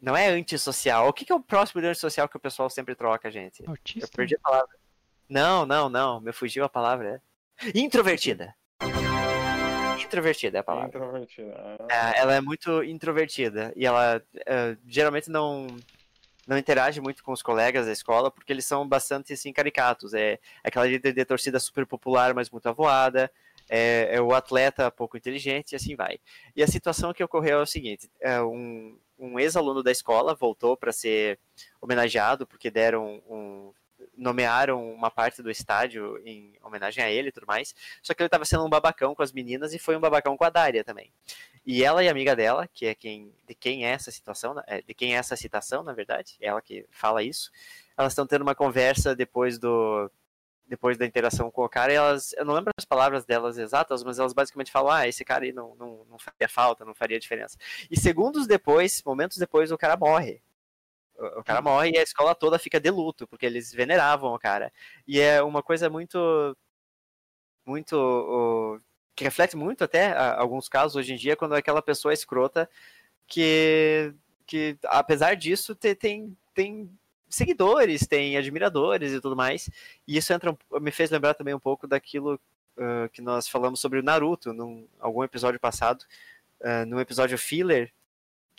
[0.00, 1.06] Não é antissocial.
[1.08, 3.62] O que, que é o próximo de antissocial que o pessoal sempre troca, gente?
[3.68, 4.06] Autista?
[4.06, 4.74] Eu perdi a palavra.
[5.28, 6.20] Não, não, não.
[6.20, 7.22] Me fugiu a palavra.
[7.62, 7.78] É.
[7.78, 8.54] Introvertida.
[10.04, 10.88] Introvertida é a palavra.
[10.88, 11.76] Introvertida.
[11.90, 15.66] É, ela é muito introvertida e ela é, geralmente não
[16.46, 20.14] não interage muito com os colegas da escola porque eles são bastante assim caricatos.
[20.14, 23.30] É, aquela líder de torcida super popular, mas muito avoada.
[23.68, 26.18] É, é, o atleta pouco inteligente e assim vai.
[26.56, 30.76] E a situação que ocorreu é o seguinte: é um, um ex-aluno da escola voltou
[30.76, 31.38] para ser
[31.80, 33.72] homenageado porque deram um,
[34.20, 37.74] nomearam uma parte do estádio em homenagem a ele e tudo mais.
[38.02, 40.44] Só que ele estava sendo um babacão com as meninas e foi um babacão com
[40.44, 41.10] a Daria também.
[41.66, 44.82] E ela e a amiga dela, que é quem de quem é essa situação, é,
[44.82, 47.50] de quem é essa citação, na verdade, ela que fala isso.
[47.96, 50.10] Elas estão tendo uma conversa depois do
[50.70, 54.04] depois da interação com o cara, e elas, eu não lembro as palavras delas exatas,
[54.04, 57.18] mas elas basicamente falam, ah, esse cara aí não, não, não faria falta, não faria
[57.18, 57.58] diferença.
[57.90, 60.40] E segundos depois, momentos depois, o cara morre.
[61.20, 64.72] O cara morre e a escola toda fica de luto, porque eles veneravam o cara.
[65.06, 66.56] E é uma coisa muito.
[67.66, 67.94] Muito.
[67.94, 68.80] Uh,
[69.14, 72.68] que reflete muito até a, alguns casos hoje em dia, quando aquela pessoa é escrota
[73.26, 74.14] que.
[74.46, 76.90] que apesar disso, te, tem, tem
[77.28, 79.68] seguidores, tem admiradores e tudo mais.
[80.08, 82.40] E isso entra, me fez lembrar também um pouco daquilo
[82.78, 86.04] uh, que nós falamos sobre o Naruto, num algum episódio passado.
[86.60, 87.92] Uh, num episódio filler,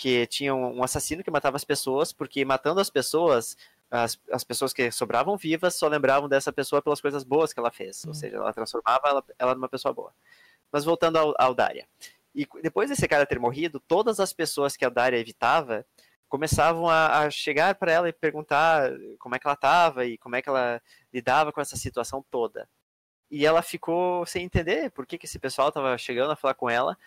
[0.01, 3.55] que tinha um assassino que matava as pessoas, porque matando as pessoas,
[3.91, 7.69] as, as pessoas que sobravam vivas só lembravam dessa pessoa pelas coisas boas que ela
[7.69, 8.03] fez.
[8.03, 8.09] Uhum.
[8.09, 10.11] Ou seja, ela transformava ela, ela numa pessoa boa.
[10.71, 11.87] Mas voltando ao, ao Daria.
[12.33, 15.85] E depois desse cara ter morrido, todas as pessoas que a Daria evitava
[16.27, 20.35] começavam a, a chegar para ela e perguntar como é que ela estava e como
[20.35, 20.81] é que ela
[21.13, 22.67] lidava com essa situação toda.
[23.29, 26.67] E ela ficou sem entender por que, que esse pessoal estava chegando a falar com
[26.67, 26.97] ela,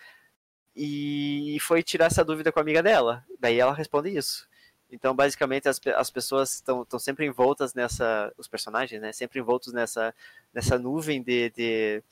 [0.75, 3.23] e foi tirar essa dúvida com a amiga dela.
[3.39, 4.47] Daí ela responde isso.
[4.91, 8.31] Então, basicamente, as, as pessoas estão sempre envoltas nessa.
[8.37, 9.11] Os personagens, né?
[9.11, 10.13] Sempre envoltos nessa,
[10.53, 12.03] nessa nuvem de, de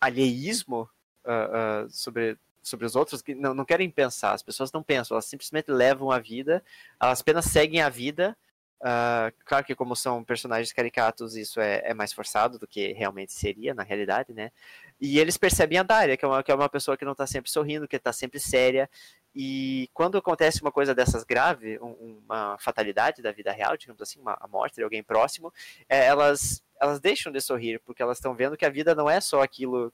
[0.00, 0.88] alheísmo
[1.24, 4.32] uh, uh, sobre, sobre os outros que não, não querem pensar.
[4.32, 6.62] As pessoas não pensam, elas simplesmente levam a vida,
[7.00, 8.36] elas apenas seguem a vida.
[8.84, 13.32] Uh, claro que, como são personagens caricatos, isso é, é mais forçado do que realmente
[13.32, 14.52] seria na realidade, né?
[15.00, 17.26] E eles percebem a Daria, que é uma, que é uma pessoa que não está
[17.26, 18.88] sempre sorrindo, que está sempre séria.
[19.34, 24.20] E quando acontece uma coisa dessas grave, um, uma fatalidade da vida real, digamos assim,
[24.20, 25.50] uma, a morte de alguém próximo,
[25.88, 29.18] é, elas, elas deixam de sorrir, porque elas estão vendo que a vida não é
[29.18, 29.90] só aquilo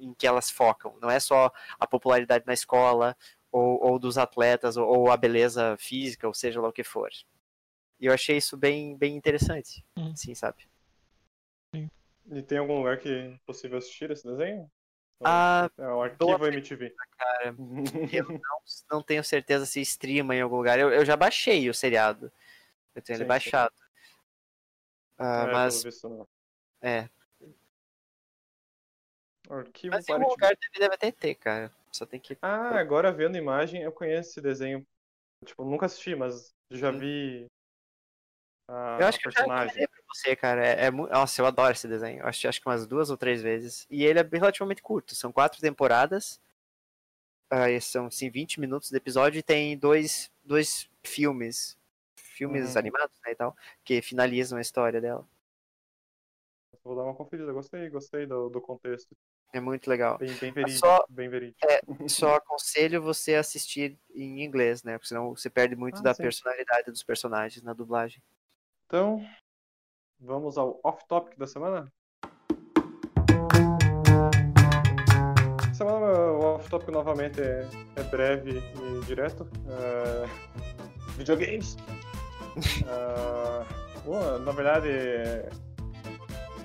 [0.00, 3.16] em que elas focam, não é só a popularidade na escola,
[3.52, 7.10] ou, ou dos atletas, ou, ou, a beleza física, ou seja lá o que for.
[8.02, 10.12] E eu achei isso bem, bem interessante, hum.
[10.16, 10.68] sim, sabe?
[11.72, 14.68] E tem algum lugar que é possível assistir esse desenho?
[15.24, 16.92] Ah, é o arquivo MTV.
[17.16, 17.54] Cara,
[18.12, 18.40] eu não,
[18.90, 20.80] não, tenho certeza se streama em algum lugar.
[20.80, 22.32] Eu, eu já baixei o seriado.
[22.92, 23.72] Eu tenho sim, ele baixado.
[25.16, 25.84] Ah, é, mas.
[25.84, 26.28] Visto,
[26.80, 27.08] é.
[29.48, 31.72] Arquivo mas em algum lugar deve, deve até ter, cara.
[31.92, 32.36] Só tem que.
[32.42, 34.84] Ah, agora vendo imagem, eu conheço esse desenho.
[35.44, 36.98] Tipo, nunca assisti, mas já hum.
[36.98, 37.51] vi
[38.72, 39.74] a, eu acho que personagem.
[39.76, 40.66] eu já pra você, cara.
[40.66, 42.20] É, é, nossa, eu adoro esse desenho.
[42.20, 43.86] Eu acho, acho que umas duas ou três vezes.
[43.90, 45.14] E ele é relativamente curto.
[45.14, 46.40] São quatro temporadas.
[47.52, 51.76] Uh, são, sim, 20 minutos de episódio e tem dois, dois filmes.
[52.16, 52.78] Filmes uhum.
[52.78, 53.54] animados, né, e tal.
[53.84, 55.26] Que finalizam a história dela.
[56.82, 57.52] Vou dar uma conferida.
[57.52, 59.14] Gostei, gostei do, do contexto.
[59.52, 60.16] É muito legal.
[60.16, 60.86] Bem, bem verídico.
[60.86, 61.58] Só, bem verídico.
[61.68, 64.94] É, só aconselho você assistir em inglês, né?
[64.94, 66.22] Porque senão você perde muito ah, da sim.
[66.22, 68.22] personalidade dos personagens na dublagem.
[68.92, 69.24] Então,
[70.20, 71.90] vamos ao off-topic da semana?
[75.72, 77.66] Semana o off-topic novamente é,
[77.96, 79.44] é, breve e direto.
[79.64, 80.28] Uh,
[81.16, 81.78] videogames.
[84.04, 84.90] uh, na verdade,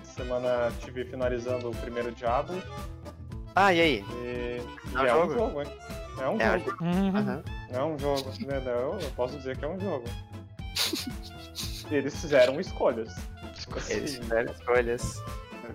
[0.04, 2.62] semana tive finalizando o primeiro Diablo.
[3.56, 4.06] Ah, e aí?
[4.16, 4.62] E,
[4.98, 5.68] é, e é um jogo, hein?
[6.20, 6.84] É um é jogo.
[6.84, 7.44] Uhum.
[7.70, 8.30] É um jogo.
[8.46, 8.62] Né?
[8.66, 10.04] Eu posso dizer que é um jogo.
[11.92, 13.14] Eles fizeram escolhas.
[13.90, 15.22] Eles fizeram escolhas.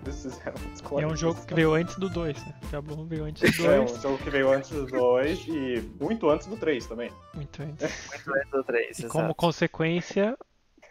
[0.03, 1.01] Eles fizeram escolhas.
[1.01, 2.53] E é um jogo que veio antes do 2, né?
[2.69, 3.71] Diablo veio antes do 2.
[3.71, 7.11] É um jogo que veio antes do 2 e muito antes do 3 também.
[7.33, 8.07] Muito antes.
[8.09, 10.37] muito antes do 3, E como consequência,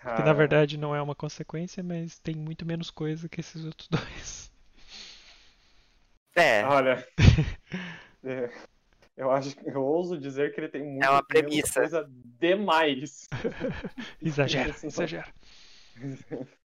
[0.03, 0.17] Cara...
[0.17, 3.89] que na verdade não é uma consequência, mas tem muito menos coisa que esses outros
[3.91, 4.53] dois.
[6.35, 6.65] É.
[6.65, 7.07] Olha.
[8.25, 8.51] é.
[9.17, 11.81] Eu acho, eu ouso dizer que ele tem muito é uma premissa.
[11.81, 13.29] coisa demais.
[14.21, 15.35] exagera, exagera.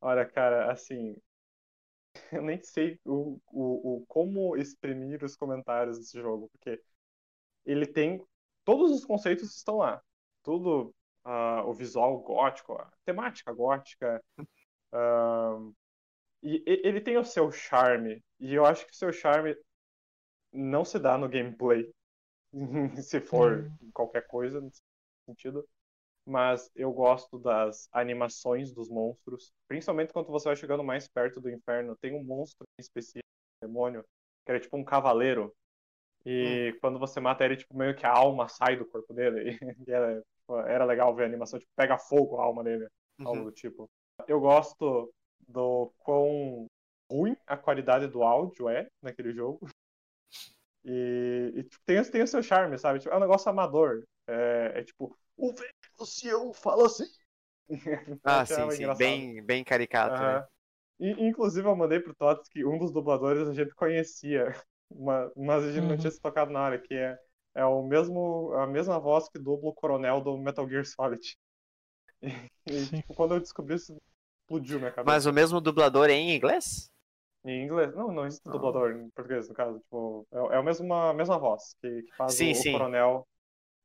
[0.00, 1.14] Olha, cara, assim,
[2.32, 6.80] eu nem sei o, o, o como exprimir os comentários desse jogo, porque
[7.66, 8.24] ele tem
[8.64, 10.02] todos os conceitos estão lá.
[10.42, 10.94] tudo,
[11.24, 14.22] uh, o visual gótico, a temática gótica.
[14.92, 15.74] Uh,
[16.42, 19.54] e ele tem o seu charme, e eu acho que o seu charme
[20.52, 21.90] não se dá no gameplay,
[23.02, 23.90] se for hum.
[23.92, 24.80] qualquer coisa nesse
[25.28, 25.66] sentido.
[26.26, 31.50] Mas eu gosto das animações dos monstros, principalmente quando você vai chegando mais perto do
[31.50, 31.96] inferno.
[31.96, 33.26] Tem um monstro específico,
[33.62, 34.04] um demônio,
[34.44, 35.52] que era tipo um cavaleiro.
[36.24, 36.78] E hum.
[36.80, 39.58] quando você mata ele, tipo, meio que a alma sai do corpo dele.
[39.88, 42.86] E era, tipo, era legal ver a animação, tipo, pega fogo a alma dele,
[43.18, 43.28] uhum.
[43.28, 43.88] algo do tipo.
[44.28, 45.12] Eu gosto
[45.48, 46.66] do quão
[47.10, 49.66] ruim a qualidade do áudio é naquele jogo.
[50.84, 52.98] E, e tipo, tem, tem o seu charme, sabe?
[52.98, 54.04] Tipo, é um negócio amador.
[54.26, 57.06] É, é tipo, o velho ancião fala assim.
[58.24, 58.94] Ah, sim, sim.
[58.94, 60.20] Bem, bem caricato, uhum.
[60.20, 60.46] né?
[60.98, 64.54] E, inclusive, eu mandei pro Tots que um dos dubladores a gente conhecia,
[65.36, 65.90] mas a gente uhum.
[65.90, 67.16] não tinha se tocado na hora, que é,
[67.54, 71.36] é o mesmo, a mesma voz que dubla o coronel do Metal Gear Solid.
[72.66, 73.96] E, e tipo, quando eu descobri isso,
[74.42, 75.10] explodiu minha cabeça.
[75.10, 76.90] Mas o mesmo dublador em inglês?
[77.44, 77.94] Em inglês?
[77.94, 79.78] Não, não existe dublador em português, no caso.
[79.78, 82.72] Tipo, é, é a mesma, mesma voz que, que faz sim, o, sim.
[82.72, 83.26] coronel.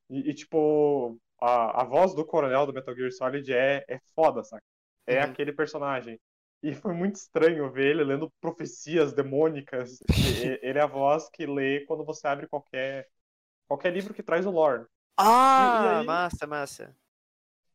[0.09, 4.43] E, e, tipo, a, a voz do coronel do Metal Gear Solid é, é foda,
[4.43, 4.63] saca?
[5.07, 5.31] É uhum.
[5.31, 6.19] aquele personagem.
[6.61, 9.99] E foi muito estranho ver ele lendo profecias demônicas.
[10.61, 13.07] ele é a voz que lê quando você abre qualquer,
[13.67, 14.85] qualquer livro que traz o lore.
[15.17, 16.95] Ah, e, e aí, massa, massa.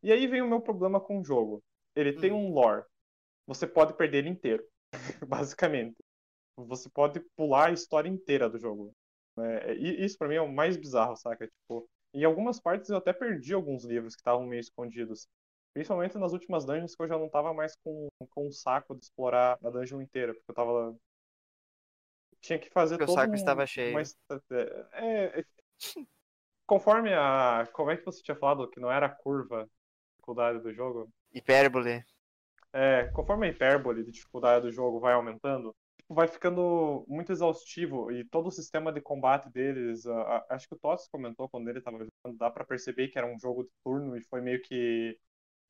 [0.02, 1.62] E aí vem o meu problema com o jogo.
[1.94, 2.48] Ele tem uhum.
[2.48, 2.84] um lore.
[3.46, 4.64] Você pode perder ele inteiro.
[5.26, 5.96] basicamente.
[6.56, 8.94] Você pode pular a história inteira do jogo.
[9.38, 11.46] É, e isso para mim é o mais bizarro, saca?
[11.46, 15.28] Tipo, em algumas partes eu até perdi alguns livros que estavam meio escondidos.
[15.72, 19.04] Principalmente nas últimas dungeons que eu já não tava mais com, com um saco de
[19.04, 20.96] explorar a dungeon inteira, porque eu tava.
[22.40, 23.16] Tinha que fazer porque todo.
[23.16, 23.96] O saco um, estava cheio.
[23.96, 24.02] Uma...
[24.92, 25.44] É, é...
[26.66, 27.68] Conforme a.
[27.72, 29.66] Como é que você tinha falado que não era a curva a
[30.10, 31.08] dificuldade do jogo?
[31.32, 32.04] Hipérbole
[32.72, 38.10] é, conforme a hipérbole de dificuldade do jogo vai aumentando, tipo, vai ficando muito exaustivo
[38.10, 40.06] e todo o sistema de combate deles,
[40.48, 43.38] acho que o Tots comentou quando ele estava jogando, dá para perceber que era um
[43.38, 45.18] jogo de turno e foi meio que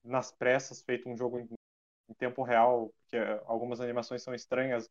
[0.04, 1.48] nas pressas feito um jogo em,
[2.08, 3.16] em tempo real, porque
[3.46, 4.88] algumas animações são estranhas.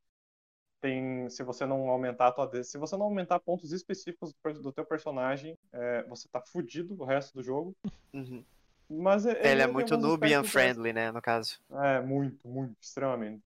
[0.81, 4.71] Tem, se você não aumentar a tua, se você não aumentar pontos específicos do, do
[4.71, 7.75] teu personagem, é, você tá fudido o resto do jogo.
[8.13, 8.45] Uhum.
[8.89, 11.59] Mas é, ele é, é muito Nubian friendly, né, no caso.
[11.71, 13.43] É, muito, muito, extremamente.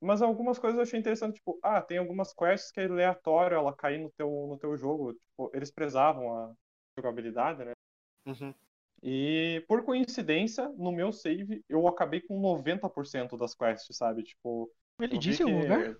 [0.00, 3.74] Mas algumas coisas eu achei interessante, tipo, ah, tem algumas quests que é aleatório ela
[3.74, 5.14] cair no teu, no teu jogo.
[5.14, 6.54] Tipo, eles prezavam a
[6.96, 7.72] jogabilidade, né?
[8.26, 8.54] Uhum.
[9.02, 14.22] E por coincidência, no meu save, eu acabei com 90% das quests, sabe?
[14.22, 14.70] Tipo.
[14.98, 15.50] Ele disse que...
[15.50, 15.96] lugar?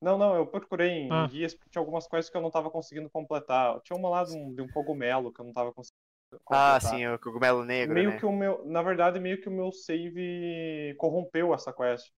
[0.00, 1.26] Não, não, eu procurei em ah.
[1.26, 3.78] guias porque tinha algumas quests que eu não tava conseguindo completar.
[3.82, 5.99] Tinha uma lá de um, de um cogumelo que eu não tava conseguindo
[6.46, 7.94] ah, sim, o cogumelo negro.
[7.94, 8.18] Meio né?
[8.18, 8.64] que o meu.
[8.64, 12.10] Na verdade, meio que o meu save corrompeu essa quest.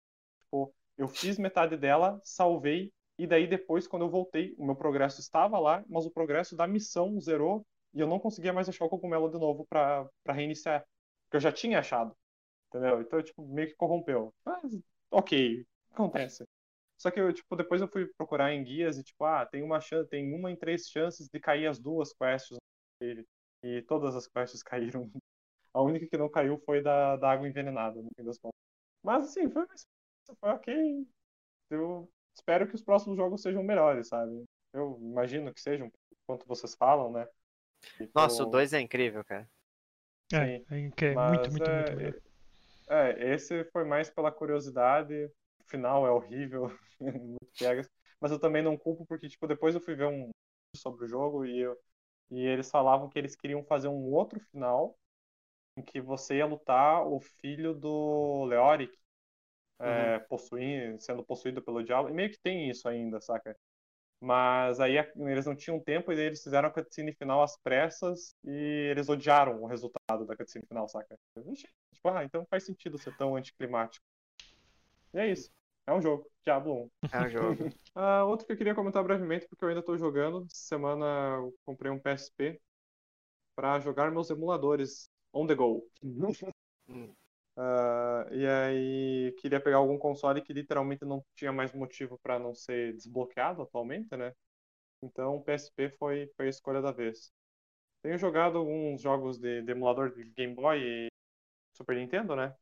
[0.42, 5.20] Tipo, eu fiz metade dela, salvei, e daí depois, quando eu voltei, o meu progresso
[5.20, 7.64] estava lá, mas o progresso da missão zerou
[7.94, 10.84] e eu não conseguia mais achar o cogumelo de novo pra, pra reiniciar.
[11.24, 12.14] Porque eu já tinha achado.
[12.68, 13.00] Entendeu?
[13.02, 14.34] Então, tipo, meio que corrompeu.
[14.44, 14.78] Mas,
[15.10, 16.44] ok, acontece.
[16.96, 19.80] Só que eu, tipo, depois eu fui procurar em guias e, tipo, ah, tem uma
[19.80, 22.56] chance, tem uma em três chances de cair as duas quests
[23.00, 23.26] dele
[23.62, 24.62] e todas as quests
[25.00, 25.10] caíram.
[25.74, 28.58] A única que não caiu foi da, da água envenenada, no fim das contas.
[29.02, 29.66] Mas assim, foi,
[30.38, 31.06] foi ok.
[31.70, 34.44] Eu espero que os próximos jogos sejam melhores, sabe?
[34.72, 35.90] Eu imagino que sejam,
[36.26, 37.26] quanto vocês falam, né?
[38.00, 38.22] Então...
[38.22, 39.48] Nossa, o 2 é incrível, cara.
[40.32, 41.22] É, é incrível.
[41.22, 42.22] muito, muito, é, muito, muito.
[42.88, 45.30] É, esse foi mais pela curiosidade.
[45.60, 46.70] O final é horrível,
[47.00, 47.88] muito pegas.
[48.20, 50.30] Mas eu também não culpo porque, tipo, depois eu fui ver um
[50.76, 51.76] sobre o jogo e eu,
[52.32, 54.98] e eles falavam que eles queriam fazer um outro final
[55.76, 58.96] em que você ia lutar o filho do Leoric,
[59.78, 60.24] é, uhum.
[60.28, 62.08] possuindo, sendo possuído pelo diabo.
[62.08, 63.54] E meio que tem isso ainda, saca?
[64.18, 68.88] Mas aí eles não tinham tempo e eles fizeram a cutscene final às pressas e
[68.90, 71.18] eles odiaram o resultado da cutscene final, saca?
[71.92, 74.04] Tipo, ah, então faz sentido ser tão anticlimático.
[75.12, 75.50] E é isso.
[75.86, 76.30] É um jogo.
[76.44, 76.90] Diablo 1.
[77.12, 77.64] É um jogo.
[77.96, 80.46] uh, outro que eu queria comentar brevemente, porque eu ainda estou jogando.
[80.48, 82.60] Semana eu comprei um PSP
[83.54, 85.86] para jogar meus emuladores on the go.
[86.04, 87.12] Uh,
[88.32, 92.94] e aí queria pegar algum console que literalmente não tinha mais motivo para não ser
[92.94, 94.32] desbloqueado atualmente, né?
[95.02, 97.32] Então o PSP foi, foi a escolha da vez.
[98.02, 101.08] Tenho jogado alguns jogos de, de emulador de Game Boy e
[101.72, 102.54] Super Nintendo, né?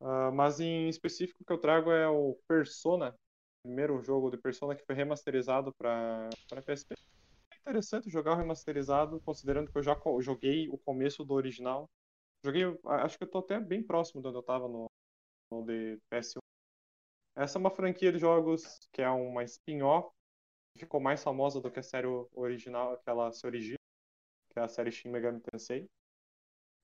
[0.00, 3.14] Uh, mas em específico que eu trago é o Persona,
[3.62, 6.30] primeiro jogo de Persona que foi remasterizado para
[6.64, 6.94] PSP.
[7.60, 11.88] interessante jogar o remasterizado, considerando que eu já joguei o começo do original.
[12.42, 14.90] Joguei, acho que eu tô até bem próximo de onde eu tava no,
[15.52, 16.38] no de PS1.
[17.36, 20.10] Essa é uma franquia de jogos que é uma spin-off,
[20.78, 23.78] ficou mais famosa do que a série original, que ela se origina,
[24.50, 25.86] que é a série Shin Megami Tensei.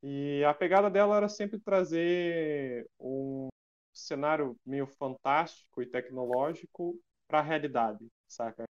[0.03, 3.49] E a pegada dela era sempre trazer um
[3.93, 8.65] cenário meio fantástico e tecnológico para a realidade, saca?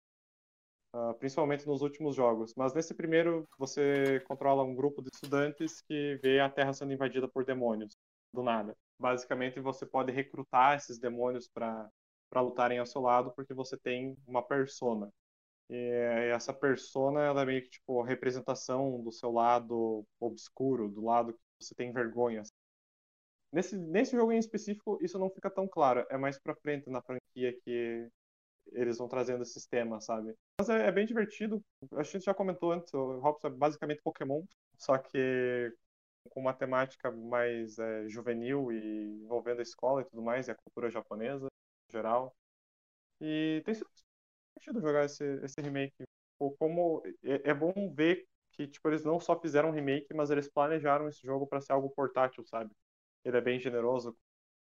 [0.95, 2.53] Uh, principalmente nos últimos jogos.
[2.55, 7.27] Mas nesse primeiro, você controla um grupo de estudantes que vê a Terra sendo invadida
[7.27, 7.95] por demônios,
[8.31, 8.75] do nada.
[8.99, 11.89] Basicamente, você pode recrutar esses demônios para
[12.35, 15.09] lutarem ao seu lado, porque você tem uma persona.
[15.73, 21.03] E essa persona, ela é meio que tipo a representação do seu lado obscuro, do
[21.03, 22.43] lado que você tem vergonha.
[23.51, 26.05] Nesse, nesse jogo em específico, isso não fica tão claro.
[26.11, 28.07] É mais pra frente na franquia que
[28.71, 30.35] eles vão trazendo esses temas, sabe?
[30.59, 31.59] Mas é, é bem divertido.
[31.93, 34.43] A gente já comentou antes, o Robson é basicamente Pokémon,
[34.77, 35.73] só que
[36.29, 40.55] com uma temática mais é, juvenil e envolvendo a escola e tudo mais, e a
[40.55, 41.47] cultura japonesa
[41.89, 42.35] em geral.
[43.19, 43.89] E tem sido
[44.63, 46.03] divertido jogar esse, esse remake.
[46.59, 50.49] Como é, é, bom ver que tipo eles não só fizeram um remake, mas eles
[50.49, 52.71] planejaram esse jogo para ser algo portátil, sabe?
[53.23, 54.15] Ele é bem generoso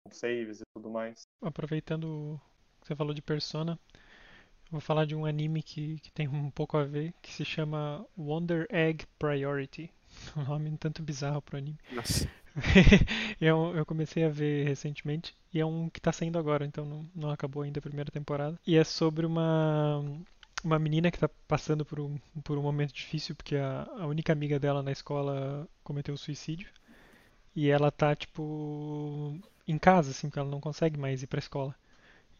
[0.05, 1.23] com saves e tudo mais.
[1.43, 2.41] Aproveitando
[2.81, 3.79] que você falou de Persona,
[4.71, 8.07] vou falar de um anime que, que tem um pouco a ver, que se chama
[8.17, 9.93] Wonder Egg Priority.
[10.35, 11.79] Um nome um tanto bizarro pro anime.
[11.93, 12.27] Nossa.
[13.41, 17.07] eu, eu comecei a ver recentemente e é um que tá saindo agora, então não,
[17.15, 18.59] não acabou ainda a primeira temporada.
[18.67, 20.03] E é sobre uma
[20.65, 24.33] uma menina que tá passando por um, por um momento difícil porque a, a única
[24.33, 26.69] amiga dela na escola cometeu suicídio.
[27.55, 31.75] E ela tá, tipo, em casa, assim, porque ela não consegue mais ir pra escola.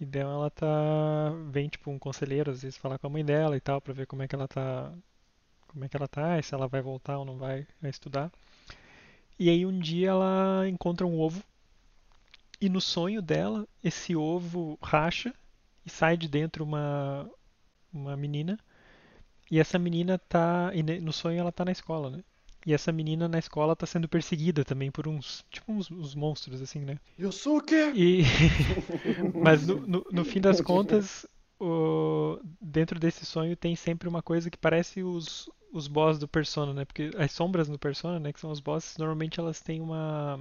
[0.01, 0.67] E daí ela tá.
[1.51, 4.07] Vem, tipo, um conselheiro, às vezes, falar com a mãe dela e tal, pra ver
[4.07, 4.93] como é que ela tá.
[5.69, 8.31] Como é que ela tá, se ela vai voltar ou não vai estudar.
[9.39, 11.43] E aí um dia ela encontra um ovo.
[12.61, 15.33] E no sonho dela, esse ovo racha
[15.87, 17.31] e sai de dentro uma,
[17.93, 18.59] uma menina.
[19.51, 20.71] E essa menina tá.
[21.01, 22.23] No sonho ela tá na escola, né?
[22.67, 25.45] E essa menina na escola tá sendo perseguida também por uns.
[25.51, 26.99] Tipo uns, uns monstros, assim, né?
[27.19, 27.75] Yusuke!
[27.95, 28.23] E...
[29.41, 31.25] Mas no, no, no, fim das contas,
[31.61, 32.41] o...
[32.61, 36.85] dentro desse sonho tem sempre uma coisa que parece os, os boss do Persona, né?
[36.85, 38.33] Porque as sombras no Persona, né?
[38.33, 40.39] Que são os bosses, normalmente elas têm uma.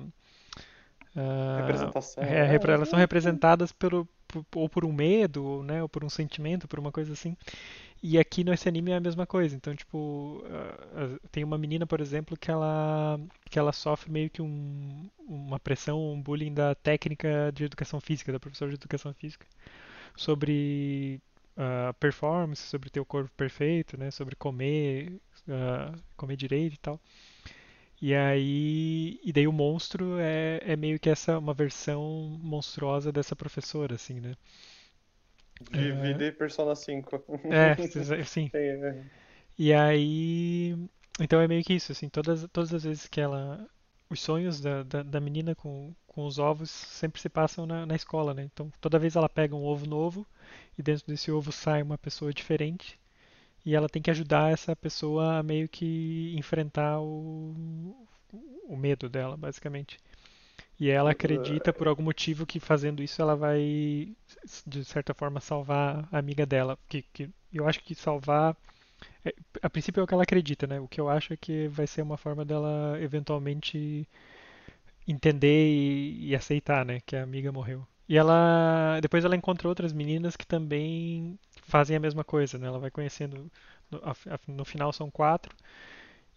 [1.15, 1.57] Uh...
[1.61, 2.23] Representação.
[2.23, 4.07] É, elas são representadas pelo,
[4.55, 5.81] ou por um medo, né?
[5.81, 7.35] Ou por um sentimento, por uma coisa assim.
[8.01, 9.55] E aqui nesse anime é a mesma coisa.
[9.55, 13.19] Então, tipo, uh, tem uma menina, por exemplo, que ela,
[13.49, 18.31] que ela sofre meio que um, uma pressão, um bullying da técnica de educação física,
[18.31, 19.47] da professora de educação física,
[20.17, 21.21] sobre
[21.55, 25.13] uh, performance, sobre ter o corpo perfeito, né, sobre comer,
[25.47, 26.99] uh, comer direito e tal.
[28.01, 33.35] E aí, e daí o monstro é, é meio que essa uma versão monstruosa dessa
[33.35, 34.35] professora, assim, né?
[35.71, 36.31] Divide é...
[36.31, 37.23] Persona 5.
[37.45, 38.51] É, sim.
[38.53, 39.03] É.
[39.57, 40.77] E aí.
[41.19, 43.67] Então é meio que isso, assim, todas, todas as vezes que ela.
[44.09, 47.95] Os sonhos da, da, da menina com, com os ovos sempre se passam na, na
[47.95, 48.49] escola, né?
[48.51, 50.25] Então toda vez ela pega um ovo novo
[50.75, 52.99] e dentro desse ovo sai uma pessoa diferente
[53.63, 57.95] e ela tem que ajudar essa pessoa a meio que enfrentar o,
[58.67, 59.99] o medo dela, basicamente.
[60.79, 64.15] E ela acredita por algum motivo que fazendo isso ela vai,
[64.65, 66.79] de certa forma, salvar a amiga dela.
[66.89, 68.57] Que, que eu acho que salvar.
[69.23, 70.79] É, a princípio é o que ela acredita, né?
[70.79, 74.07] O que eu acho é que vai ser uma forma dela eventualmente
[75.07, 76.99] entender e, e aceitar, né?
[77.05, 77.87] Que a amiga morreu.
[78.07, 78.99] E ela.
[79.01, 82.67] Depois ela encontra outras meninas que também fazem a mesma coisa, né?
[82.67, 83.49] Ela vai conhecendo.
[83.89, 84.01] No,
[84.47, 85.55] no final são quatro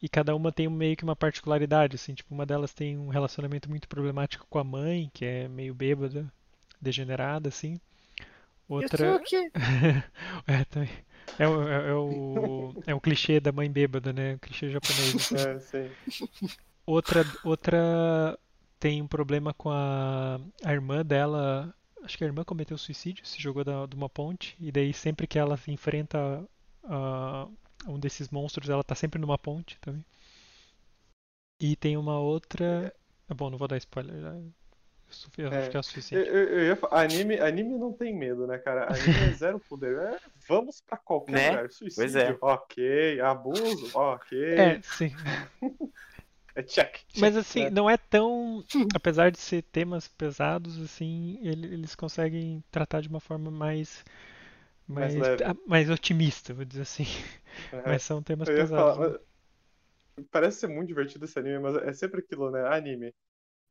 [0.03, 3.69] e cada uma tem meio que uma particularidade, assim, tipo, uma delas tem um relacionamento
[3.69, 6.33] muito problemático com a mãe, que é meio bêbada,
[6.81, 7.79] degenerada, assim.
[8.67, 9.21] Outra.
[10.47, 10.89] é, também.
[11.39, 14.35] É o, é, é, o, é o clichê da mãe bêbada, né?
[14.35, 15.33] O clichê japonês.
[15.33, 15.37] Assim.
[15.51, 15.91] É, sim.
[16.87, 18.39] Outra, outra
[18.81, 21.73] tem um problema com a, a irmã dela.
[22.03, 24.57] Acho que a irmã cometeu suicídio, se jogou da, de uma ponte.
[24.59, 26.43] E daí sempre que ela enfrenta
[26.85, 27.53] uh,
[27.87, 30.05] um desses monstros, ela tá sempre numa ponte também.
[31.61, 32.93] E tem uma outra.
[33.29, 34.17] Ah, bom, não vou dar spoiler.
[35.37, 36.29] Eu é, acho que é o suficiente.
[36.29, 38.87] Eu, eu, eu, anime, anime não tem medo, né, cara?
[38.87, 39.99] Anime é zero poder.
[39.99, 41.51] É, vamos pra qualquer né?
[41.51, 41.71] lugar.
[41.71, 42.39] Suicídio, pois é.
[42.41, 43.21] ok.
[43.21, 44.55] Abuso, ok.
[44.55, 45.13] É, sim.
[46.61, 47.21] é check, check.
[47.21, 47.71] Mas assim, né?
[47.71, 48.65] não é tão.
[48.95, 54.05] Apesar de ser temas pesados, assim, eles conseguem tratar de uma forma mais
[54.87, 57.07] mais, mais, mais otimista, vou dizer assim.
[57.73, 58.71] É, Mas são temas pesados.
[58.71, 59.19] falar, né?
[60.17, 62.67] mas Parece ser muito divertido esse anime, mas é sempre aquilo, né?
[62.69, 63.13] Anime.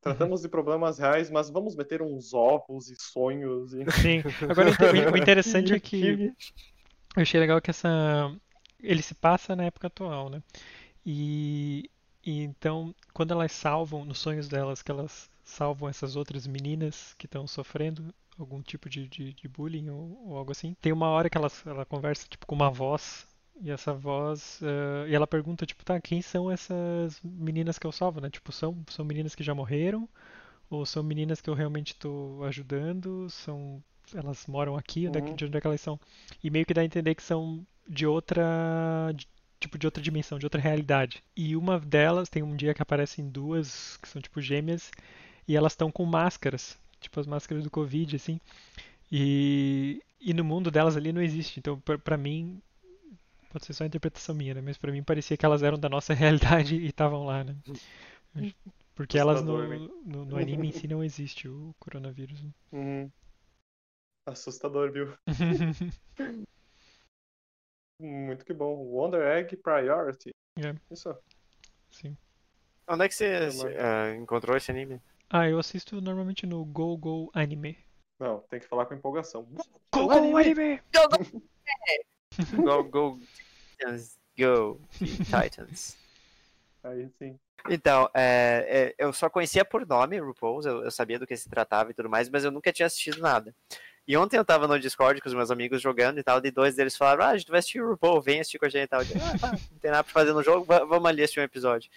[0.02, 3.84] Tratamos de problemas reais, mas vamos meter uns ovos e sonhos e.
[3.92, 4.24] Sim.
[4.50, 4.70] Agora,
[5.12, 6.34] o interessante é que
[7.16, 8.34] eu achei legal que essa
[8.82, 10.42] ele se passa na época atual, né?
[11.06, 11.90] E,
[12.30, 17.26] e então, quando elas salvam, nos sonhos delas, que elas salvam essas outras meninas que
[17.26, 21.30] estão sofrendo algum tipo de, de, de bullying ou, ou algo assim, tem uma hora
[21.30, 23.28] que elas, ela conversa tipo com uma voz
[23.62, 27.92] e essa voz eh, e ela pergunta tipo, tá, quem são essas meninas que eu
[27.92, 28.30] salvo, né?
[28.30, 30.08] Tipo, são são meninas que já morreram
[30.70, 33.30] ou são meninas que eu realmente estou ajudando?
[33.30, 33.84] São
[34.14, 35.08] elas moram aqui?
[35.08, 35.36] Onde é que, Uhum.
[35.36, 36.00] de onde é que elas são?
[36.44, 38.44] E meio que dá a entender que são de outra,
[39.60, 41.24] tipo de outra dimensão, de outra realidade.
[41.36, 44.92] E uma delas tem um dia que aparecem duas que são tipo gêmeas
[45.48, 48.40] e elas estão com máscaras, tipo as máscaras do Covid, assim.
[49.12, 51.60] E, e no mundo delas ali não existe.
[51.60, 52.62] Então, pra, pra mim,
[53.52, 54.62] pode ser só interpretação minha, né?
[54.62, 57.56] Mas pra mim parecia que elas eram da nossa realidade e estavam lá, né?
[58.96, 59.58] Porque elas no,
[60.06, 62.42] no, no anime em si não existe o coronavírus.
[62.44, 62.50] né?
[62.72, 63.12] Uhum.
[64.26, 65.14] Assustador, viu?
[68.00, 68.76] Muito que bom.
[68.76, 70.32] Wonder Egg Priority.
[70.58, 70.74] É.
[70.92, 71.16] Isso.
[71.92, 72.18] Sim.
[72.88, 73.40] Onde é que você
[73.78, 75.02] ah, encontrou esse anime?
[75.30, 77.78] Ah, eu assisto normalmente no Go Go Anime.
[78.20, 79.44] Não, tem que falar com empolgação.
[79.94, 80.82] Go Go Anime!
[82.56, 83.20] Go, go,
[83.80, 84.80] Titans, go,
[85.26, 85.98] Titans.
[86.84, 87.40] Aí sim.
[87.70, 91.50] Então, é, é, eu só conhecia por nome RuPaul's, eu, eu sabia do que se
[91.50, 93.54] tratava e tudo mais, mas eu nunca tinha assistido nada.
[94.10, 96.76] E ontem eu tava no Discord com os meus amigos jogando e tal, e dois
[96.76, 98.88] deles falaram, ah, a gente vai assistir o RuPaul, vem assistir com a gente e
[98.88, 99.02] tal.
[99.02, 101.40] Eu disse, ah, tá, não tem nada pra fazer no jogo, va- vamos ali assistir
[101.42, 101.92] um episódio.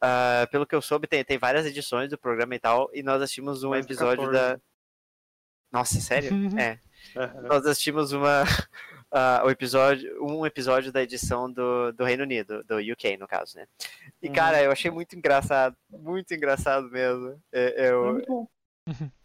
[0.00, 3.22] Ah, pelo que eu soube, tem, tem várias edições do programa e tal, e nós
[3.22, 4.32] assistimos um episódio 14.
[4.32, 4.60] da...
[5.72, 6.30] Nossa, sério?
[6.58, 6.78] é.
[7.16, 7.42] Aham.
[7.42, 8.42] Nós assistimos uma...
[9.12, 13.56] ah, o episódio, um episódio da edição do, do Reino Unido, do UK, no caso,
[13.56, 13.66] né?
[14.20, 14.32] E, Uhum.
[14.34, 17.40] cara, eu achei muito engraçado, muito engraçado mesmo.
[17.52, 18.48] É, É eu,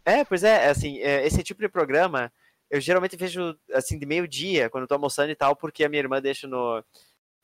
[0.04, 2.32] é, pois é, assim, é, esse tipo de programa
[2.70, 6.00] eu geralmente vejo assim de meio-dia, quando eu tô almoçando e tal, porque a minha
[6.00, 6.84] irmã deixa no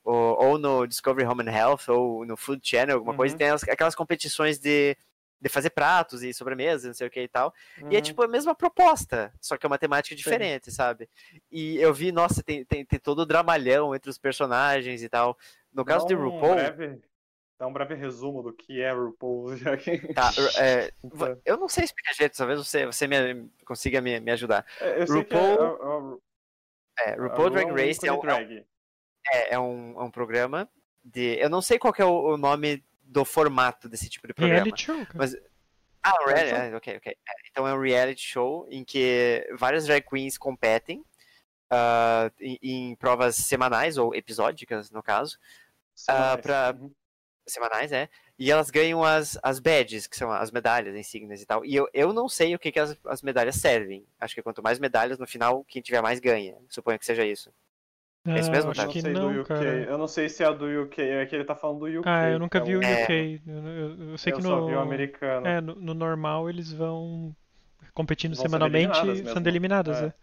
[0.03, 3.37] ou, ou no Discovery Home and Health ou no Food Channel, alguma coisa, e Uhum.
[3.39, 4.95] tem as- aquelas competições de,
[5.41, 7.53] de fazer pratos e sobremesa, não sei o que e tal.
[7.77, 8.01] E é Uhum.
[8.01, 11.09] tipo a mesma proposta, só que é uma temática diferente, sabe?
[11.51, 15.37] E eu vi, nossa, tem, tem, tem todo o dramalhão entre os personagens e tal.
[15.73, 17.01] No caso de Dá um RuPaul, breve-
[17.59, 19.97] Dá um breve resumo do que é RuPaul, já que.
[20.13, 20.29] tá,
[20.59, 24.65] é, Então, eu não sei explicar direito, talvez você, você me, consiga me, me ajudar.
[24.79, 26.21] é, Eu sei que é, RuPaul-
[26.99, 28.65] é, é, É, RuPaul Drag Race é um, drag.
[29.31, 30.69] é, é um, é um programa
[31.03, 31.35] de.
[31.39, 34.63] Eu não sei qual que é o, o nome do formato desse tipo de programa.
[34.63, 35.07] Reality show.
[35.15, 35.35] Mas-
[36.03, 37.17] Ah, um reality, ah, ok, ok.
[37.49, 41.03] Então é um reality show em que várias drag queens competem
[41.71, 45.39] ah, em, em provas semanais ou episódicas, no caso.
[45.95, 46.41] Semanais.
[46.41, 46.91] pra- Uhum.
[47.47, 48.09] Semanais, é.
[48.37, 51.63] E elas ganham as, as badges, que são as medalhas, insígnias e tal.
[51.65, 54.05] E eu, eu não sei o que, que as, as medalhas servem.
[54.19, 56.55] Acho que quanto mais medalhas, no final, quem tiver mais ganha.
[56.69, 57.51] Suponho que seja isso.
[58.25, 58.83] é isso Ah, mesmo, acho tá?
[58.83, 59.47] Eu não que sei não, do UK.
[59.47, 59.63] cara.
[59.83, 61.01] Eu não sei se é a do UK.
[61.01, 62.09] É que ele tá falando do UK.
[62.09, 63.03] Ah, eu nunca vi o então, É.
[63.05, 63.41] UK.
[63.47, 65.47] Eu, eu- eu sei eu que só no, vi o americano.
[65.47, 67.35] é, no, no normal eles vão
[67.93, 70.13] competindo Vão semanalmente, eliminadas sendo eliminadas, É.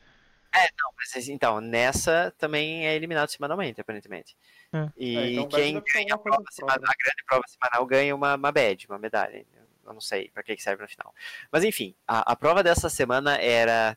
[0.55, 0.68] né?
[1.14, 4.36] Mas, então, nessa também é eliminado semanalmente, aparentemente.
[4.72, 4.89] É.
[4.97, 6.94] E É, então quem ganha a, prova semanal- própria.
[6.94, 9.44] a grande prova semanal ganha uma, uma badge, uma medalha.
[9.86, 11.14] Eu não sei para que, que serve no final.
[11.52, 13.97] Mas enfim, a, a prova dessa semana era.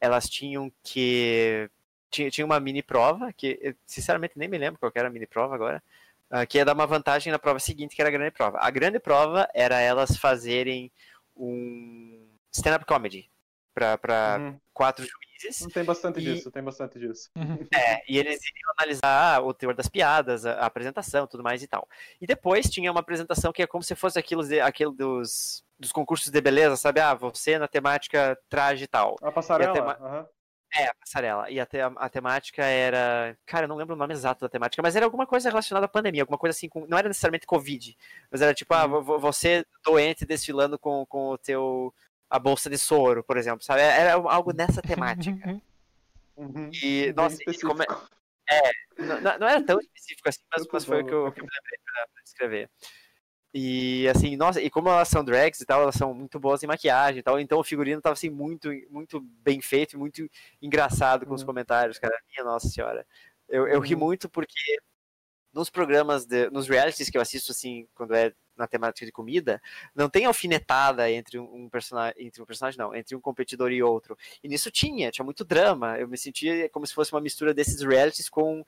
[0.00, 1.70] Elas tinham que.
[2.10, 5.10] Tinha, tinha uma mini prova, que eu, sinceramente nem me lembro qual que era a
[5.10, 5.82] mini prova agora.
[6.30, 8.58] ah, que ia dar uma vantagem na prova seguinte, que era a grande prova.
[8.60, 10.90] A grande prova era elas fazerem
[11.36, 13.30] um stand-up comedy
[13.74, 14.60] para Uhum.
[14.72, 15.66] quatro juízes.
[15.72, 17.30] Tem bastante E- disso, tem bastante disso.
[17.74, 21.66] É, e eles iriam analisar o teor das piadas, a, a apresentação, tudo mais e
[21.66, 21.88] tal.
[22.20, 25.90] E depois tinha uma apresentação que é como se fosse aquilo, de, aquilo dos, dos
[25.92, 27.00] concursos de beleza, sabe?
[27.00, 29.16] Ah, você na temática traje e tal.
[29.22, 29.70] A passarela.
[29.74, 30.26] E a tema- aham.
[30.74, 31.50] É, a passarela.
[31.50, 33.36] E a, te- a temática era.
[33.44, 35.88] Cara, eu não lembro o nome exato da temática, mas era alguma coisa relacionada à
[35.88, 36.86] pandemia, alguma coisa assim, com...
[36.86, 37.94] não era necessariamente Covid,
[38.30, 41.92] mas era tipo, ah, vo- você doente desfilando com, com o teu.
[42.34, 43.82] A bolsa de soro, por exemplo, sabe?
[43.82, 45.60] Era algo nessa temática.
[46.36, 46.70] Uhum.
[46.72, 48.12] E, Bem nossa, e como é- específico.
[48.98, 51.50] Não, não- era tão específico assim, mas, mas foi o que eu, que eu me
[51.52, 52.70] lembrei pra, pra descrever.
[53.54, 56.66] E assim, nossa, e como elas são drags e tal, elas são muito boas em
[56.66, 60.26] maquiagem e tal, então o figurino tava assim muito, muito bem feito e muito
[60.62, 61.46] engraçado com os Uhum.
[61.48, 62.18] comentários, cara.
[62.30, 63.06] Minha nossa senhora.
[63.46, 64.00] Eu, eu ri Uhum.
[64.00, 64.78] muito porque
[65.52, 69.60] nos programas, de, nos realities que eu assisto assim, quando é na temática de comida,
[69.94, 73.82] não tem alfinetada entre um, um personagem, entre um personagem não, entre um competidor e
[73.82, 74.16] outro.
[74.42, 75.98] E nisso tinha, tinha muito drama.
[75.98, 78.64] Eu me sentia como se fosse uma mistura desses realities com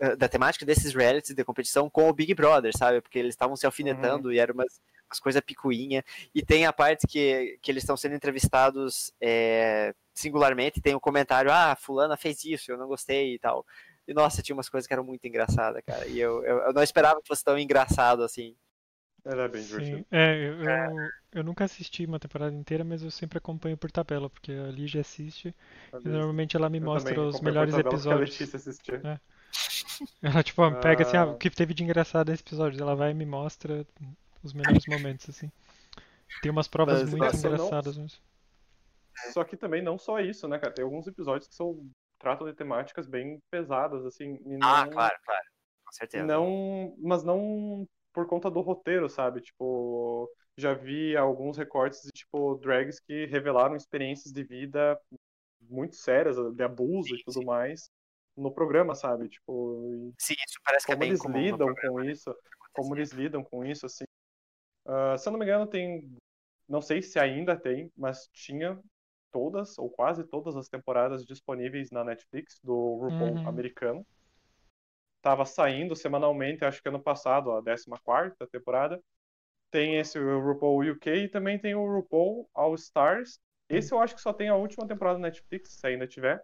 [0.00, 3.00] eh, da temática desses realities de competição com o Big Brother, sabe?
[3.00, 4.34] Porque eles estavam se alfinetando uhum.
[4.34, 4.80] e era umas,
[5.10, 6.02] umas coisas picuinha.
[6.34, 11.00] E tem a parte que, que eles estão sendo entrevistados é, singularmente, tem o um
[11.00, 13.66] comentário, ah, fulana fez isso, eu não gostei e tal.
[14.10, 16.04] E nossa, tinha umas coisas que eram muito engraçadas, cara.
[16.08, 18.56] E eu, eu, eu não esperava que fosse tão engraçado assim.
[19.24, 20.04] Ela é bem divertida.
[20.10, 24.28] É, eu, eu, eu, nunca assisti uma temporada inteira, mas eu sempre acompanho por tabela,
[24.28, 25.54] porque a Lígia assiste
[26.04, 28.40] e normalmente ela me mostra os melhores episódios.
[29.04, 29.20] É.
[30.20, 30.72] Ela tipo, ah...
[30.72, 33.86] pega assim, ah, o que teve de engraçado nesse episódio, ela vai e me mostra
[34.42, 35.52] os melhores momentos, assim.
[36.42, 38.02] Tem umas provas mas, muito engraçadas não...
[38.02, 38.18] mesmo.
[39.32, 40.72] Só que também não só isso, né, cara?
[40.72, 41.88] Tem alguns episódios que são
[42.20, 44.36] tratam de temáticas bem pesadas, assim.
[44.36, 44.68] Ah, não...
[44.68, 45.44] Ah, claro, claro.
[45.84, 46.24] Com certeza.
[46.24, 49.40] Não, mas não por conta do roteiro, sabe?
[49.40, 55.00] Tipo, já vi alguns recortes de, tipo, drags que revelaram experiências de vida
[55.60, 57.90] muito sérias, de abuso e tudo mais,
[58.36, 59.28] no programa, sabe?
[59.28, 62.34] Tipo, Sim, isso parece que é bem eles lidam com isso,
[62.72, 64.04] como eles lidam com isso, assim.
[64.86, 66.16] Uh, se eu não me engano, tem,
[66.68, 68.80] não sei se ainda tem, mas tinha
[69.30, 73.48] todas, ou quase todas as temporadas disponíveis na Netflix do RuPaul uhum.
[73.48, 74.06] americano
[75.20, 77.86] estava saindo semanalmente, acho que ano passado, a 14
[78.50, 79.00] temporada.
[79.70, 83.38] Tem esse RuPaul UK e também tem o RuPaul All Stars.
[83.68, 86.42] Esse eu acho que só tem a última temporada da Netflix, se ainda tiver.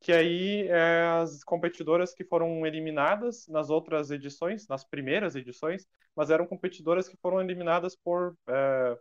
[0.00, 6.30] Que aí é as competidoras que foram eliminadas nas outras edições, nas primeiras edições, mas
[6.30, 8.34] eram competidoras que foram eliminadas por.
[8.48, 8.98] É,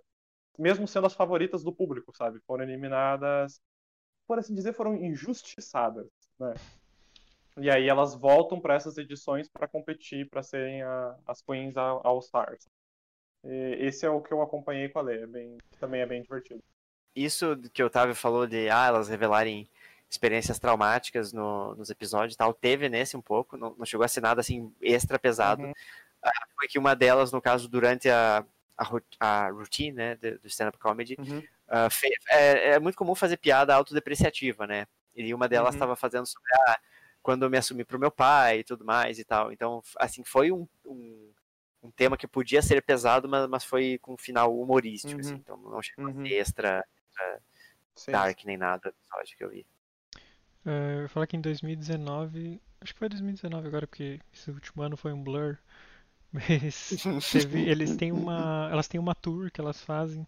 [0.58, 2.40] mesmo sendo as favoritas do público, sabe?
[2.48, 3.62] Foram eliminadas,
[4.28, 6.08] por assim dizer, foram injustiçadas,
[6.40, 6.54] né?
[7.58, 12.20] E aí elas voltam para essas edições para competir, para serem a, as Queens All
[12.20, 12.68] Stars.
[13.46, 16.22] E esse é o que eu acompanhei com a Lê, é bem, também é bem
[16.22, 16.62] divertido.
[17.16, 19.70] Isso que o Otávio falou de ah, elas revelarem
[20.10, 24.08] experiências traumáticas no, nos episódios e tal, teve nesse um pouco, não, não chegou a
[24.08, 25.64] ser nada assim extra pesado.
[25.64, 25.72] Uhum.
[25.72, 28.46] Uh, foi que uma delas, no caso, durante a,
[28.78, 28.90] a,
[29.20, 31.40] a routine né, do stand-up comedy, uhum.
[31.40, 34.88] uh, fez, é, é, muito comum fazer piada autodepreciativa, né?
[35.16, 35.98] E uma delas estava uhum.
[35.98, 36.80] fazendo sobre a ah,
[37.26, 39.52] quando eu me assumi pro meu pai e tudo mais e tal.
[39.52, 41.32] Então, assim, foi um, um,
[41.82, 45.32] um tema que podia ser pesado, mas, mas foi com um final humorístico, assim.
[45.32, 45.36] uhum.
[45.36, 45.42] assim.
[45.44, 46.22] Então não chegou uhum.
[46.22, 46.86] a ser extra,
[47.96, 49.66] extra dark nem nada do episódio que eu vi.
[50.66, 54.84] É, eu ia falar que em 2019, acho que foi 2019 agora, porque esse último
[54.84, 55.58] ano foi um blur,
[56.36, 56.90] mas
[57.32, 60.28] teve, eles têm uma, elas têm uma tour que elas fazem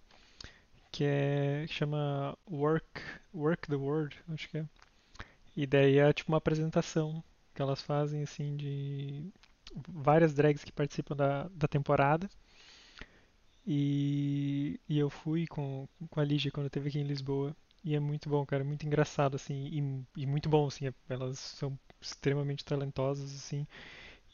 [0.91, 3.01] que é que chama Work
[3.33, 4.65] Work the World, acho que é.
[5.55, 7.23] E daí é tipo uma apresentação
[7.53, 9.29] que elas fazem assim de
[9.87, 12.29] várias drags que participam da, da temporada.
[13.65, 17.55] E, e eu fui com, com a Lígia quando eu esteve aqui em Lisboa.
[17.83, 21.77] E é muito bom, cara, muito engraçado, assim, e, e muito bom, assim, elas são
[22.01, 23.65] extremamente talentosas, assim,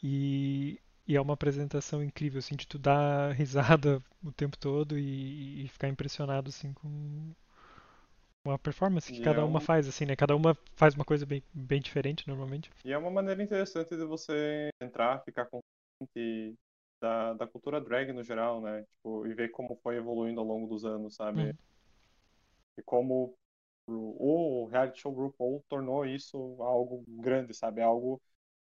[0.02, 5.64] e, e é uma apresentação incrível, assim, de tu dar risada o tempo todo e,
[5.64, 7.32] e ficar impressionado, assim, com,
[8.44, 10.14] uma performance que e cada é uma faz, assim, né?
[10.14, 12.70] Cada uma faz uma coisa bem, bem diferente normalmente.
[12.84, 16.54] E é uma maneira interessante de você entrar, ficar consciente
[17.00, 18.82] da, da cultura drag no geral, né?
[18.82, 21.40] Tipo, e ver como foi evoluindo ao longo dos anos, sabe?
[21.40, 21.52] Uhum.
[22.76, 23.34] E como
[23.86, 27.80] o reality show RuPaul tornou isso algo grande, sabe?
[27.80, 28.20] Algo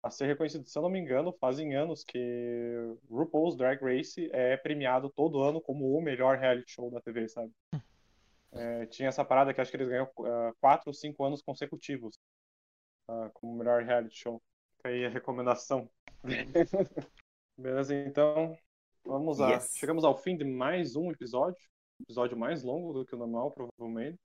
[0.02, 0.66] a ser reconhecido.
[0.68, 5.60] Se eu não me engano, fazem anos que RuPaul's Drag Race é premiado todo ano
[5.60, 7.52] como o melhor reality show da TV, sabe?
[7.72, 7.80] Uhum.
[8.52, 12.18] É, tinha essa parada que acho que eles ganham uh, quatro ou cinco anos consecutivos
[13.08, 14.42] uh, como melhor reality show.
[14.76, 15.88] Fica aí a recomendação.
[17.56, 18.56] Beleza, então
[19.04, 19.52] vamos lá.
[19.52, 19.72] Yes.
[19.76, 21.62] Chegamos ao fim de mais um episódio.
[22.00, 24.18] Episódio mais longo do que o normal, provavelmente.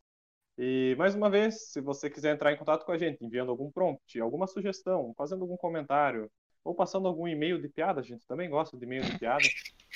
[0.58, 3.70] E mais uma vez, se você quiser entrar em contato com a gente, enviando algum
[3.70, 6.32] prompt, alguma sugestão, fazendo algum comentário,
[6.64, 9.44] ou passando algum e-mail de piada, a gente também gosta de e-mail de piada.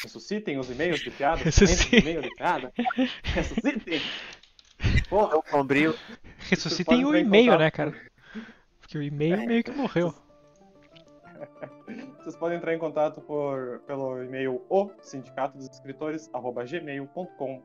[0.02, 1.42] Ressuscitem os e-mails de piada.
[1.44, 2.00] Ressuscitem.
[2.00, 2.72] e-mail de piada.
[3.24, 4.02] Ressuscitem.
[5.10, 5.96] Porra, o sombrio.
[6.50, 7.94] Ressuscitem o e-mail, né, cara?
[8.80, 10.14] Porque o e-mail meio que morreu.
[12.20, 16.30] Vocês podem entrar em contato por, pelo e-mail o sindicato dos escritores
[16.70, 17.64] gmail.com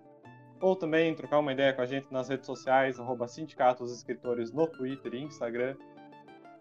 [0.60, 4.52] ou também trocar uma ideia com a gente nas redes sociais arroba sindicato dos escritores
[4.52, 5.76] no Twitter e Instagram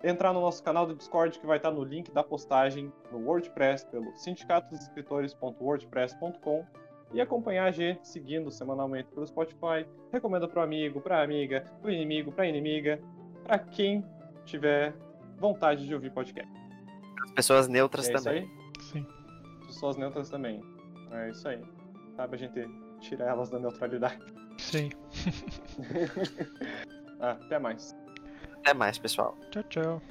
[0.06, 3.86] entrar no nosso canal do Discord que vai estar no link da postagem no WordPress
[3.88, 6.66] pelo sindicatosescritores.wordpress.com
[7.14, 9.88] e acompanhar a gente seguindo semanalmente pelo Spotify.
[10.12, 13.02] Recomenda para o amigo, para a amiga, para o inimigo, para a inimiga,
[13.44, 14.06] para quem
[14.46, 14.94] tiver
[15.38, 16.52] vontade de ouvir podcast.
[17.24, 18.48] As pessoas neutras é também.
[18.80, 19.06] Sim.
[19.66, 20.62] Pessoas neutras também.
[21.12, 21.60] É isso aí.
[22.16, 24.20] Sabe a gente tirar elas da neutralidade.
[24.58, 24.90] Sim.
[27.20, 27.96] ah, até mais.
[28.60, 29.38] Até mais, pessoal.
[29.52, 30.02] Tchau, tchau.